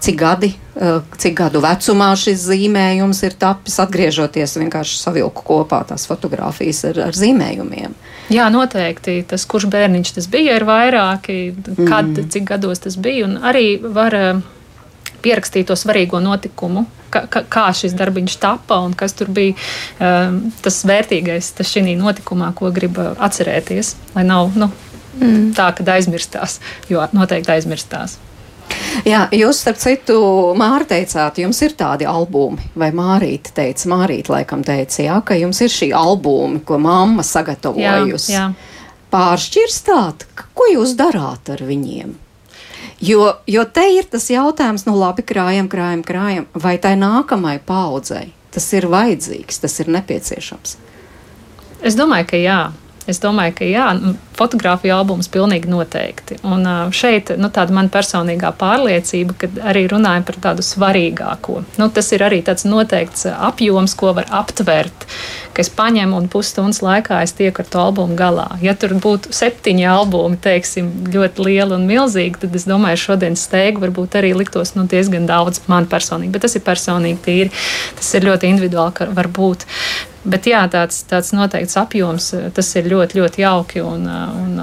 cik 0.03 0.17
gadi, 0.19 0.49
eh, 0.75 0.97
cik 1.15 1.37
gadu 1.39 1.61
vecumā 1.63 2.09
šis 2.19 2.43
zīmējums 2.49 3.23
ir 3.29 3.37
tapis, 3.39 3.79
atgriežoties 3.79 4.57
vienkārši 4.59 4.99
savilku 4.99 5.45
kopā 5.47 5.85
tās 5.87 6.03
fotogrāfijas 6.11 6.83
ar, 6.91 7.01
ar 7.07 7.15
zīmējumiem. 7.15 7.95
Jā, 8.27 8.49
noteikti. 8.51 9.21
Tas, 9.23 9.47
kurš 9.47 9.69
bērniņš 9.71 10.13
tas 10.19 10.27
bija, 10.27 10.59
ir 10.59 10.67
vairāki, 10.67 11.55
kad, 11.77 12.11
mm. 12.11 12.27
cik 12.35 12.43
gados 12.51 12.83
tas 12.83 12.99
bija, 12.99 13.23
un 13.23 13.39
arī 13.39 13.79
var 13.79 14.19
eh, 14.19 14.45
pierakstīt 15.23 15.71
to 15.71 15.79
svarīgo 15.79 16.19
notikumu 16.19 16.89
kā, 17.13 17.43
kā 17.47 17.65
šis 17.75 17.95
darbiņš 17.97 18.37
tapa 18.43 18.79
un 18.85 18.95
kas 18.97 19.15
tur 19.17 19.31
bija 19.33 19.55
um, 19.99 20.41
tas 20.63 20.83
vērtīgais 20.87 21.53
tas 21.57 21.71
šī 21.71 21.95
notikumā, 21.99 22.51
ko 22.57 22.71
grib 22.75 22.99
atcerēties. 22.99 23.95
Lai 24.15 24.25
nav 24.27 24.55
nu, 24.57 24.71
mm. 25.19 25.51
tā, 25.57 25.71
ka 25.77 25.85
aizmirstās, 25.97 26.59
jo 26.91 27.03
noteikti 27.15 27.53
aizmirstās. 27.57 28.17
Jā, 29.07 29.27
jūs, 29.31 29.61
starp 29.61 29.79
citu, 29.79 30.17
Mārta 30.59 30.97
teicāt, 30.97 31.39
jums 31.39 31.59
ir 31.63 31.75
tādi 31.79 32.07
albumi, 32.09 32.59
vai 32.75 32.89
Mārīte 32.95 33.53
teica, 33.55 33.87
Mārīte 33.93 34.33
laikam 34.33 34.63
teica, 34.67 35.01
jā, 35.05 35.17
ka 35.23 35.37
jums 35.39 35.61
ir 35.63 35.71
šī 35.71 35.91
albumi, 35.95 36.59
ko 36.67 36.79
mamma 36.81 37.23
sagatavojusi. 37.23 38.41
Pāršķirstāt, 39.13 40.27
ko 40.35 40.67
jūs 40.73 40.97
darāt 40.99 41.53
ar 41.53 41.63
viņiem? 41.63 42.11
Jo, 43.01 43.35
jo 43.45 43.63
te 43.69 43.83
ir 43.93 44.07
tas 44.09 44.25
jautājums, 44.31 44.87
nu 44.87 44.95
labi, 44.97 45.21
krājam, 45.27 45.67
krājam, 45.69 46.01
krājam, 46.05 46.47
vai 46.57 46.77
tai 46.81 46.95
nākamai 46.97 47.59
paudzei 47.65 48.31
tas 48.57 48.65
ir 48.73 48.87
vajadzīgs, 48.89 49.59
tas 49.61 49.75
ir 49.83 49.91
nepieciešams? 49.93 50.77
Es 51.85 51.97
domāju, 51.97 52.25
ka 52.31 52.39
jā. 52.41 52.61
Es 53.07 53.21
domāju, 53.23 53.53
ka 53.55 53.67
jā, 53.67 53.85
fotografiju 54.35 54.91
albums 54.97 55.29
pilnīgi 55.31 55.69
noteikti. 55.71 56.37
Un 56.47 56.67
šeit 56.95 57.31
nu, 57.39 57.47
tāda 57.53 57.71
man 57.75 57.87
personīgā 57.93 58.51
pārliecība, 58.59 59.35
ka 59.39 59.49
arī 59.71 59.85
runājam 59.91 60.25
par 60.27 60.39
tādu 60.43 60.65
svarīgāko. 60.65 61.61
Nu, 61.79 61.87
tas 61.93 62.11
ir 62.11 62.25
arī 62.27 62.41
tāds 62.45 62.67
noteikts 62.67 63.29
apjoms, 63.31 63.95
ko 63.97 64.11
var 64.17 64.27
aptvert, 64.41 65.07
ka 65.55 65.63
es 65.63 65.71
paņemu 65.73 66.19
un 66.19 66.27
pusstundas 66.31 66.83
laikā 66.83 67.21
es 67.23 67.33
tieku 67.37 67.63
ar 67.63 67.71
to 67.71 67.81
albumu 67.81 68.17
galā. 68.19 68.49
Ja 68.61 68.75
tur 68.77 68.97
būtu 68.99 69.31
septiņi 69.35 69.87
albumi, 69.89 70.37
teiksim, 70.43 70.91
ļoti 71.13 71.47
lieli 71.47 71.77
un 71.79 71.87
milzīgi, 71.89 72.43
tad 72.43 72.59
es 72.59 72.67
domāju, 72.67 72.99
šodienas 73.07 73.47
steigu 73.47 73.85
varbūt 73.85 74.19
arī 74.19 74.33
liktos 74.37 74.75
nu, 74.75 74.83
diezgan 74.91 75.25
daudz 75.29 75.63
man 75.71 75.87
personīgi, 75.89 76.35
bet 76.35 76.45
tas 76.45 76.59
ir 76.59 76.67
personīgi 76.67 77.23
tīri. 77.23 77.55
Tas 77.97 78.13
ir 78.19 78.27
ļoti 78.27 78.51
individuāli, 78.51 78.99
ka 78.99 79.11
var 79.15 79.31
būt. 79.31 79.65
Bet 80.27 80.47
jā, 80.49 80.59
tāds, 80.71 81.03
tāds 81.07 81.31
noteikts 81.35 81.77
apjoms, 81.79 82.33
tas 82.55 82.71
ir 82.75 82.89
ļoti, 82.91 83.21
ļoti 83.21 83.43
jauki. 83.45 83.83
Un, 83.85 84.07
un, 84.07 84.57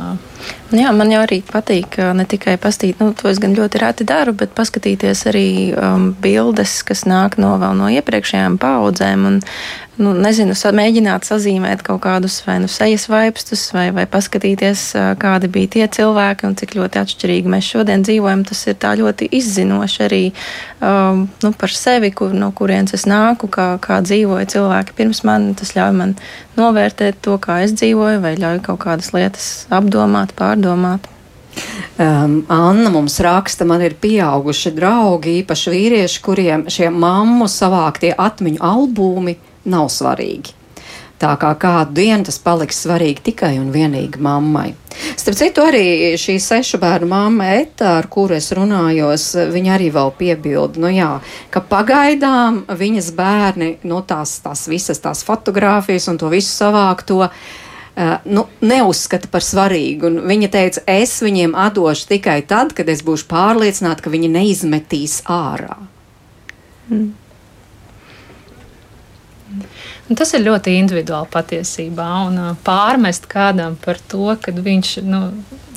Jā, 0.75 0.91
man 0.91 1.13
jau 1.13 1.21
arī 1.23 1.37
patīk 1.47 2.01
ne 2.19 2.25
tikai 2.27 2.57
pastīt, 2.59 2.99
nu, 2.99 3.13
to 3.15 3.29
es 3.31 3.39
gan 3.39 3.53
ļoti 3.55 3.79
reti 3.79 4.07
daru, 4.09 4.33
bet 4.35 4.57
paskatīties 4.59 5.21
arī 5.31 5.49
um, 5.71 6.09
bildes, 6.19 6.81
kas 6.87 7.05
nāk 7.07 7.39
no 7.39 7.53
vēl 7.63 7.77
no 7.79 7.91
iepriekšējām 7.95 8.57
paudzēm. 8.59 9.27
Un, 9.29 9.37
nu, 10.01 10.11
nezinu, 10.19 10.57
sa, 10.59 10.73
mēģināt 10.75 11.27
sazīmēt 11.29 11.85
kaut 11.87 12.01
kādus 12.03 12.41
vai 12.47 12.57
nu 12.63 12.69
sejas 12.71 13.07
vaipstus, 13.11 13.69
vai, 13.75 13.87
vai 13.95 14.07
paskatīties, 14.11 14.83
kādi 15.23 15.51
bija 15.55 15.71
tie 15.77 15.87
cilvēki 15.99 16.49
un 16.49 16.57
cik 16.59 16.75
ļoti 16.79 17.03
atšķirīgi 17.05 17.53
mēs 17.55 17.71
šodien 17.71 18.03
dzīvojam. 18.07 18.43
Tas 18.49 18.65
ir 18.67 18.79
tā 18.83 18.97
ļoti 18.99 19.31
izzinoši 19.39 20.03
arī 20.09 20.23
um, 20.83 21.29
nu, 21.45 21.53
par 21.61 21.75
sevi, 21.75 22.11
kur, 22.17 22.35
no 22.35 22.51
kurienes 22.57 22.97
es 22.99 23.07
nāku, 23.11 23.47
kā, 23.53 23.75
kā 23.83 24.01
dzīvoja 24.03 24.51
cilvēki 24.57 24.99
pirms 24.99 25.23
man. 25.29 25.53
Tas 25.59 25.77
ļauj 25.79 25.95
man 26.03 26.19
novērtēt 26.59 27.23
to, 27.23 27.39
kā 27.43 27.63
es 27.63 27.77
dzīvoju, 27.79 28.23
vai 28.25 28.35
ļauj 28.41 28.65
kaut 28.67 28.83
kādas 28.89 29.15
lietas 29.15 29.53
apdomāt 29.75 30.35
pārdomāt. 30.35 30.64
Um, 31.99 32.41
Anna 32.49 32.91
mums 32.91 33.21
raksta, 33.23 33.65
man 33.65 33.83
ir 33.87 33.95
pieauguši 34.03 34.73
draugi, 34.75 35.39
īpaši 35.45 35.71
vīrieši, 35.71 36.21
kuriem 36.25 36.67
šie 36.67 36.91
mammu 36.91 37.47
savāktie 37.51 38.11
atmiņu 38.19 38.59
albumi 38.65 39.37
nav 39.71 39.87
svarīgi. 39.95 40.57
Tā 41.23 41.37
kā 41.39 41.53
kādu 41.55 41.95
dienu 41.95 42.27
tas 42.27 42.41
paliks 42.43 42.83
svarīgi 42.83 43.23
tikai 43.31 43.53
un 43.61 43.71
vienīgi 43.73 44.19
mammai. 44.21 44.73
Starp 45.15 45.39
citu, 45.39 45.63
arī 45.63 46.15
šī 46.19 46.35
sešu 46.43 46.79
bērnu 46.83 47.07
mamma 47.11 47.53
Eta, 47.61 47.95
ar 48.01 48.09
kuru 48.11 48.35
es 48.35 48.51
runājos, 48.55 49.31
viņa 49.55 49.77
arī 49.77 49.93
vēl 49.95 50.11
piebilda, 50.19 50.83
nu 50.83 50.91
jā, 50.91 51.11
ka 51.55 51.63
pagaidām 51.63 52.65
viņas 52.67 53.13
bērni, 53.15 53.71
nu 53.87 54.03
tās, 54.07 54.41
tās 54.43 54.67
visas 54.71 55.03
tās 55.03 55.23
fotogrāfijas 55.27 56.11
un 56.11 56.19
to 56.19 56.35
visu 56.35 56.51
savākto, 56.51 57.23
Uh, 57.25 57.64
nu, 58.25 58.47
neuzskata 58.61 59.29
par 59.31 59.45
svarīgu. 59.47 60.09
Un 60.11 60.23
viņa 60.29 60.51
teica, 60.51 60.85
es 60.91 61.17
viņiem 61.23 61.55
atdošu 61.59 62.09
tikai 62.11 62.41
tad, 62.49 62.75
kad 62.75 62.89
es 62.91 63.05
būšu 63.07 63.29
pārliecināta, 63.31 64.03
ka 64.05 64.13
viņi 64.15 64.33
neizmetīs 64.35 65.21
ārā. 65.31 65.79
Mm. 66.91 67.13
Un 70.05 70.19
tas 70.21 70.35
ir 70.37 70.43
ļoti 70.45 70.75
individuāli 70.77 71.31
patiesībā. 71.33 72.07
Un, 72.29 72.35
uh, 72.37 72.57
pārmest 72.67 73.25
kādam 73.31 73.79
par 73.81 73.97
to, 74.11 74.35
ka 74.41 74.53
viņš 74.53 74.99
nu, 75.07 75.21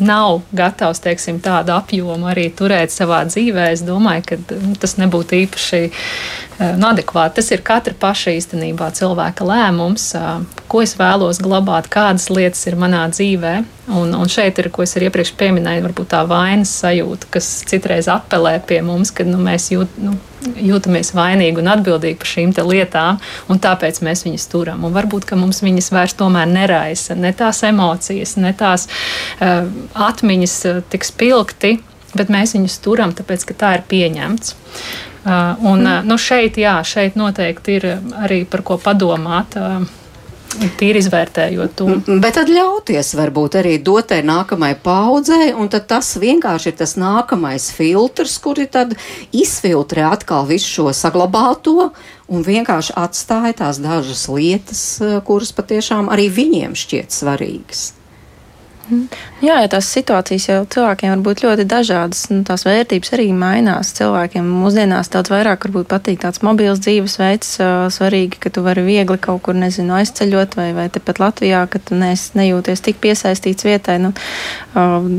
nav 0.03 0.41
gatavs 0.51 0.99
teiksim, 1.01 1.39
tādu 1.43 1.71
apjomu 1.77 2.27
arī 2.27 2.49
turēt 2.51 2.91
savā 2.91 3.21
dzīvē, 3.29 3.69
es 3.71 3.85
domāju, 3.87 4.25
ka 4.27 4.37
nu, 4.59 4.75
tas 4.79 4.97
nebūtu 4.99 5.39
īpaši 5.39 5.79
uh, 5.87 6.75
nu, 6.75 6.89
adekvāti. 6.89 7.37
Tas 7.39 7.53
ir 7.55 7.63
katra 7.65 7.95
paša 7.95 8.35
īstenībā 8.35 8.91
cilvēka 8.99 9.47
lēmums, 9.47 10.09
uh, 10.19 10.43
ko 10.67 10.83
es 10.83 10.97
vēlos 10.99 11.39
glabāt, 11.39 11.87
kādas 11.93 12.27
lietas 12.27 12.67
ir 12.67 12.75
manā 12.75 13.05
dzīvē. 13.13 13.55
Un, 13.95 14.11
un 14.11 14.27
šeit 14.27 14.59
ir, 14.59 14.67
ko 14.75 14.83
es 14.83 14.97
arī 14.99 15.07
iepriekš 15.07 15.37
pieminēju, 15.39 15.87
varbūt 15.87 16.11
tā 16.11 16.25
vainas 16.27 16.75
sajūta, 16.83 17.31
kas 17.31 17.47
citreiz 17.69 18.11
apelē 18.11 18.57
pie 18.67 18.83
mums, 18.83 19.15
kad 19.15 19.31
nu, 19.31 19.39
mēs 19.39 19.71
jūt, 19.71 19.95
nu, 20.03 20.17
jūtamies 20.55 21.13
vainīgi 21.17 21.61
un 21.61 21.71
atbildīgi 21.73 22.19
par 22.21 22.31
šīm 22.31 22.53
lietām, 22.67 23.19
un 23.51 23.61
tāpēc 23.63 24.01
mēs 24.05 24.25
viņas 24.27 24.47
turam. 24.51 24.85
Un 24.87 24.95
varbūt 24.95 25.29
mums 25.39 25.61
viņas 25.65 25.91
vairs 25.93 26.17
tomēr 26.17 26.47
neraisa 26.49 27.15
ne 27.15 27.33
tās 27.33 27.63
emocijas, 27.67 28.37
ne 28.37 28.53
tās 28.57 28.87
uh, 28.87 29.67
atmiņas 30.07 30.57
uh, 30.69 30.81
tik 30.89 31.07
spilgti, 31.07 31.77
bet 32.17 32.33
mēs 32.33 32.55
viņus 32.57 32.79
turam, 32.83 33.13
tāpēc 33.13 33.45
ka 33.47 33.57
tā 33.57 33.75
ir 33.77 33.85
pieņemts. 33.89 34.55
Uh, 35.27 35.57
un, 35.67 35.83
uh, 35.83 36.03
nu 36.07 36.17
šeit, 36.21 36.57
jā, 36.61 36.79
šeit 36.87 37.17
noteikti 37.19 37.79
ir 37.79 37.87
arī 38.15 38.43
par 38.49 38.63
ko 38.67 38.79
padomāt. 38.81 39.57
Uh, 39.59 40.06
Tīri 40.77 41.01
izvērtējot 41.03 41.73
to. 41.77 41.87
Bet 42.23 42.37
tad 42.37 42.49
ļauties 42.51 43.11
varbūt 43.17 43.57
arī 43.59 43.75
dotai 43.83 44.21
nākamai 44.25 44.73
paudzei, 44.81 45.51
un 45.53 45.69
tas 45.69 46.13
vienkārši 46.21 46.71
ir 46.71 46.77
tas 46.79 46.95
nākamais 46.97 47.69
filtrs, 47.75 48.37
kuri 48.41 48.67
tad 48.71 48.95
izfiltrē 49.35 50.07
atkal 50.09 50.47
visu 50.49 50.71
šo 50.71 50.95
saglabāto 50.95 51.91
un 52.27 52.47
vienkārši 52.47 52.95
atstāja 52.97 53.53
tās 53.63 53.81
dažas 53.83 54.25
lietas, 54.31 54.83
eh, 55.01 55.19
kuras 55.27 55.53
patiešām 55.53 56.09
arī 56.13 56.29
viņiem 56.31 56.75
šķiet 56.75 57.13
svarīgas. 57.13 57.96
Jā, 59.43 59.57
ja 59.59 59.67
tās 59.67 59.89
situācijas 59.91 60.45
jau 60.47 60.59
cilvēkiem 60.71 61.11
var 61.11 61.23
būt 61.25 61.41
ļoti 61.43 61.65
dažādas. 61.67 62.21
Nu, 62.31 62.45
tās 62.47 62.63
vērtības 62.67 63.11
arī 63.17 63.25
mainās. 63.35 63.91
Cilvēkiem 63.97 64.47
mūsdienās 64.61 65.11
daudz 65.11 65.31
vairāk 65.33 65.67
patīk 65.91 66.21
tāds 66.23 66.41
mobils 66.45 66.79
dzīvesveids. 66.85 67.57
Svarīgi, 67.93 68.39
ka 68.39 68.51
tu 68.53 68.63
vari 68.63 68.85
viegli 68.87 69.19
kaut 69.19 69.43
kur, 69.43 69.57
nezinu, 69.59 69.97
aizceļot 69.99 70.55
vai, 70.59 70.69
vai 70.77 70.87
tepat 70.93 71.19
Latvijā, 71.19 71.65
ka 71.67 71.83
tu 71.83 71.99
nes, 71.99 72.29
nejūties 72.39 72.83
tik 72.85 73.01
piesaistīts 73.03 73.67
vietai. 73.67 73.99
Nu, 74.03 74.13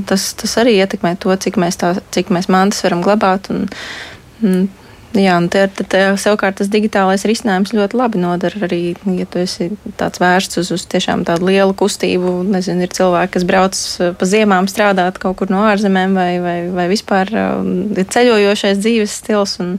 tas, 0.08 0.32
tas 0.38 0.58
arī 0.62 0.78
ietekmē 0.80 1.18
to, 1.20 1.34
cik 1.36 1.60
mēs, 1.60 1.80
tā, 1.80 1.94
cik 2.14 2.32
mēs 2.32 2.48
mantas 2.48 2.80
varam 2.86 3.04
glabāt. 3.04 3.52
Un, 3.52 3.68
un, 4.42 4.68
Jā, 5.16 5.38
un 5.40 5.46
te, 5.48 5.62
te, 5.72 5.86
te, 5.88 6.02
savukārt 6.20 6.58
tas 6.60 6.68
digitālais 6.68 7.24
risinājums 7.24 7.72
ļoti 7.72 7.96
labi 7.96 8.20
nodara 8.20 8.60
arī, 8.66 8.80
ja 9.16 9.24
tu 9.30 9.40
esi 9.40 9.70
tāds 9.96 10.20
vērsts 10.20 10.60
uz, 10.60 10.72
uz 10.74 10.84
tiešām 10.92 11.24
tādu 11.24 11.48
lielu 11.48 11.72
kustību. 11.72 12.34
Nezinu, 12.52 12.84
ir 12.84 12.92
cilvēki, 12.92 13.32
kas 13.38 13.46
brauc 13.48 13.78
uh, 13.78 14.12
pa 14.20 14.28
ziemām 14.28 14.68
strādāt 14.68 15.16
kaut 15.22 15.40
kur 15.40 15.52
no 15.52 15.64
ārzemēm 15.70 16.12
vai, 16.18 16.30
vai, 16.44 16.58
vai 16.76 16.86
vispār 16.92 17.32
um, 17.32 17.72
ir 17.96 18.04
ceļojošais 18.04 18.84
dzīves 18.84 19.16
stils. 19.22 19.56
Un, 19.64 19.78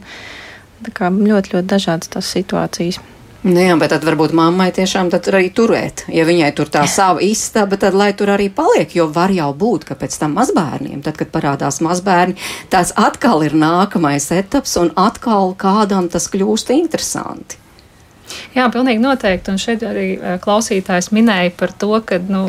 kā 0.98 1.12
ļoti, 1.14 1.54
ļoti 1.54 1.68
dažādas 1.68 2.10
tās 2.10 2.34
situācijas. 2.34 2.98
Nu 3.40 3.62
jā, 3.64 3.76
bet 3.80 3.94
tad 3.94 4.04
varbūt 4.04 4.34
mammai 4.36 4.68
tiešām 4.76 5.08
arī 5.16 5.46
turēt. 5.56 6.04
Ja 6.12 6.26
viņai 6.28 6.50
tur 6.58 6.68
tā 6.68 6.84
sava 6.92 7.24
istaba, 7.24 7.78
tad 7.80 7.96
lai 7.96 8.12
tur 8.12 8.34
arī 8.34 8.50
paliek. 8.52 8.92
Jo 8.92 9.08
var 9.16 9.32
jau 9.32 9.54
būt, 9.56 9.86
ka 9.88 9.96
pēc 9.96 10.18
tam 10.20 10.36
mazbērniem, 10.36 11.00
tad, 11.06 11.16
kad 11.22 11.32
parādās 11.32 11.80
mazbērni, 11.80 12.36
tas 12.68 12.92
atkal 13.00 13.46
ir 13.48 13.56
nākamais 13.56 14.28
etaps, 14.36 14.76
un 14.82 14.92
atkal 15.00 15.56
kādam 15.56 16.12
tas 16.12 16.28
kļūst 16.28 16.76
interesanti. 16.76 17.59
Jā, 18.56 18.66
pilnīgi 18.74 19.02
noteikti. 19.02 19.54
Un 19.54 19.60
šeit 19.62 19.84
arī 19.86 20.08
eh, 20.18 20.38
klausītājs 20.42 21.12
minēja 21.16 21.54
par 21.58 21.74
to, 21.80 21.92
ka 22.06 22.20
nu, 22.22 22.44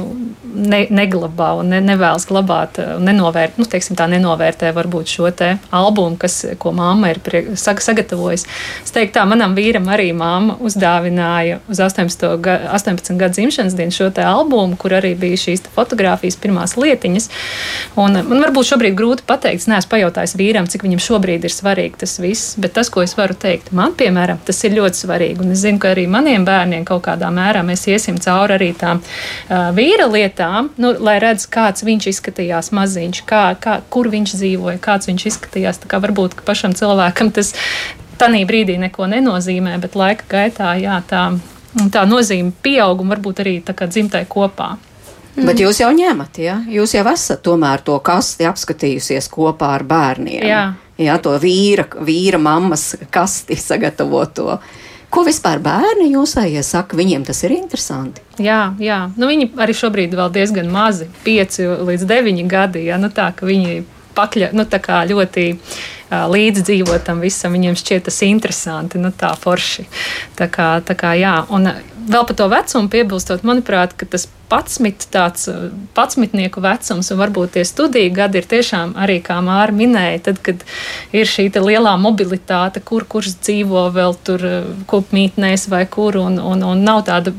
ne, 0.44 0.82
neglabā 0.90 1.52
un 1.60 1.70
ne, 1.74 1.80
nevēlas 1.84 2.26
glabāt, 2.28 2.80
eh, 2.80 2.94
nenovērt, 3.00 3.58
nu, 3.60 3.66
teiksim, 3.68 3.98
tā 3.98 4.08
nenovērtē 4.10 4.72
varbūt 4.76 5.12
šo 5.12 5.30
te 5.36 5.52
albumu, 5.76 6.18
kas, 6.20 6.40
ko 6.60 6.72
mamma 6.76 7.12
ir 7.12 7.20
prie, 7.24 7.42
sagatavojusi. 7.60 8.48
Es 8.84 8.94
teiktu, 8.96 9.18
tā 9.18 9.26
manam 9.28 9.54
vīram 9.58 9.88
arī 9.92 10.10
mamma 10.16 10.56
uzdāvināja 10.60 11.60
uz 11.70 11.82
18, 11.84 12.36
ga, 12.44 12.56
18 12.76 13.20
gadu 13.20 13.38
dzimšanas 13.38 13.76
dienu 13.78 13.94
šo 13.94 14.10
te 14.14 14.24
albumu, 14.26 14.78
kur 14.80 14.96
arī 14.98 15.14
bija 15.18 15.38
šīs 15.46 15.66
fotografijas 15.74 16.38
pirmās 16.40 16.76
lietiņas. 16.80 17.30
Un 18.00 18.20
man 18.24 18.44
varbūt 18.46 18.72
šobrīd 18.72 18.96
grūti 18.98 19.26
pateikt, 19.28 19.64
es 19.64 19.70
neesmu 19.70 19.92
pajautājis 19.94 20.36
vīram, 20.40 20.68
cik 20.70 20.84
viņam 20.86 21.04
šobrīd 21.04 21.46
ir 21.46 21.54
svarīgi 21.54 22.02
tas 22.02 22.16
viss, 22.22 22.56
bet 22.60 22.74
tas, 22.76 22.90
ko 22.92 23.04
es 23.04 23.14
varu 23.18 23.36
teikt, 23.38 23.72
man, 23.76 23.94
piemēram, 23.98 24.40
tas 24.46 24.60
ir 24.66 24.74
ļoti 24.76 25.04
svarīgi. 25.04 25.44
Un 25.44 25.54
es 25.54 25.62
zinu, 25.64 25.69
ka 25.78 25.92
arī 25.94 26.06
maniem 26.10 26.44
bērniem 26.48 26.84
kaut 26.88 27.04
kādā 27.06 27.30
mērā 27.34 27.62
mēs 27.66 27.86
iesim 27.92 28.18
cauri 28.22 28.56
arī 28.56 28.72
tām 28.78 29.02
uh, 29.04 29.70
vīra 29.76 30.08
lietām, 30.10 30.72
nu, 30.80 30.94
lai 30.98 31.18
redz, 31.22 31.46
kāds 31.50 31.84
viņš 31.86 32.10
izskatījās 32.10 32.72
maziņš, 32.74 33.22
kā, 33.28 33.44
kā, 33.60 33.78
kur 33.92 34.10
viņš 34.10 34.34
dzīvoja, 34.40 34.82
kāds 34.82 35.10
viņš 35.10 35.26
izskatījās. 35.30 35.82
Tā 35.84 35.90
kā 35.92 36.02
varbūt 36.02 36.40
pašam 36.46 36.74
cilvēkam 36.74 37.30
tas 37.36 37.54
tanī 38.20 38.44
brīdī 38.48 38.76
neko 38.80 39.08
nenozīmē, 39.10 39.78
bet 39.80 39.96
laika 39.96 40.28
gaitā 40.28 40.74
jā, 40.80 41.00
tā, 41.08 41.24
tā 41.92 42.04
nozīme 42.08 42.52
pieaug 42.62 43.04
un 43.04 43.14
varbūt 43.14 43.44
arī 43.44 43.58
dzimtai 43.62 44.26
kopā. 44.28 44.76
Mm. 45.36 45.46
Bet 45.46 45.60
jūs 45.62 45.78
jau 45.80 45.90
ņemat, 45.94 46.38
ja? 46.42 46.58
Jūs 46.68 46.96
jau 46.96 47.04
esat 47.12 47.42
tomēr 47.46 47.84
to 47.86 47.96
kasti 48.02 48.48
apskatījusies 48.50 49.30
kopā 49.30 49.76
ar 49.78 49.86
bērniem. 49.86 50.46
Jā. 50.46 50.62
Jā, 51.00 51.16
to 51.22 51.32
vīra, 51.40 51.86
vīra 52.04 52.36
mammas 52.42 52.90
kasti 53.14 53.56
sagatavoto. 53.56 54.58
Ko 55.10 55.24
vispār 55.26 55.58
bērni 55.62 56.12
jūsējie 56.12 56.62
saka, 56.62 56.94
viņiem 56.98 57.24
tas 57.26 57.42
ir 57.42 57.54
interesanti? 57.56 58.22
Jā, 58.38 58.76
jā. 58.78 59.00
Nu, 59.18 59.26
viņi 59.30 59.50
arī 59.58 59.74
šobrīd 59.74 60.14
vēl 60.14 60.30
diezgan 60.36 60.70
mazi, 60.70 61.08
5 61.26 61.58
līdz 61.88 62.04
9 62.06 62.44
gadi. 62.50 62.84
Jā, 62.86 62.98
nu, 63.02 63.10
tā, 63.14 63.32
viņi 63.42 63.82
pakļa, 64.14 64.52
nu, 64.54 64.66
ļoti 65.10 65.46
uh, 66.10 66.26
līdzdzīvot 66.30 67.06
tam 67.06 67.22
visam. 67.24 67.54
Viņiem 67.56 67.78
šķiet 67.78 68.08
tas 68.08 68.20
interesanti, 68.26 69.00
nu, 69.00 69.14
tā 69.14 69.32
forši. 69.38 69.86
Tā 70.38 70.50
kā, 70.50 70.72
tā 70.86 70.98
kā, 70.98 71.14
jā. 71.18 71.38
Un 71.54 71.70
vēl 72.10 72.26
par 72.26 72.36
to 72.36 72.50
vecumu 72.50 72.90
piebilstot, 72.92 73.46
manuprāt, 73.46 73.94
tas 74.10 74.26
patsmit, 74.50 75.06
tāds 75.14 75.46
patsmitnieku 75.94 76.62
vecums 76.64 77.10
un 77.12 77.20
varbūt 77.20 77.54
tie 77.54 77.64
studiju 77.66 78.12
gadi 78.14 78.40
ir 78.40 78.48
tiešām 78.50 78.96
arī, 78.98 79.20
kā 79.22 79.38
Māra 79.44 79.74
minēja, 79.74 80.22
tad, 80.30 80.40
kad 80.42 80.64
ir 81.14 81.28
šī 81.30 81.50
lielā 81.54 81.94
mobilitāte, 82.00 82.82
kur 82.82 83.06
kurš 83.06 83.36
dzīvo 83.38 83.86
vēl 83.94 84.16
tur 84.26 84.46
kopmītnēs 84.90 85.68
vai 85.70 85.84
kur, 85.86 86.18
un, 86.18 86.40
un, 86.42 86.66
un 86.66 86.82
nav 86.86 87.04
tāda 87.06 87.34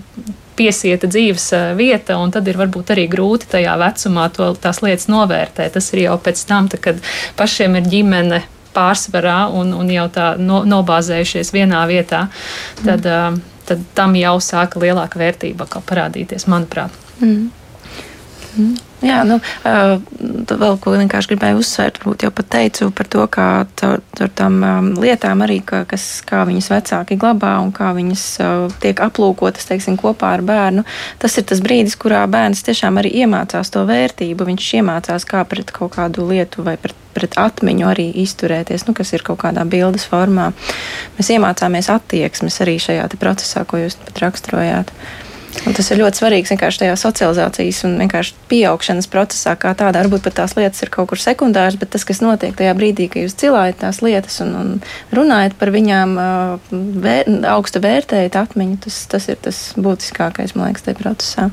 piesieta 0.55 1.09
dzīves 1.09 1.51
vieta, 1.79 2.17
un 2.21 2.31
tad 2.31 2.47
ir 2.47 2.59
varbūt 2.59 2.93
arī 2.93 3.07
grūti 3.11 3.49
tajā 3.55 3.75
vecumā 3.81 4.29
to, 4.35 4.51
tās 4.61 4.81
lietas 4.85 5.09
novērtēt. 5.11 5.73
Tas 5.75 5.91
ir 5.95 6.05
jau 6.05 6.17
pēc 6.21 6.43
tam, 6.47 6.71
tā, 6.71 6.79
kad 6.81 6.99
pašiem 7.39 7.79
ir 7.79 7.87
ģimene 7.91 8.43
pārsvarā 8.75 9.45
un, 9.57 9.73
un 9.77 9.89
jau 9.91 10.07
tā 10.13 10.33
no, 10.39 10.63
nobāzējušies 10.67 11.53
vienā 11.55 11.85
vietā. 11.89 12.27
Tad, 12.83 13.07
mm 13.07 13.47
tad 13.71 13.83
tam 13.95 14.15
jau 14.19 14.35
sāka 14.43 14.81
lielāka 14.81 15.19
vērtība 15.21 15.67
parādīties, 15.87 16.47
manuprāt. 16.51 16.95
Mm. 17.21 17.49
Mm. 18.57 18.79
Jā, 19.01 19.23
nu, 19.25 19.39
vēl 19.65 20.75
ko 20.77 20.91
vienkārši 20.93 21.31
gribēju 21.31 21.61
uzsvērt, 21.63 21.97
varbūt 22.03 22.25
jau 22.27 22.29
pat 22.37 22.49
teicu 22.53 22.89
par 22.93 23.07
to, 23.09 23.23
kā 23.33 23.45
ar 23.65 24.33
tām 24.37 24.59
lietām 25.01 25.41
arī, 25.41 25.57
ka, 25.65 25.79
kas, 25.89 26.05
kā 26.27 26.43
viņas 26.45 26.69
vecāki 26.69 27.17
glabā 27.21 27.55
un 27.63 27.71
kā 27.73 27.89
viņas 27.97 28.25
tiek 28.83 29.01
aplūkotas, 29.01 29.65
teiksim, 29.71 29.97
kopā 29.97 30.35
ar 30.37 30.43
bērnu. 30.45 30.85
Tas 31.23 31.39
ir 31.41 31.47
tas 31.49 31.63
brīdis, 31.65 31.97
kurā 31.97 32.21
bērns 32.29 32.61
tiešām 32.67 33.01
arī 33.01 33.13
iemācās 33.23 33.73
to 33.73 33.87
vērtību. 33.89 34.45
Viņš 34.51 34.69
iemācās 34.83 35.25
kā 35.25 35.41
pret 35.49 35.73
kaut 35.73 35.95
kādu 35.97 36.27
lietu 36.29 36.67
vai 36.67 36.77
pret, 36.77 36.93
pret 37.17 37.39
atmiņu 37.41 37.89
arī 37.89 38.07
izturēties, 38.21 38.85
nu, 38.85 38.93
kas 38.97 39.15
ir 39.17 39.25
kaut 39.25 39.41
kādā 39.41 39.65
bildes 39.65 40.05
formā. 40.11 40.51
Mēs 41.17 41.33
iemācāmies 41.33 41.89
attieksmes 41.89 42.61
arī 42.61 42.77
šajā 42.85 43.09
procesā, 43.17 43.65
ko 43.65 43.81
jūs 43.81 43.97
pat 44.05 44.25
raksturojāt. 44.27 44.93
Un 45.67 45.75
tas 45.77 45.89
ir 45.91 45.99
ļoti 45.99 46.21
svarīgs 46.21 46.51
vienkārši 46.53 46.81
tajā 46.81 46.93
socializācijas 46.97 47.81
un 47.85 47.97
vienkārši 48.01 48.33
pieaugšanas 48.49 49.09
procesā, 49.11 49.53
kā 49.59 49.73
tādā. 49.77 50.01
Varbūt 50.05 50.23
pat 50.25 50.37
tās 50.39 50.55
lietas 50.57 50.81
ir 50.85 50.91
kaut 50.93 51.11
kur 51.11 51.21
sekundāras, 51.21 51.77
bet 51.79 51.91
tas, 51.93 52.05
kas 52.07 52.23
notiek 52.23 52.55
tajā 52.57 52.73
brīdī, 52.77 53.09
kad 53.11 53.25
jūs 53.25 53.37
cilājat 53.41 53.81
tās 53.83 54.01
lietas 54.05 54.39
un, 54.45 54.55
un 54.57 54.71
runājat 55.15 55.57
par 55.59 55.73
viņām, 55.75 56.15
vēr, 57.03 57.29
augstu 57.51 57.83
vērtējat 57.83 58.39
atmiņu, 58.41 58.79
tas, 58.87 59.03
tas 59.11 59.27
ir 59.29 59.39
tas 59.43 59.61
būtiskākais, 59.77 60.55
man 60.55 60.71
liekas, 60.71 60.87
tajā 60.87 60.99
procesā. 61.03 61.51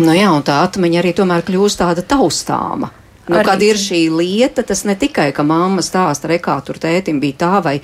Nu 0.00 0.16
jā, 0.16 0.32
un 0.34 0.42
tā 0.42 0.58
atmiņa 0.64 1.02
arī 1.04 1.14
tomēr 1.14 1.46
kļūst 1.46 1.84
tāda 1.84 2.02
taustāma. 2.02 2.90
Nu, 3.24 3.38
kad 3.44 3.62
ir 3.64 3.78
šī 3.80 4.02
lieta, 4.12 4.62
tas 4.66 4.82
ne 4.84 4.92
tikai, 5.00 5.30
ka 5.32 5.44
mamma 5.46 5.80
stāsta, 5.84 6.28
re, 6.28 6.36
kā 6.42 6.58
tur 6.64 6.76
tētim 6.80 7.22
bija 7.22 7.38
tā, 7.40 7.52
vai, 7.64 7.74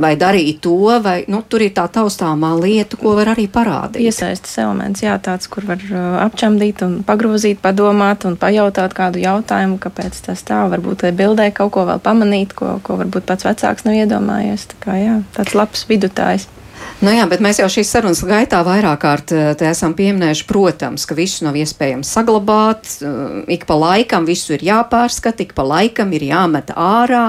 vai 0.00 0.14
darīja 0.18 0.56
to, 0.64 0.74
vai 1.04 1.20
nu, 1.30 1.42
tur 1.46 1.62
ir 1.62 1.70
tā 1.76 1.84
taustāmā 1.92 2.50
lieta, 2.58 2.98
ko 2.98 3.14
var 3.18 3.30
arī 3.36 3.46
parādīt. 3.52 4.02
Iesaistas 4.08 4.58
elements, 4.58 5.04
jā, 5.06 5.14
tāds, 5.22 5.46
kur 5.52 5.68
var 5.68 5.82
uh, 5.86 6.18
apčamdīt 6.24 6.82
un 6.86 6.98
pagrozīt, 7.06 7.62
padomāt 7.62 8.26
un 8.26 8.34
pajautāt 8.40 8.96
kādu 8.98 9.22
jautājumu, 9.22 9.78
kāpēc 9.82 10.18
tas 10.26 10.42
tā, 10.42 10.64
varbūt 10.74 11.06
bildē 11.18 11.52
kaut 11.54 11.76
ko 11.78 11.86
vēl 11.88 12.02
pamanīt, 12.02 12.58
ko, 12.58 12.80
ko 12.82 12.98
varbūt 12.98 13.28
pats 13.30 13.46
vecāks 13.46 13.86
nav 13.86 14.02
iedomājies. 14.02 14.66
Tā 14.74 14.82
kā, 14.82 14.98
jā, 14.98 15.18
tāds 15.38 15.54
labs 15.54 15.86
vidutājs. 15.86 16.50
Nu 16.98 17.12
jā, 17.14 17.22
bet 17.30 17.38
mēs 17.44 17.60
jau 17.60 17.68
šīs 17.70 17.92
sarunas 17.94 18.20
gaitā 18.26 18.58
vairāk 18.66 18.98
kārt 19.04 19.30
eh, 19.30 19.52
esam 19.68 19.92
pieminējuši, 19.94 20.46
protams, 20.48 21.04
ka 21.06 21.14
visu 21.14 21.44
nav 21.46 21.54
iespējams 21.60 22.10
saglabāt. 22.10 22.90
Eh, 22.98 23.52
ik 23.54 23.68
pa 23.68 23.76
laikam 23.78 24.26
visu 24.26 24.56
ir 24.56 24.64
jāpārskata, 24.66 25.46
ik 25.46 25.54
pa 25.54 25.62
laikam 25.62 26.10
ir 26.18 26.26
jāmet 26.26 26.72
ārā. 26.74 27.28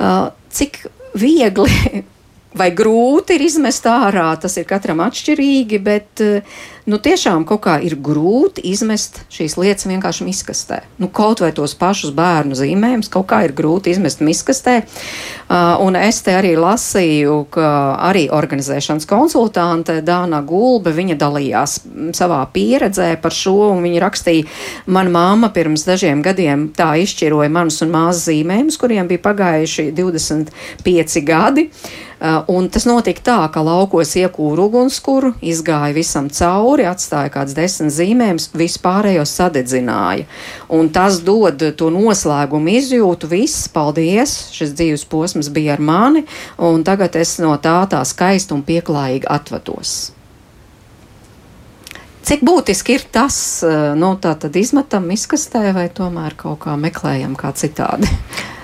Eh, 0.00 0.22
cik 0.56 0.80
viegli 1.20 2.00
vai 2.60 2.70
grūti 2.72 3.36
ir 3.36 3.44
izmest 3.50 3.84
ārā, 3.84 4.30
tas 4.40 4.56
ir 4.56 4.64
katram 4.70 5.04
atšķirīgi, 5.04 5.82
bet 5.84 6.24
nu, 6.88 6.98
tiešām 7.02 7.44
kaut 7.48 7.62
kā 7.66 7.76
ir 7.84 7.96
grūti 8.00 8.64
izmest 8.70 9.20
šīs 9.32 9.56
lietas 9.60 9.88
vienkārši 9.90 10.26
miskastē. 10.26 10.80
Nu, 11.00 11.10
kaut 11.12 11.42
vai 11.44 11.50
tos 11.56 11.74
pašus 11.78 12.14
bērnu 12.16 12.56
zīmējumus, 12.58 13.10
kaut 13.12 13.28
kā 13.32 13.42
ir 13.46 13.54
grūti 13.56 13.92
izmest 13.92 14.22
miskastē. 14.24 14.80
Uh, 15.50 15.76
un 15.84 15.98
es 15.98 16.22
te 16.24 16.34
arī 16.36 16.54
lasīju, 16.60 17.36
ka 17.52 17.70
arī 18.10 18.26
organizēšanas 18.32 19.08
konsultante 19.10 19.98
Dāna 20.06 20.42
Gulbe, 20.46 20.94
viņa 20.96 21.18
dalījās 21.20 21.78
savā 22.16 22.42
pieredzē 22.54 23.12
par 23.22 23.34
šo, 23.34 23.72
un 23.74 23.82
viņa 23.84 24.04
rakstīja, 24.04 24.46
man 24.86 25.10
māma 25.12 25.52
pirms 25.54 25.84
dažiem 25.88 26.22
gadiem 26.24 26.68
tā 26.76 26.92
izšķiroja 27.02 27.50
manus 27.52 27.82
un 27.84 27.92
māzes 27.94 28.28
zīmējumus, 28.30 28.78
kuriem 28.80 29.10
bija 29.10 29.26
pagājuši 29.26 29.90
25 29.96 31.26
gadi. 31.26 31.70
Uh, 32.20 32.42
un 32.52 32.66
tas 32.68 32.84
notika 32.84 33.22
tā, 33.24 33.38
ka 33.48 33.62
laukos 33.64 34.10
iekūra 34.20 34.66
ugunskura, 34.68 35.30
izgāja 35.40 35.94
visam 35.96 36.26
cauri, 36.28 36.69
atstāja 36.78 37.32
kāds 37.34 37.56
desmit 37.56 37.90
zīmējumus, 37.96 38.50
vispārējo 38.54 39.24
sadedzināja. 39.26 40.28
Un 40.70 40.92
tas 40.94 41.18
dod 41.26 41.64
to 41.74 41.90
noslēgumu 41.90 42.76
izjūtu, 42.78 43.32
viss, 43.32 43.66
paldies, 43.74 44.36
šis 44.54 44.76
dzīves 44.78 45.04
posms 45.10 45.50
bija 45.50 45.74
ar 45.74 45.82
mani, 45.82 46.22
un 46.58 46.86
tagad 46.86 47.18
es 47.18 47.38
no 47.42 47.56
tā 47.58 47.82
tā 47.90 48.04
skaisti 48.06 48.54
un 48.54 48.62
pieklājīgi 48.62 49.26
atvados. 49.26 50.19
Cik 52.20 52.42
būtiski 52.44 52.98
ir 52.98 53.04
tas, 53.12 53.36
eh, 53.64 53.92
nu, 53.96 54.12
tā 54.20 54.34
tad 54.38 54.56
izmetam 54.56 55.08
izkastē 55.10 55.70
vai 55.76 55.88
tomēr 55.88 56.36
kaut 56.36 56.60
kā 56.66 56.76
meklējam 56.76 57.36
kā 57.38 57.54
citādi? 57.56 58.10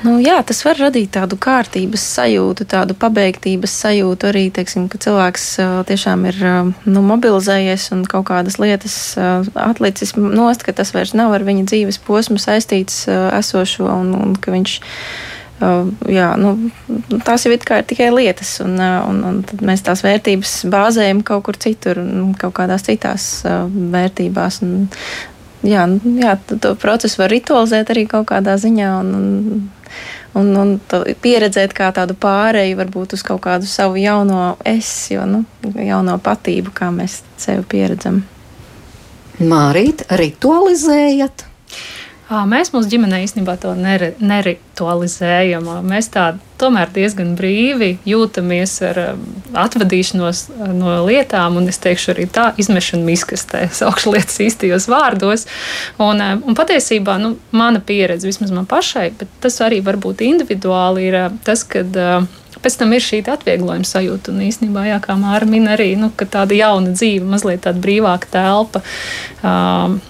Nu, 0.05 0.19
jā, 0.21 0.37
tas 0.45 0.59
var 0.63 0.77
radīt 0.77 1.15
tādu 1.17 1.39
kārtības 1.41 2.03
sajūtu, 2.15 2.67
tādu 2.69 2.95
pabeigtības 3.01 3.73
sajūtu 3.81 4.29
arī, 4.29 4.43
teiksim, 4.55 4.85
ka 4.93 5.01
cilvēks 5.03 5.47
uh, 5.59 5.71
tiešām 5.89 6.27
ir 6.29 6.37
uh, 6.45 6.69
nu, 6.85 7.03
mobilizējies 7.03 7.89
un 7.97 8.05
kaut 8.07 8.29
kādas 8.29 8.61
lietas 8.63 9.17
atlicis 9.17 10.13
nost, 10.21 10.63
ka 10.63 10.77
tas 10.77 10.93
vairs 10.95 11.17
nav 11.17 11.35
ar 11.35 11.47
viņa 11.49 11.65
dzīves 11.73 11.99
posmu 12.07 12.37
saistīts 12.39 13.07
esošo 13.09 13.89
un, 13.89 14.13
un 14.21 14.37
ka 14.37 14.55
viņš 14.55 14.77
Uh, 14.77 15.36
jā, 15.61 16.29
nu, 16.41 16.53
tās 17.25 17.47
jau 17.47 17.53
ir 17.55 17.63
tikai 17.63 18.11
lietas, 18.13 18.59
un, 18.65 18.77
un, 18.81 19.23
un 19.31 19.39
mēs 19.65 19.85
tās 19.87 20.05
vērtības 20.05 20.59
bāzējam 20.73 21.23
kaut 21.27 21.47
kur 21.49 21.59
citur, 21.61 22.03
kaut 22.41 22.57
kādās 22.59 22.85
citās 22.87 23.29
vērtībās. 23.45 24.61
Un, 24.67 24.89
jā, 25.67 25.87
nu, 25.91 26.17
jā, 26.21 26.37
to 26.53 26.75
procesu 26.81 27.23
var 27.23 27.33
ritualizēt 27.33 27.95
arī 27.95 28.07
kaut 28.11 28.29
kādā 28.33 28.59
ziņā. 28.61 28.93
Un, 29.01 29.17
un, 29.17 29.65
Un, 30.37 30.51
un 30.61 30.73
pieredzēt 31.25 31.73
kā 31.73 31.87
tādu 31.97 32.13
pāreju, 32.21 32.77
varbūt 32.77 33.15
uz 33.17 33.23
kaut 33.25 33.41
kādu 33.47 33.65
savu 33.71 33.97
jauno 33.97 34.59
es, 34.69 34.91
jo, 35.09 35.23
nu, 35.25 35.47
jauno 35.81 36.19
patību, 36.21 36.75
kā 36.77 36.91
mēs 36.93 37.23
sevi 37.41 37.65
pieredzam. 37.71 38.19
Mārīt, 39.41 40.05
ritualizējat? 40.13 41.47
Mēs 42.27 42.73
mūsu 42.75 42.91
ģimenē 42.91 43.21
īstenībā 43.23 43.55
to 43.63 43.71
neri, 43.79 44.09
neritualizējam. 44.19 45.69
Mēs 45.87 46.09
tā 46.11 46.25
tomēr 46.59 46.91
diezgan 46.91 47.37
brīvi 47.39 47.93
jūtamies 48.09 48.73
ar 48.89 48.99
atvadīšanos 49.63 50.41
no 50.75 50.97
lietām, 51.07 51.61
un 51.61 51.71
es 51.71 51.79
teikšu 51.85 52.11
arī 52.17 52.27
tā 52.27 52.49
izmešanu 52.59 53.07
miskastē, 53.07 53.69
saukšu 53.79 54.17
lietas 54.17 54.41
īstajos 54.43 54.89
vārdos. 54.91 55.47
Un, 56.03 56.25
un 56.43 56.59
patiesībā 56.59 57.15
nu, 57.23 57.37
mana 57.55 57.79
pieredze, 57.79 58.27
vismaz 58.27 58.51
man 58.57 58.67
pašai, 58.67 59.13
bet 59.21 59.31
tas 59.47 59.61
arī 59.63 59.79
var 59.87 60.01
būt 60.03 60.27
individuāli, 60.27 61.07
ir 61.13 61.21
tas, 61.47 61.63
kad 61.63 61.95
pēc 62.67 62.81
tam 62.81 62.97
ir 62.97 63.07
šī 63.07 63.23
atvieglojuma 63.37 63.87
sajūta. 63.87 64.35
Un 64.35 64.43
īstenībā, 64.49 64.89
jā, 64.91 64.99
kā 65.05 65.15
Mārta 65.21 65.47
min, 65.53 65.71
arī 65.71 65.93
nu, 66.01 66.11
tāda 66.27 66.59
jauna 66.59 66.99
dzīve, 66.99 67.23
mazliet 67.37 67.63
tāda 67.69 67.87
brīvāka 67.87 68.35
telpa. 68.35 68.83
Um, 69.47 70.01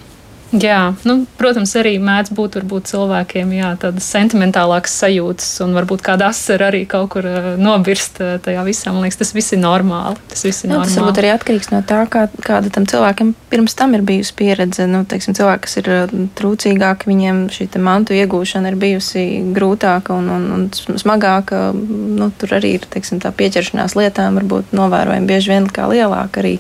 Jā, 0.54 0.94
nu, 1.02 1.24
protams, 1.40 1.72
arī 1.74 1.96
mēdz 1.98 2.30
būt 2.36 2.56
varbūt, 2.60 2.86
cilvēkiem 2.92 3.50
jā, 3.56 3.72
tādas 3.82 4.06
sentimentālākas 4.14 4.92
sajūtas, 5.00 5.48
un 5.64 5.72
varbūt 5.74 6.04
kāda 6.06 6.28
asara 6.30 6.68
arī 6.70 6.84
kaut 6.86 7.08
kur 7.16 7.26
uh, 7.26 7.48
nobirst 7.58 8.20
uh, 8.22 8.36
tajā 8.42 8.62
visā. 8.66 8.92
Man 8.94 9.02
liekas, 9.02 9.18
tas 9.18 9.34
viss 9.34 9.56
ir 9.56 9.60
normāli. 9.64 10.14
Tas, 10.30 10.44
viss 10.46 10.62
ir 10.62 10.70
nu, 10.70 10.76
normāli. 10.76 10.92
tas 10.92 11.00
varbūt 11.02 11.18
arī 11.22 11.32
atkarīgs 11.34 11.70
no 11.72 11.80
tā, 11.86 12.04
kā, 12.12 12.28
kāda 12.46 12.70
tam 12.76 12.86
cilvēkam 12.86 13.32
pirms 13.50 13.74
tam 13.78 13.96
ir 13.98 14.04
bijusi 14.06 14.36
pieredze. 14.38 14.86
Nu, 14.90 15.02
teiksim, 15.08 15.34
cilvēki, 15.34 15.64
kas 15.66 15.80
ir 15.82 15.90
uh, 15.96 16.14
trūcīgāki, 16.38 17.10
viņiem 17.10 17.42
šī 17.56 17.66
mantu 17.82 18.14
iegūšana 18.14 18.70
ir 18.70 18.78
bijusi 18.78 19.26
grūtāka 19.56 20.14
un, 20.14 20.30
un, 20.30 20.46
un 20.62 21.02
smagāka. 21.02 21.72
Nu, 21.74 22.30
tur 22.38 22.54
arī 22.60 22.76
ir 22.78 22.86
teiksim, 22.94 23.18
tā 23.24 23.34
pieķeršanās 23.34 23.98
lietām, 23.98 24.38
varbūt 24.38 24.70
novērojama 24.78 25.26
bieži 25.26 25.56
vien 25.56 25.66
kā 25.74 25.90
lielāka 25.90 26.44
arī 26.44 26.56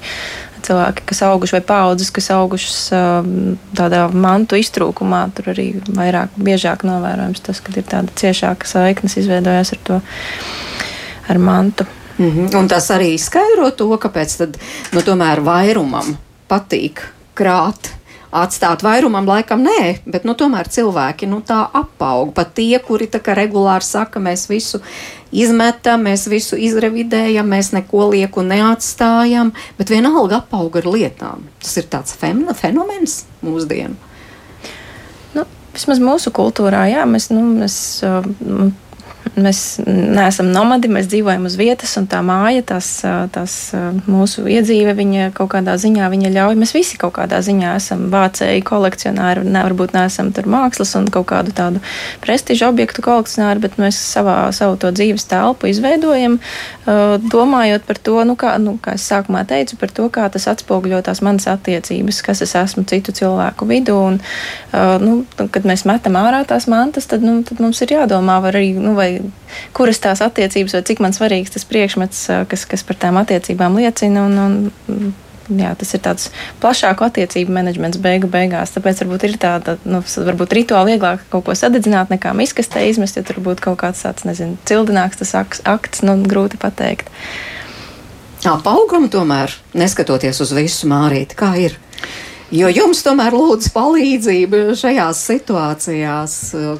cilvēki, 0.66 1.04
kas 1.10 1.22
auguši 1.26 1.56
vai 1.56 1.62
paudzes, 1.66 2.10
kas 2.14 2.30
augušas 2.34 2.78
um, 2.96 3.58
tādā 3.76 4.06
mantu 4.12 4.58
iztrūkumā, 4.60 5.22
tur 5.36 5.52
arī 5.54 5.68
vairāk, 5.86 6.34
biežāk 6.36 6.84
novērojams 6.86 7.44
tas, 7.46 7.62
ka 7.62 7.74
ir 7.76 7.86
tāda 7.88 8.14
ciešāka 8.20 8.68
saiknes 8.68 9.18
izveidojās 9.22 9.74
ar 9.76 9.82
to, 9.88 10.00
ar 11.28 11.38
mantu. 11.38 11.86
Mm 12.18 12.30
-hmm. 12.30 12.56
Un 12.58 12.68
tas 12.68 12.90
arī 12.90 13.18
skaidro 13.18 13.70
to, 13.70 13.88
kāpēc 13.98 14.38
tad, 14.38 14.56
nu, 14.92 15.00
tomēr 15.00 15.40
vairumam 15.44 16.16
patīk 16.48 17.02
krāt 17.34 17.92
atstāt 18.36 18.82
vairumam, 18.84 19.26
laikam 19.28 19.62
nē, 19.64 20.02
bet 20.08 20.26
nu, 20.28 20.34
tomēr 20.38 20.68
cilvēki 20.72 21.28
nu, 21.30 21.40
tā 21.46 21.62
apaug. 21.76 22.32
Pat 22.36 22.52
tie, 22.58 22.76
kuri 22.82 23.08
regulāri 23.08 23.86
saka, 23.86 24.20
mēs 24.22 24.46
visu 24.50 24.80
izmetam, 25.32 26.04
mēs 26.06 26.26
visu 26.30 26.58
izrevidējam, 26.60 27.48
mēs 27.48 27.72
neko 27.76 28.10
lieku 28.12 28.44
neatstājam, 28.46 29.52
bet 29.78 29.92
vienalga 29.92 30.42
apaug 30.42 30.76
ar 30.80 30.90
lietām. 30.90 31.46
Tas 31.62 31.76
ir 31.80 31.88
tāds 31.92 32.16
fenomens 32.16 33.24
mūsdienu. 33.44 33.96
Nu, 35.36 35.46
vismaz 35.74 36.02
mūsu 36.02 36.32
kultūrā, 36.34 36.86
jā, 36.92 37.06
mēs, 37.08 37.30
nu, 37.34 37.44
mēs 37.62 37.78
Mēs 39.36 39.58
neesam 39.84 40.48
nomadi, 40.48 40.88
mēs 40.88 41.10
dzīvojam 41.12 41.44
uz 41.44 41.58
vietas, 41.60 41.90
un 42.00 42.06
tā 42.08 42.22
māja, 42.24 42.62
tās, 42.64 42.86
tās 43.34 43.56
mūsu 44.08 44.46
iedzīve, 44.48 44.94
viņa 44.96 45.26
kaut 45.36 45.50
kādā 45.52 45.74
ziņā 45.76 46.08
viņa 46.08 46.30
ļauj. 46.32 46.56
Mēs 46.56 46.72
visi 46.72 46.96
kaut 47.00 47.18
kādā 47.18 47.42
ziņā 47.44 47.74
esam 47.76 48.06
vācēji, 48.12 48.64
kolekcionāri, 48.64 49.44
ne, 49.44 49.60
varbūt 49.66 49.92
neesam 49.92 50.30
tur 50.32 50.48
mākslas 50.48 50.94
un 50.96 51.10
kaut 51.12 51.28
kādu 51.34 51.52
tādu 51.56 51.82
prestižu 52.24 52.70
objektu 52.70 53.04
kolekcionāri, 53.04 53.60
bet 53.66 53.76
mēs 53.82 53.98
savā, 54.14 54.38
savu 54.56 54.78
to 54.80 54.94
dzīves 54.96 55.28
telpu 55.28 55.68
izveidojam, 55.68 56.38
domājot 56.86 57.84
par 57.84 58.00
to, 58.08 58.16
nu, 58.24 58.38
kā, 58.40 58.56
nu, 58.62 58.78
kā 58.80 58.96
es 58.96 59.04
sākumā 59.04 59.44
teicu, 59.48 59.76
par 59.76 59.92
to, 59.92 60.08
kā 60.16 60.30
tas 60.32 60.48
atspoguļo 60.54 61.02
tās 61.04 61.20
manas 61.20 61.44
attiecības, 61.52 62.22
kas 62.24 62.40
es 62.46 62.56
esmu 62.56 62.86
citu 62.88 63.12
cilvēku 63.12 63.68
vidū. 63.68 64.00
Un, 64.14 64.18
nu, 65.04 65.20
kad 65.52 65.68
mēs 65.68 65.84
metam 65.88 66.16
ārā 66.20 66.40
tās 66.48 66.70
mantas, 66.72 67.10
tad, 67.10 67.26
nu, 67.26 67.42
tad 67.44 67.60
mums 67.60 67.84
ir 67.84 67.98
jādomā, 67.98 68.40
arī, 68.48 68.70
nu, 68.80 68.96
vai 68.96 69.25
kuras 69.76 70.00
tās 70.02 70.22
attiecības, 70.24 70.76
vai 70.76 70.82
cik 70.86 71.04
man 71.04 71.14
svarīgs 71.16 71.54
tas 71.54 71.66
priekšmets, 71.68 72.26
kas, 72.50 72.66
kas 72.68 72.84
par 72.86 72.98
tām 73.00 73.20
attiecībām 73.20 73.78
liecina. 73.80 74.26
Un, 74.26 74.42
un, 74.42 75.14
jā, 75.54 75.72
tas 75.78 75.92
ir 75.94 76.02
tāds 76.04 76.28
plašāku 76.62 77.06
attiecību 77.06 77.54
menedžments 77.54 78.00
beigu 78.02 78.30
beigās. 78.30 78.74
Tāpēc 78.74 79.02
varbūt 79.04 79.26
ir 79.28 79.36
tāda, 79.42 79.76
nu, 79.86 80.02
varbūt 80.02 80.56
rituāli 80.58 80.94
vieglāk 80.94 81.26
kaut 81.32 81.46
ko 81.46 81.56
sadedzināt, 81.58 82.10
nekā 82.12 82.34
miskastē 82.36 82.86
izmest, 82.90 83.18
ja 83.18 83.26
tur 83.26 83.40
būtu 83.44 83.68
kaut 83.68 83.80
kāds 83.84 84.02
tāds, 84.06 84.26
nezinu, 84.28 84.58
cildināks 84.68 85.22
tas 85.22 85.34
akts, 85.38 86.02
nu, 86.06 86.18
grūti 86.26 86.60
pateikt. 86.62 87.10
Apaugam 88.46 89.08
tomēr, 89.10 89.54
neskatoties 89.74 90.42
uz 90.44 90.52
visu 90.54 90.90
mārīti, 90.90 91.38
kā 91.38 91.54
ir. 91.58 91.78
Jo 92.54 92.68
jums 92.70 93.00
tomēr 93.02 93.34
lūdzu 93.34 93.72
palīdzību 93.74 94.58
šajās 94.78 95.22
situācijās, 95.32 96.34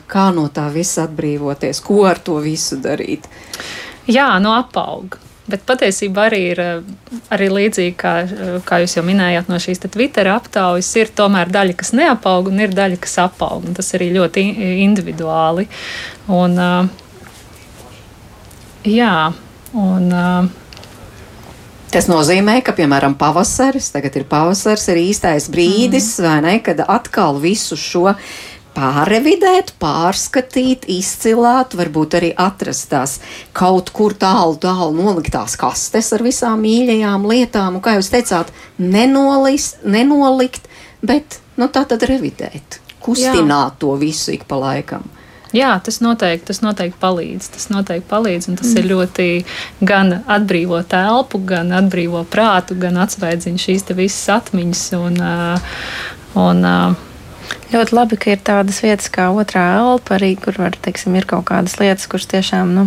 kā 0.07 0.29
no 0.35 0.47
tā 0.55 0.69
visa 0.71 1.09
atbrīvoties, 1.09 1.81
ko 1.83 2.05
ar 2.07 2.21
to 2.23 2.39
visu 2.45 2.79
darīt. 2.79 3.27
Jā, 4.07 4.29
no 4.39 4.55
apauga. 4.55 5.19
Bet 5.47 5.63
patiesībā 5.67 6.25
arī 6.27 6.41
ir 6.53 6.61
arī 7.35 7.49
līdzīgi, 7.51 7.95
kā, 7.99 8.15
kā 8.67 8.81
jūs 8.83 8.97
jau 8.97 9.05
minējāt, 9.07 9.51
no 9.51 9.59
šīs 9.63 9.83
Twitter 9.85 10.31
aptaujas, 10.33 10.89
ir 10.99 11.11
tomēr 11.15 11.51
daļa, 11.55 11.77
kas 11.79 11.93
neapaug, 11.95 12.51
un 12.51 12.63
ir 12.63 12.75
daļa, 12.75 12.99
kas 13.03 13.15
apaug. 13.23 13.67
Tas 13.75 13.93
arī 13.99 14.13
ļoti 14.15 14.43
individuāli. 14.83 15.67
Un, 16.35 16.59
jā, 18.91 19.15
un, 19.75 20.11
Tas 21.93 22.09
nozīmē, 22.11 22.59
ka, 22.67 22.75
piemēram, 22.77 23.15
pavasaris, 23.19 23.93
tagad 23.95 24.19
ir 24.19 24.27
pavasaris, 24.29 24.89
ir 24.91 25.01
īstais 25.05 25.47
brīdis, 25.53 26.17
mm. 26.19 26.27
vai 26.27 26.37
ne, 26.43 26.55
kad 26.65 26.83
atkal 26.83 27.39
visu 27.41 27.79
šo 27.79 28.11
pārrevidēt, 28.77 29.73
pārskatīt, 29.81 30.85
izcilāt, 30.93 31.77
varbūt 31.79 32.19
arī 32.19 32.33
atrast 32.37 32.91
tās 32.91 33.17
kaut 33.57 33.93
kur 33.97 34.17
tālu, 34.19 34.59
tālu 34.61 34.93
noliktās 34.99 35.57
kastes 35.61 36.13
ar 36.13 36.25
visām 36.27 36.61
mīļajām 36.67 37.25
lietām, 37.31 37.79
un, 37.79 37.85
kā 37.85 37.97
jūs 37.97 38.13
teicāt, 38.13 38.53
nenolist, 38.83 39.81
nenolikt, 39.87 40.69
bet, 41.07 41.39
nu, 41.57 41.71
tā 41.73 41.87
tad 41.89 42.05
revidēt, 42.11 42.81
kustināt 43.01 43.77
Jā. 43.77 43.79
to 43.81 43.95
visu 44.01 44.35
ik 44.37 44.45
pa 44.51 44.61
laikam. 44.61 45.07
Jā, 45.57 45.73
tas 45.81 46.03
noteikti, 46.05 46.51
tas 46.51 46.61
noteikti 46.61 47.01
palīdz. 47.01 47.49
Tas 47.55 47.71
noteikti 47.73 48.09
palīdz, 48.11 48.51
un 48.51 48.59
tas 48.61 48.75
mm. 48.75 48.79
ir 48.83 48.91
ļoti 48.91 49.29
gan 49.89 50.19
atbrīvo 50.21 50.83
telpu, 50.91 51.41
gan 51.49 51.73
atbrīvo 51.77 52.27
prātu, 52.29 52.77
gan 52.81 53.01
atsvaidzina 53.01 53.63
šīs 53.63 53.89
visas 53.97 54.29
atmiņas. 54.41 54.87
Un, 55.01 55.21
un, 56.45 56.65
Ļoti 57.71 57.95
labi, 57.95 58.17
ka 58.19 58.33
ir 58.35 58.41
tādas 58.47 58.79
vietas 58.83 59.09
kā 59.13 59.27
otrā 59.35 59.65
elpa, 59.79 60.17
arī 60.17 60.33
kur 60.39 60.57
var, 60.59 60.77
teiksim, 60.83 61.15
ir 61.19 61.27
kaut 61.31 61.47
kādas 61.49 61.77
lietas, 61.81 62.07
kuras 62.11 62.27
tiešām 62.31 62.73
nu, 62.75 62.85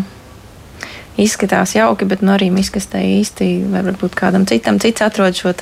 izskatās 1.19 1.75
jauki, 1.75 2.07
bet 2.07 2.23
nu, 2.23 2.33
arī 2.35 2.49
miskastē 2.53 3.01
īsti 3.19 3.49
varbūt 3.71 4.15
kādam 4.19 4.47
citam 4.49 4.79
cits 4.79 5.03
atrod 5.03 5.35
šo 5.35 5.53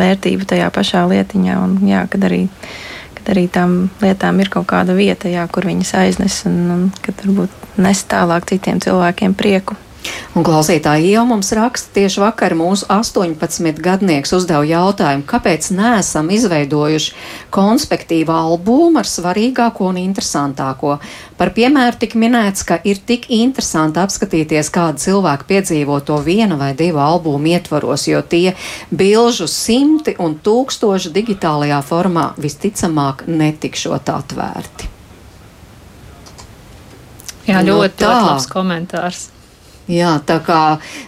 vērtību 0.00 0.48
tajā 0.48 0.70
pašā 0.74 1.04
lietiņā. 1.12 1.58
Un, 1.60 1.76
jā, 1.88 2.04
kad 2.12 2.24
arī 2.28 2.46
arī 3.32 3.46
tām 3.52 3.88
lietām 4.02 4.40
ir 4.42 4.50
kaut 4.52 4.68
kāda 4.70 4.96
vieta, 4.96 5.30
jā, 5.32 5.46
kur 5.52 5.66
viņas 5.68 5.94
aiznes 6.02 6.42
un, 6.48 6.58
un 6.74 6.84
kad 7.04 7.18
varbūt 7.24 7.80
nes 7.84 8.04
tālāk 8.10 8.46
citiem 8.50 8.80
cilvēkiem 8.84 9.34
prieku. 9.38 9.78
Un 10.34 10.42
klausītāji 10.42 11.12
jau 11.12 11.22
mums 11.30 11.52
raksta, 11.54 11.92
tieši 11.94 12.18
vakar 12.18 12.56
mūsu 12.58 12.88
18 12.90 13.76
gadnieks 13.78 14.32
uzdeva 14.34 14.64
jautājumu, 14.66 15.22
kāpēc 15.30 15.68
neesam 15.76 16.26
izveidojuši 16.34 17.12
konspektīvu 17.54 18.34
albumu 18.34 18.98
ar 18.98 19.06
svarīgāko 19.06 19.86
un 19.92 20.00
interesantāko. 20.00 20.96
Par 21.38 21.52
piemēru 21.54 22.00
tik 22.00 22.16
minēts, 22.18 22.64
ka 22.66 22.80
ir 22.82 22.98
tik 23.06 23.28
interesanti 23.30 24.02
apskatīties, 24.02 24.72
kāda 24.74 24.98
cilvēka 25.04 25.46
piedzīvo 25.52 26.00
to 26.02 26.18
viena 26.26 26.58
vai 26.58 26.72
divu 26.74 26.98
albumu 27.04 27.52
ietvaros, 27.54 28.08
jo 28.10 28.24
tie 28.26 28.56
bilžu 28.90 29.46
simti 29.46 30.16
un 30.18 30.34
tūkstoši 30.42 31.12
digitālajā 31.14 31.78
formā 31.86 32.32
visticamāk 32.42 33.28
netikšot 33.30 34.10
atvērti. 34.16 34.90
Jā, 37.46 37.62
Nu 37.62 37.78
ļoti, 37.78 38.02
tā. 38.02 38.10
ļoti 38.10 38.26
labs 38.32 38.50
komentārs. 38.50 39.22
Jā, 39.90 40.14
tā 40.24 40.38
kā 40.40 40.60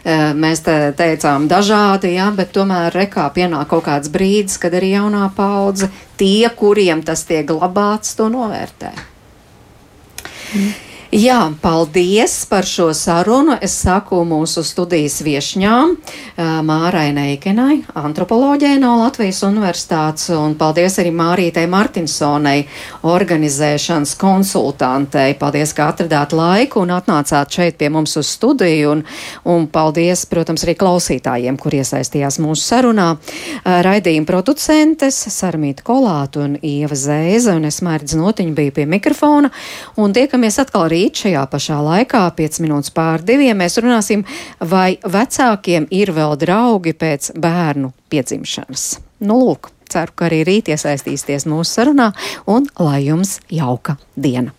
e, 0.04 0.16
mēs 0.36 0.60
te 0.66 0.74
teicām 0.96 1.46
dažādi, 1.48 2.12
jā, 2.18 2.28
bet 2.36 2.52
tomēr 2.52 2.92
rekā 2.92 3.24
pienāk 3.32 3.70
kaut 3.72 3.86
kāds 3.88 4.12
brīdis, 4.12 4.58
kad 4.60 4.76
arī 4.76 4.92
jaunā 4.92 5.30
paudze, 5.36 5.88
tie, 6.20 6.44
kuriem 6.52 7.00
tas 7.06 7.24
tiek 7.24 7.46
glabāts, 7.48 8.12
to 8.18 8.28
novērtē. 8.32 8.92
Mm. 10.52 10.85
Jā, 11.14 11.52
paldies 11.62 12.32
par 12.50 12.66
šo 12.66 12.88
sarunu. 12.90 13.54
Es 13.62 13.76
saku 13.78 14.24
mūsu 14.26 14.64
studijas 14.66 15.20
viešņām, 15.22 15.92
Mārai 16.66 17.12
Neikenai, 17.14 17.76
antropoloģijai 17.94 18.80
no 18.82 18.96
Latvijas 18.98 19.38
Universitātes, 19.46 20.32
un 20.34 20.56
paldies 20.58 20.98
arī 20.98 21.12
Mārītei 21.14 21.68
Martinsonai, 21.70 22.64
organizēšanas 23.06 24.16
konsultantei. 24.18 25.36
Paldies, 25.38 25.76
ka 25.78 25.92
atradāt 25.92 26.34
laiku 26.34 26.82
un 26.82 26.90
atnācāt 26.96 27.54
šeit 27.54 27.78
pie 27.78 27.92
mums 27.94 28.16
uz 28.18 28.32
studiju, 28.34 28.96
un, 28.96 29.04
un 29.46 29.70
paldies, 29.70 30.26
protams, 30.26 30.66
arī 30.66 30.74
klausītājiem, 30.80 31.60
kur 31.62 31.78
iesaistījās 31.78 32.40
mūsu 32.42 32.66
sarunā. 32.66 33.12
Raidījuma 33.62 34.26
producentes 34.26 35.22
Sarmīta 35.36 35.86
Kolāta 35.86 36.42
un 36.48 36.58
Ieva 36.66 36.98
Zēze, 36.98 37.54
un 37.54 37.70
es 37.70 37.78
Mērķis 37.86 38.18
Notiņa 38.18 38.58
biju 38.58 38.76
pie 38.80 38.90
mikrofona, 38.90 39.54
un 40.02 40.18
tiekamies 40.18 40.58
atkal 40.66 40.90
rīt 40.96 41.22
šajā 41.24 41.44
pašā 41.52 41.78
laikā, 41.84 42.24
5 42.38 42.60
minūtes 42.64 42.94
pār 42.96 43.24
diviem. 43.26 43.58
Mēs 43.60 43.78
runāsim, 43.82 44.24
vai 44.60 44.96
vecākiem 45.04 45.88
ir 45.94 46.12
vēl 46.16 46.36
draugi 46.40 46.96
pēc 46.96 47.34
bērnu 47.40 47.92
piedzimšanas. 48.12 48.88
Nu, 49.26 49.38
lūk, 49.44 49.70
ceru, 49.92 50.16
ka 50.16 50.30
arī 50.30 50.42
rīt 50.48 50.72
iesaistīsieties 50.72 51.48
mūsu 51.50 51.78
sarunā, 51.78 52.10
un 52.50 52.68
lai 52.80 53.04
jums 53.06 53.38
jauka 53.52 53.98
diena! 54.16 54.56